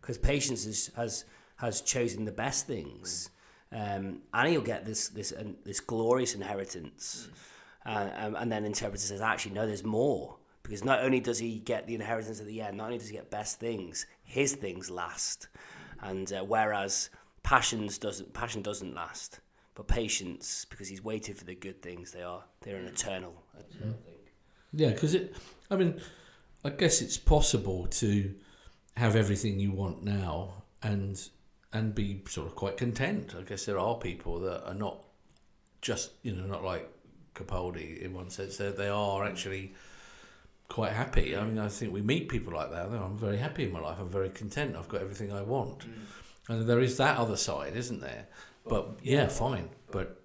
because 0.00 0.18
patience 0.18 0.66
is, 0.66 0.90
has 0.96 1.24
has 1.56 1.80
chosen 1.82 2.24
the 2.24 2.32
best 2.32 2.66
things, 2.66 3.30
um, 3.72 4.22
and 4.32 4.48
he'll 4.48 4.60
get 4.60 4.84
this 4.84 5.08
this 5.08 5.32
uh, 5.32 5.44
this 5.64 5.80
glorious 5.80 6.34
inheritance. 6.34 7.28
Uh, 7.86 8.10
um, 8.16 8.36
and 8.36 8.52
then 8.52 8.64
interpreter 8.64 9.02
says, 9.02 9.20
actually, 9.20 9.54
no, 9.54 9.66
there's 9.66 9.84
more. 9.84 10.36
Because 10.62 10.84
not 10.84 11.02
only 11.02 11.20
does 11.20 11.38
he 11.38 11.58
get 11.58 11.86
the 11.86 11.94
inheritance 11.94 12.38
at 12.40 12.46
the 12.46 12.60
end, 12.60 12.76
not 12.76 12.86
only 12.86 12.98
does 12.98 13.08
he 13.08 13.16
get 13.16 13.30
best 13.30 13.58
things, 13.58 14.06
his 14.22 14.54
things 14.54 14.90
last. 14.90 15.48
And 16.02 16.30
uh, 16.32 16.44
whereas 16.44 17.10
passions 17.42 17.98
doesn't, 17.98 18.32
passion 18.34 18.62
doesn't 18.62 18.94
last, 18.94 19.40
but 19.74 19.88
patience, 19.88 20.66
because 20.68 20.88
he's 20.88 21.02
waited 21.02 21.38
for 21.38 21.44
the 21.44 21.54
good 21.54 21.82
things, 21.82 22.12
they 22.12 22.22
are 22.22 22.44
they're 22.60 22.76
an 22.76 22.86
eternal. 22.86 23.42
thing. 23.72 23.94
Yeah, 24.72 24.90
because 24.90 25.14
it. 25.14 25.34
I 25.70 25.76
mean, 25.76 26.00
I 26.64 26.70
guess 26.70 27.00
it's 27.00 27.16
possible 27.16 27.86
to 27.86 28.34
have 28.96 29.16
everything 29.16 29.58
you 29.58 29.72
want 29.72 30.04
now 30.04 30.64
and 30.82 31.20
and 31.72 31.94
be 31.94 32.22
sort 32.28 32.46
of 32.46 32.54
quite 32.56 32.76
content. 32.76 33.34
I 33.38 33.42
guess 33.42 33.64
there 33.64 33.78
are 33.78 33.94
people 33.96 34.40
that 34.40 34.66
are 34.66 34.74
not 34.74 34.98
just 35.80 36.10
you 36.22 36.34
know 36.34 36.46
not 36.46 36.64
like 36.64 36.88
Capaldi 37.34 38.02
in 38.02 38.14
one 38.14 38.30
sense. 38.30 38.56
They 38.56 38.70
they 38.70 38.88
are 38.88 39.24
actually 39.24 39.72
quite 40.68 40.92
happy. 40.92 41.36
I 41.36 41.44
mean, 41.44 41.58
I 41.58 41.68
think 41.68 41.92
we 41.92 42.00
meet 42.02 42.28
people 42.28 42.52
like 42.52 42.70
that. 42.70 42.86
I'm 42.88 43.18
very 43.18 43.38
happy 43.38 43.64
in 43.64 43.72
my 43.72 43.80
life. 43.80 43.98
I'm 44.00 44.08
very 44.08 44.30
content. 44.30 44.76
I've 44.76 44.88
got 44.88 45.00
everything 45.00 45.32
I 45.32 45.42
want. 45.42 45.80
Mm. 45.80 45.90
And 46.48 46.68
there 46.68 46.80
is 46.80 46.96
that 46.96 47.18
other 47.18 47.36
side, 47.36 47.76
isn't 47.76 48.00
there? 48.00 48.26
But 48.68 48.98
yeah, 49.02 49.28
fine. 49.28 49.68
But 49.90 50.20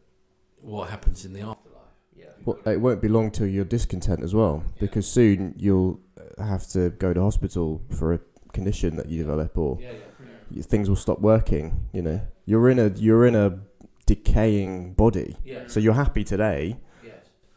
what 0.61 0.89
happens 0.89 1.25
in 1.25 1.33
the 1.33 1.41
afterlife? 1.41 1.81
Yeah. 2.15 2.25
Well, 2.45 2.59
it 2.65 2.79
won't 2.79 3.01
be 3.01 3.07
long 3.07 3.31
till 3.31 3.47
you're 3.47 3.65
discontent 3.65 4.23
as 4.23 4.33
well, 4.33 4.63
because 4.79 5.07
soon 5.07 5.53
you'll 5.57 5.99
have 6.37 6.67
to 6.69 6.89
go 6.91 7.13
to 7.13 7.21
hospital 7.21 7.81
for 7.97 8.13
a 8.13 8.19
condition 8.53 8.95
that 8.97 9.07
you 9.09 9.19
develop, 9.23 9.57
or 9.57 9.77
Yeah, 9.79 9.91
y- 9.91 9.97
things 10.61 10.89
will 10.89 10.95
stop 10.95 11.19
working. 11.21 11.87
You 11.93 12.01
know, 12.01 12.21
you're 12.45 12.69
in 12.69 12.79
a 12.79 12.89
you're 12.89 13.25
in 13.25 13.35
a 13.35 13.59
decaying 14.05 14.93
body, 14.93 15.37
yeah, 15.43 15.63
so 15.67 15.79
you're 15.79 15.93
happy 15.93 16.23
today. 16.23 16.77
yes. 17.03 17.15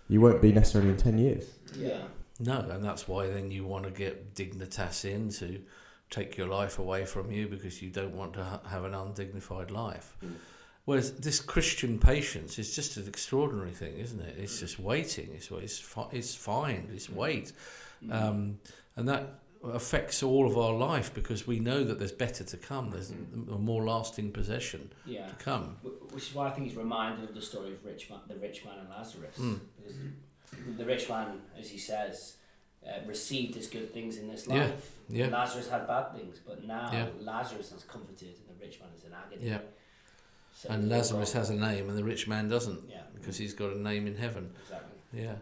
You 0.09 0.21
won't 0.21 0.41
be 0.41 0.53
necessarily 0.53 0.91
in 0.91 0.97
ten 0.97 1.19
years. 1.19 1.45
Yeah. 1.77 2.03
No, 2.41 2.61
and 2.71 2.85
that's 2.85 3.09
why 3.09 3.27
then 3.27 3.51
you 3.51 3.65
want 3.65 3.85
to 3.85 3.91
get 3.91 4.35
dignitas 4.35 5.05
in 5.05 5.31
to 5.31 5.61
take 6.11 6.37
your 6.37 6.47
life 6.47 6.79
away 6.79 7.05
from 7.05 7.31
you 7.31 7.49
because 7.49 7.83
you 7.83 7.91
don't 7.91 8.15
want 8.15 8.33
to 8.35 8.45
ha- 8.45 8.61
have 8.69 8.85
an 8.85 8.95
undignified 8.95 9.71
life. 9.71 10.17
Hmm. 10.21 10.33
Whereas 10.85 11.13
this 11.13 11.41
Christian 11.41 11.99
patience 11.99 12.59
is 12.59 12.75
just 12.75 12.97
an 12.97 13.07
extraordinary 13.07 13.73
thing, 13.73 13.99
isn't 13.99 14.21
it? 14.21 14.37
It's 14.39 14.59
hmm. 14.59 14.67
just 14.67 14.79
waiting. 14.79 15.31
It's 15.35 15.51
it's 15.51 15.79
fi- 15.79 16.09
it's 16.13 16.35
fine. 16.35 16.89
It's 16.95 17.07
hmm. 17.07 17.17
wait, 17.17 17.53
um, 18.11 18.59
and 18.97 19.09
that 19.09 19.41
affects 19.65 20.23
all 20.23 20.47
of 20.49 20.57
our 20.57 20.73
life 20.73 21.13
because 21.13 21.47
we 21.47 21.59
know 21.59 21.83
that 21.85 21.99
there's 21.99 22.13
better 22.13 22.45
to 22.45 22.57
come. 22.57 22.91
There's 22.91 23.11
a 23.11 23.59
more 23.59 23.83
lasting 23.85 24.33
possession 24.33 24.91
Yeah. 25.05 25.27
to 25.27 25.35
come. 25.35 25.77
Which 26.13 26.29
is 26.29 26.35
why 26.35 26.49
I 26.49 26.51
think 26.51 26.69
he's 26.69 26.77
reminded 26.77 27.29
of 27.29 27.35
the 27.35 27.43
story 27.43 27.73
of 27.73 27.85
rich 27.85 28.09
man, 28.09 28.21
the 28.29 28.37
rich 28.37 28.65
man 28.65 28.79
and 28.79 28.89
Lazarus. 28.89 29.37
Mm. 29.39 29.61
Because 29.81 29.97
the 30.79 30.85
rich 30.85 31.09
man, 31.09 31.41
as 31.59 31.69
he 31.71 31.79
says, 31.79 32.37
uh, 32.87 33.01
received 33.07 33.55
his 33.57 33.67
good 33.67 33.93
things 33.93 34.17
in 34.19 34.29
this 34.29 34.47
life. 34.47 34.93
yeah. 35.09 35.27
Lazarus 35.27 35.69
had 35.69 35.87
bad 35.87 36.13
things, 36.15 36.39
but 36.47 36.65
now 36.65 36.89
Yeah. 36.93 37.09
Lazarus 37.21 37.73
is 37.73 37.83
comforted 37.85 38.37
and 38.39 38.49
the 38.59 38.65
rich 38.65 38.79
man 38.81 38.91
is 38.97 39.05
in 39.05 39.13
agony. 39.13 39.49
Yeah. 39.51 39.61
So 40.55 40.69
And 40.71 40.89
Lazarus 40.89 41.33
has 41.35 41.51
a 41.51 41.55
name, 41.55 41.89
and 41.89 41.99
the 41.99 42.05
rich 42.05 42.27
man 42.29 42.49
doesn't 42.49 42.89
Yeah, 42.89 43.03
because 43.15 43.37
he's 43.37 43.55
got 43.55 43.73
a 43.73 43.79
name 43.79 44.07
in 44.07 44.17
heaven. 44.17 44.55
exactly. 44.63 44.99
Yeah, 45.13 45.37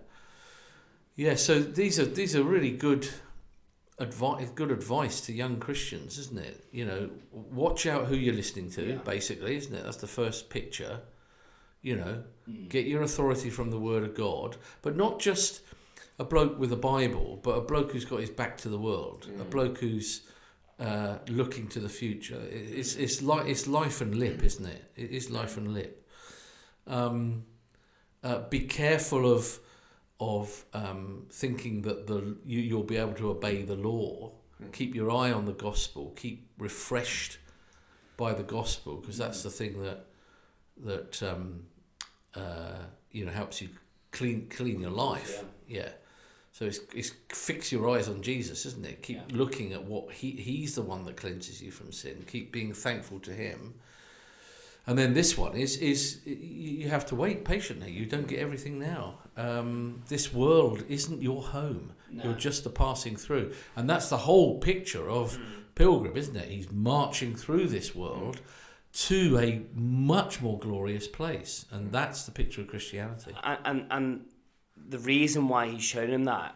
yeah. 1.17 1.35
So 1.37 1.61
these 1.61 1.99
are 1.99 2.05
these 2.05 2.35
are 2.37 2.43
really 2.43 2.71
good 2.71 3.09
advice. 3.99 4.49
Good 4.55 4.71
advice 4.71 5.21
to 5.23 5.33
young 5.33 5.59
Christians, 5.59 6.19
isn't 6.19 6.39
it? 6.39 6.65
You 6.73 6.85
know, 6.87 7.11
watch 7.33 7.87
out 7.87 8.07
who 8.07 8.17
you're 8.17 8.35
listening 8.35 8.71
to. 8.73 8.83
Yeah. 8.85 8.95
Basically, 8.97 9.57
isn't 9.57 9.75
it? 9.75 9.85
That's 9.85 9.97
the 9.99 10.07
first 10.07 10.51
picture. 10.51 11.01
You 11.83 11.97
know, 11.97 12.23
Mm. 12.49 12.69
get 12.69 12.87
your 12.87 13.03
authority 13.03 13.51
from 13.51 13.71
the 13.71 13.79
Word 13.79 14.03
of 14.05 14.15
God, 14.15 14.57
but 14.83 14.97
not 14.97 15.21
just 15.21 15.61
a 16.19 16.25
bloke 16.25 16.59
with 16.59 16.73
a 16.73 16.77
Bible, 16.77 17.41
but 17.43 17.53
a 17.53 17.61
bloke 17.61 17.93
who's 17.93 18.05
got 18.05 18.21
his 18.21 18.31
back 18.31 18.57
to 18.59 18.69
the 18.69 18.79
world. 18.79 19.29
A 19.41 19.45
bloke 19.45 19.79
who's 19.79 20.23
uh, 20.79 21.19
looking 21.29 21.69
to 21.69 21.81
the 21.81 21.89
future. 21.89 22.41
It's 22.51 22.97
it's 22.97 23.23
like 23.23 23.47
it's 23.47 23.67
life 23.67 24.01
and 24.01 24.15
lip, 24.15 24.43
isn't 24.43 24.67
it? 24.67 24.85
It 24.97 25.11
is 25.11 25.31
life 25.31 25.57
and 25.57 25.73
lip. 25.75 26.07
Um, 26.87 27.45
uh, 28.23 28.49
be 28.49 28.61
careful 28.61 29.31
of 29.33 29.59
of 30.19 30.65
um, 30.73 31.27
thinking 31.31 31.83
that 31.83 32.07
the 32.07 32.37
you, 32.47 32.61
you'll 32.61 32.83
be 32.83 32.97
able 32.97 33.15
to 33.15 33.31
obey 33.31 33.63
the 33.63 33.77
law. 33.77 34.33
Keep 34.73 34.95
your 34.95 35.11
eye 35.11 35.31
on 35.33 35.45
the 35.45 35.53
gospel. 35.53 36.15
Keep 36.17 36.49
refreshed 36.59 37.39
by 38.17 38.33
the 38.33 38.43
gospel, 38.43 38.97
because 38.97 39.19
that's 39.19 39.43
the 39.43 39.51
thing 39.51 39.83
that 39.83 40.07
that 40.85 41.23
um, 41.23 41.65
uh, 42.35 42.79
you 43.13 43.25
know 43.27 43.33
helps 43.33 43.61
you 43.61 43.69
clean 44.13 44.49
clean 44.49 44.81
your 44.81 44.91
life. 44.91 45.45
Yeah. 45.69 45.91
So 46.53 46.65
it's, 46.65 46.81
it's 46.95 47.13
fix 47.29 47.71
your 47.71 47.91
eyes 47.91 48.09
on 48.09 48.23
Jesus, 48.23 48.65
isn't 48.65 48.87
it? 48.87 49.03
Keep 49.03 49.17
Yeah. 49.17 49.37
looking 49.37 49.75
at 49.75 49.85
what 49.85 50.11
he 50.15 50.31
he's 50.31 50.75
the 50.75 50.81
one 50.83 51.05
that 51.05 51.17
cleanses 51.19 51.61
you 51.61 51.71
from 51.71 51.93
sin. 51.93 52.25
Keep 52.27 52.51
being 52.53 52.73
thankful 52.73 53.21
to 53.21 53.33
him. 53.33 53.75
And 54.87 54.97
then 54.97 55.15
this 55.15 55.37
one 55.37 55.57
is 55.57 55.77
is 55.79 56.21
you 56.25 56.89
have 56.89 57.07
to 57.07 57.17
wait 57.17 57.45
patiently. 57.45 57.91
You 57.91 58.07
don't 58.07 58.29
get 58.29 58.39
everything 58.39 58.79
now. 58.79 59.19
Um, 59.37 60.03
this 60.09 60.33
world 60.33 60.85
isn't 60.89 61.21
your 61.21 61.43
home. 61.43 61.93
No. 62.11 62.25
You're 62.25 62.35
just 62.35 62.65
a 62.67 62.71
passing 62.71 63.17
through, 63.17 63.53
and 63.75 63.91
that's 63.91 64.09
the 64.09 64.17
whole 64.17 64.59
picture 64.59 65.11
of 65.11 65.39
pilgrim, 65.75 66.17
isn't 66.17 66.37
it? 66.37 66.49
He's 66.49 66.71
marching 66.71 67.35
through 67.35 67.67
this 67.67 67.97
world 67.97 68.41
to 68.93 69.39
a 69.39 69.63
much 69.75 70.41
more 70.41 70.59
glorious 70.59 71.09
place, 71.09 71.67
and 71.73 71.91
that's 71.91 72.25
the 72.25 72.31
picture 72.31 72.61
of 72.61 72.69
Christianity. 72.69 73.35
And, 73.43 73.59
and 73.65 73.87
and 73.91 74.25
the 74.77 75.01
reason 75.01 75.49
why 75.49 75.67
he's 75.67 75.83
shown 75.83 76.11
him 76.11 76.25
that, 76.25 76.55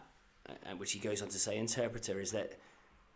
uh, 0.48 0.76
which 0.76 0.92
he 0.92 1.00
goes 1.00 1.20
on 1.20 1.28
to 1.30 1.38
say, 1.38 1.58
interpreter, 1.58 2.20
is 2.20 2.30
that 2.30 2.52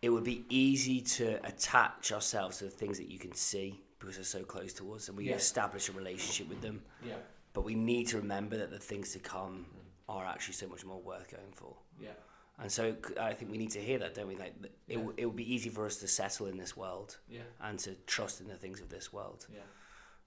it 0.03 0.09
would 0.09 0.25
be 0.25 0.45
easy 0.49 1.01
to 1.01 1.39
attach 1.47 2.11
ourselves 2.11 2.59
to 2.59 2.65
the 2.65 2.71
things 2.71 2.99
that 2.99 3.11
you 3.11 3.19
can 3.21 3.33
see 3.33 3.84
because 4.05 4.17
they're 4.17 4.25
so 4.41 4.45
close 4.45 4.73
to 4.75 4.93
us, 4.93 5.09
and 5.09 5.17
we 5.17 5.29
Yeah. 5.31 5.37
establish 5.37 5.89
a 5.89 5.93
relationship 5.93 6.49
with 6.49 6.61
them. 6.61 6.85
Yeah, 7.03 7.19
But 7.53 7.63
we 7.65 7.75
need 7.75 8.09
to 8.09 8.17
remember 8.19 8.57
that 8.59 8.71
the 8.71 8.79
things 8.79 9.13
to 9.13 9.19
come 9.19 9.67
are 10.09 10.25
actually 10.27 10.55
so 10.55 10.67
much 10.69 10.85
more 10.85 11.01
worth 11.01 11.31
going 11.31 11.53
for. 11.53 11.77
yeah, 11.99 12.13
And 12.59 12.71
so 12.71 12.97
I 13.19 13.33
think 13.35 13.51
we 13.51 13.59
need 13.59 13.71
to 13.73 13.81
hear 13.83 13.99
that, 14.01 14.15
don't 14.15 14.29
we? 14.29 14.37
Like 14.37 14.55
it, 14.89 14.97
w- 14.97 15.15
it 15.17 15.25
would 15.27 15.37
be 15.37 15.55
easy 15.55 15.71
for 15.71 15.87
us 15.87 15.97
to 15.99 16.09
settle 16.09 16.47
in 16.47 16.57
this 16.57 16.77
world 16.77 17.19
yeah, 17.29 17.43
and 17.61 17.79
to 17.81 17.95
trust 18.07 18.41
in 18.41 18.49
the 18.49 18.57
things 18.57 18.81
of 18.81 18.89
this 18.91 19.13
world 19.13 19.47
yeah. 19.53 19.61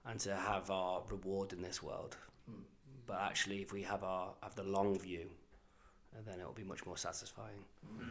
and 0.04 0.18
to 0.20 0.34
have 0.34 0.70
our 0.70 1.02
reward 1.08 1.52
in 1.52 1.62
this 1.62 1.82
world. 1.82 2.16
Hmm. 2.46 2.62
But 3.06 3.20
actually, 3.20 3.62
if 3.62 3.72
we 3.72 3.82
have 3.82 4.02
our 4.04 4.34
have 4.42 4.54
the 4.56 4.62
long 4.64 4.98
view, 4.98 5.30
then 6.26 6.40
it 6.40 6.44
will 6.44 6.52
be 6.52 6.64
much 6.64 6.84
more 6.84 6.96
satisfying. 6.96 7.64
Hmm. 7.86 8.08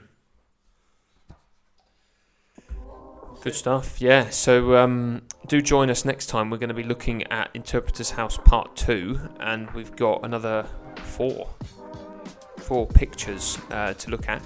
Good 3.42 3.56
stuff. 3.56 4.02
Yeah. 4.02 4.30
So 4.30 4.76
um, 4.76 5.22
do 5.48 5.62
join 5.62 5.90
us 5.90 6.04
next 6.04 6.28
time. 6.28 6.50
We're 6.50 6.58
going 6.58 6.70
to 6.70 6.76
be 6.76 6.84
looking 6.84 7.24
at 7.24 7.50
Interpreter's 7.54 8.12
House 8.12 8.38
Part 8.38 8.76
Two, 8.76 9.20
and 9.40 9.70
we've 9.72 9.96
got 9.96 10.26
another 10.26 10.66
four, 10.98 11.48
four 12.58 12.88
pictures 12.88 13.58
uh, 13.72 13.94
to 13.94 14.10
look 14.10 14.28
at. 14.28 14.42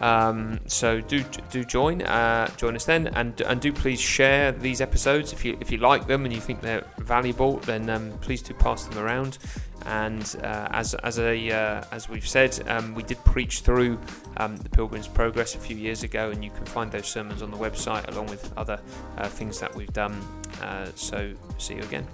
Um, 0.00 0.60
so 0.66 1.00
do 1.00 1.24
do 1.50 1.64
join 1.64 2.02
uh, 2.02 2.48
join 2.56 2.76
us 2.76 2.84
then, 2.84 3.08
and 3.08 3.40
and 3.42 3.60
do 3.60 3.72
please 3.72 4.00
share 4.00 4.52
these 4.52 4.80
episodes 4.80 5.32
if 5.32 5.44
you 5.44 5.56
if 5.60 5.70
you 5.70 5.78
like 5.78 6.06
them 6.06 6.24
and 6.24 6.34
you 6.34 6.40
think 6.40 6.60
they're 6.60 6.86
valuable. 6.98 7.58
Then 7.58 7.88
um, 7.90 8.12
please 8.20 8.42
do 8.42 8.54
pass 8.54 8.84
them 8.86 8.98
around. 8.98 9.38
And 9.84 10.36
uh, 10.42 10.68
as 10.70 10.94
as 10.94 11.18
a 11.18 11.50
uh, 11.50 11.84
as 11.90 12.08
we've 12.08 12.26
said, 12.26 12.58
um, 12.68 12.94
we 12.94 13.02
did 13.02 13.22
preach 13.24 13.60
through 13.60 13.98
um, 14.36 14.56
the 14.56 14.68
Pilgrim's 14.68 15.08
Progress 15.08 15.54
a 15.54 15.58
few 15.58 15.76
years 15.76 16.02
ago, 16.02 16.30
and 16.30 16.44
you 16.44 16.50
can 16.50 16.64
find 16.66 16.90
those 16.90 17.06
sermons 17.06 17.42
on 17.42 17.50
the 17.50 17.56
website 17.56 18.06
along 18.08 18.26
with 18.26 18.52
other 18.56 18.80
uh, 19.18 19.28
things 19.28 19.58
that 19.60 19.74
we've 19.74 19.92
done. 19.92 20.12
Uh, 20.60 20.86
so 20.94 21.32
see 21.58 21.74
you 21.74 21.82
again. 21.82 22.06